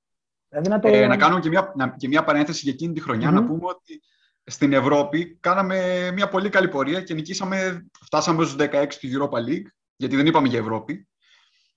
Δηλαδή 0.50 0.70
να, 0.70 0.80
το... 0.80 0.88
ε, 0.88 1.08
να 1.08 1.18
κάνω 1.18 1.40
και 1.40 1.50
μια, 1.50 1.74
και 1.98 2.08
μια 2.08 2.24
παρένθεση 2.24 2.60
για 2.64 2.72
εκείνη 2.72 2.94
τη 2.94 3.02
χρονιά, 3.02 3.30
mm-hmm. 3.30 3.34
να 3.34 3.46
πούμε 3.46 3.66
ότι 3.66 4.02
στην 4.44 4.74
Ευρώπη 4.74 5.38
κάναμε 5.40 6.10
μια 6.14 6.30
πολύ 6.30 6.50
καλή 6.50 6.68
πορεία 6.68 7.02
και 7.02 7.14
νικήσαμε, 7.14 7.86
φτάσαμε 8.06 8.46
στους 8.46 8.56
16 8.60 8.88
του 9.00 9.08
Europa 9.08 9.38
League, 9.50 9.68
γιατί 10.00 10.16
δεν 10.16 10.26
είπαμε 10.26 10.48
για 10.48 10.60
Ευρώπη. 10.60 11.08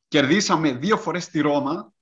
Κερδίσαμε 0.09 0.73
δύο 0.73 0.97
φορές 0.97 1.29
τη 1.29 1.41
Ρώμα, 1.41 1.93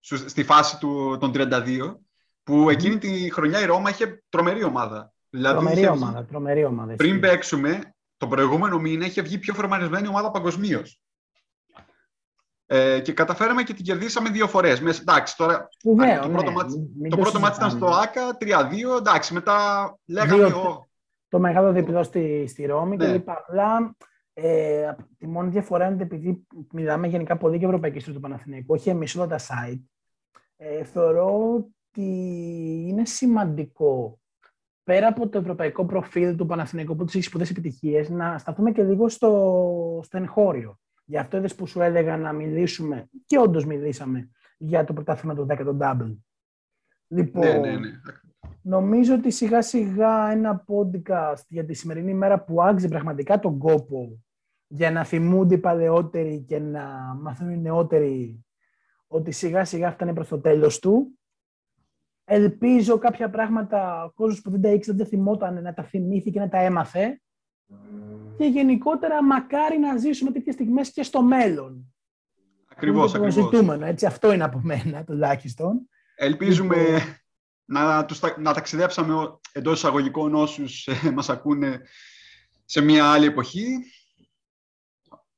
στη 0.00 0.44
φάση 0.44 0.78
του, 0.78 1.16
των 1.20 1.32
32, 1.34 1.96
που 2.42 2.70
εκείνη 2.70 2.98
τη 2.98 3.30
χρονιά 3.32 3.60
η 3.60 3.64
Ρώμα 3.64 3.90
είχε 3.90 4.22
τρομερή 4.28 4.62
ομάδα. 4.64 5.12
Δηλαδή, 5.30 5.54
τρομερή 5.54 5.88
ομάδα, 5.88 6.24
τρομερή 6.24 6.64
ομάδα. 6.64 6.94
Πριν 6.94 7.20
παίξουμε, 7.20 7.94
το 8.16 8.26
προηγούμενο 8.26 8.78
μήνα 8.78 9.06
είχε 9.06 9.22
βγει 9.22 9.38
πιο 9.38 9.54
φορμαρισμένη 9.54 10.08
ομάδα 10.08 10.30
παγκοσμίως. 10.30 11.00
Ε, 12.66 13.00
και 13.00 13.12
καταφέραμε 13.12 13.62
και 13.62 13.74
την 13.74 13.84
κερδίσαμε 13.84 14.30
δύο 14.30 14.48
φορές. 14.48 14.80
Εντάξει, 15.00 15.36
τώρα 15.36 15.68
Βεβαίω, 15.84 16.20
το 16.20 16.28
ναι, 16.28 16.34
πρώτο, 16.34 16.50
μάτς, 16.50 16.74
το 17.08 17.16
πρώτο 17.16 17.38
μάτς 17.38 17.56
ήταν 17.56 17.70
στο 17.70 17.86
ΑΚΑ, 17.86 18.36
3-2. 18.40 18.98
Εντάξει, 18.98 19.34
μετά 19.34 19.98
λέγαμε. 20.04 20.46
Δύο, 20.46 20.88
το 21.28 21.38
μεγάλο 21.38 21.72
διπλό 21.72 22.02
στη, 22.02 22.46
στη 22.48 22.66
Ρώμη 22.66 22.96
ναι. 22.96 23.04
και 23.04 23.12
λοιπά. 23.12 23.32
Απλά 23.32 23.96
ε, 24.34 24.92
τη 25.18 25.26
μόνη 25.26 25.50
διαφορά 25.50 25.86
είναι 25.86 26.02
επειδή 26.02 26.46
μιλάμε 26.72 27.06
γενικά 27.06 27.36
πολύ 27.36 27.56
για 27.56 27.66
ευρωπαϊκή 27.66 27.96
ιστορία 27.96 28.20
του 28.20 28.26
Παναθηναϊκού, 28.26 28.74
όχι 28.74 28.88
εμείς 28.88 29.16
όλα 29.16 29.26
τα 29.26 29.38
site. 29.38 29.82
Ε, 30.56 30.84
θεωρώ 30.84 31.54
ότι 31.54 32.06
είναι 32.88 33.04
σημαντικό 33.04 34.18
πέρα 34.84 35.06
από 35.06 35.28
το 35.28 35.38
ευρωπαϊκό 35.38 35.84
προφίλ 35.84 36.36
του 36.36 36.46
Παναθηναϊκού 36.46 36.96
που 36.96 37.04
τους 37.04 37.14
έχεις 37.14 37.26
σπουδαίε 37.26 37.46
επιτυχίες, 37.50 38.10
να 38.10 38.38
σταθούμε 38.38 38.72
και 38.72 38.82
λίγο 38.82 39.08
στο, 39.08 40.00
στο 40.04 40.16
εγχώριο. 40.16 40.78
Γι' 41.04 41.18
αυτό 41.18 41.36
είδες 41.36 41.54
που 41.54 41.66
σου 41.66 41.80
έλεγα 41.80 42.16
να 42.16 42.32
μιλήσουμε, 42.32 43.08
και 43.26 43.38
όντως 43.38 43.64
μιλήσαμε, 43.64 44.30
για 44.58 44.84
το 44.84 44.92
πρωτάθλημα 44.92 45.34
του 45.34 45.46
10 45.50 45.56
το 45.64 45.76
Double. 45.80 46.16
Λοιπόν, 47.08 47.46
ναι, 47.46 47.58
ναι, 47.58 47.76
ναι. 47.76 47.90
νομίζω 48.62 49.14
ότι 49.14 49.30
σιγά 49.30 49.62
σιγά 49.62 50.30
ένα 50.30 50.64
podcast 50.66 51.42
για 51.48 51.64
τη 51.64 51.74
σημερινή 51.74 52.14
μέρα 52.14 52.40
που 52.40 52.62
άξιζε 52.62 52.88
πραγματικά 52.88 53.38
τον 53.38 53.58
κόπο 53.58 54.23
για 54.76 54.90
να 54.90 55.04
θυμούνται 55.04 55.54
οι 55.54 55.58
παλαιότεροι 55.58 56.44
και 56.48 56.58
να 56.58 57.14
μαθαίνουν 57.20 57.52
οι 57.52 57.58
νεότεροι 57.58 58.44
ότι 59.06 59.30
σιγά 59.30 59.64
σιγά 59.64 59.90
φτάνει 59.90 60.12
προς 60.12 60.28
το 60.28 60.40
τέλος 60.40 60.78
του. 60.78 61.18
Ελπίζω 62.24 62.98
κάποια 62.98 63.30
πράγματα 63.30 64.04
ο 64.04 64.10
κόσμος 64.10 64.40
που 64.40 64.50
δεν 64.50 64.60
τα 64.60 64.68
ήξερε, 64.68 64.96
δεν 64.96 65.06
θυμόταν 65.06 65.62
να 65.62 65.74
τα 65.74 65.82
θυμήθηκε 65.82 66.30
και 66.30 66.40
να 66.40 66.48
τα 66.48 66.58
έμαθε 66.58 67.20
και 68.36 68.44
γενικότερα 68.44 69.24
μακάρι 69.24 69.78
να 69.78 69.96
ζήσουμε 69.96 70.30
τέτοιες 70.30 70.54
στιγμές 70.54 70.92
και 70.92 71.02
στο 71.02 71.22
μέλλον. 71.22 71.94
Ακριβώς, 72.70 73.12
το 73.12 73.18
ακριβώς. 73.18 73.44
Ζητούμενο, 73.44 73.86
έτσι, 73.86 74.06
αυτό 74.06 74.32
είναι 74.32 74.44
από 74.44 74.60
μένα 74.62 75.04
τουλάχιστον. 75.04 75.88
Ελπίζουμε 76.14 76.76
λοιπόν... 76.76 77.00
να, 77.64 78.04
τους, 78.04 78.20
να 78.38 78.52
ταξιδέψαμε 78.52 79.14
εντός 79.52 79.76
εισαγωγικών 79.76 80.34
όσους 80.34 80.86
ε, 80.86 81.10
μας 81.10 81.28
ακούνε 81.28 81.80
σε 82.64 82.80
μια 82.80 83.12
άλλη 83.12 83.26
εποχή. 83.26 83.66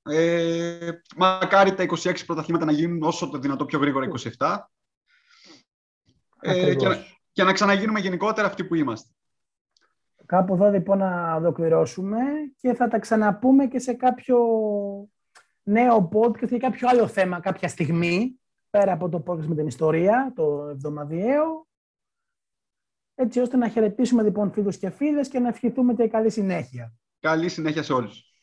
Ε, 0.08 0.90
μακάρι 1.16 1.74
τα 1.74 1.84
26 1.84 2.14
πρωταθλήματα 2.26 2.64
να 2.64 2.72
γίνουν 2.72 3.02
όσο 3.02 3.28
το 3.28 3.38
δυνατό 3.38 3.64
πιο 3.64 3.78
γρήγορα 3.78 4.08
27. 4.38 4.58
Ε, 6.40 6.74
και, 6.74 6.86
και 7.32 7.42
να 7.42 7.52
ξαναγίνουμε 7.52 8.00
γενικότερα 8.00 8.46
αυτοί 8.46 8.64
που 8.64 8.74
είμαστε. 8.74 9.10
Κάπου 10.26 10.54
εδώ 10.54 10.70
λοιπόν 10.70 10.98
να 10.98 11.34
ολοκληρώσουμε 11.34 12.18
και 12.56 12.74
θα 12.74 12.88
τα 12.88 12.98
ξαναπούμε 12.98 13.66
και 13.66 13.78
σε 13.78 13.92
κάποιο 13.92 14.38
νέο 15.62 16.08
podcast 16.12 16.50
ή 16.50 16.56
κάποιο 16.56 16.88
άλλο 16.88 17.06
θέμα 17.06 17.40
κάποια 17.40 17.68
στιγμή, 17.68 18.40
πέρα 18.70 18.92
από 18.92 19.08
το 19.08 19.22
podcast 19.26 19.46
με 19.46 19.54
την 19.54 19.66
ιστορία, 19.66 20.32
το 20.34 20.68
εβδομαδιαίο, 20.70 21.66
έτσι 23.14 23.40
ώστε 23.40 23.56
να 23.56 23.68
χαιρετήσουμε 23.68 24.22
λοιπόν 24.22 24.52
φίλους 24.52 24.76
και 24.76 24.90
φίλες 24.90 25.28
και 25.28 25.38
να 25.38 25.48
ευχηθούμε 25.48 25.94
και 25.94 26.08
καλή 26.08 26.30
συνέχεια. 26.30 26.94
Καλή 27.20 27.48
συνέχεια 27.48 27.82
σε 27.82 27.92
όλους. 27.92 28.35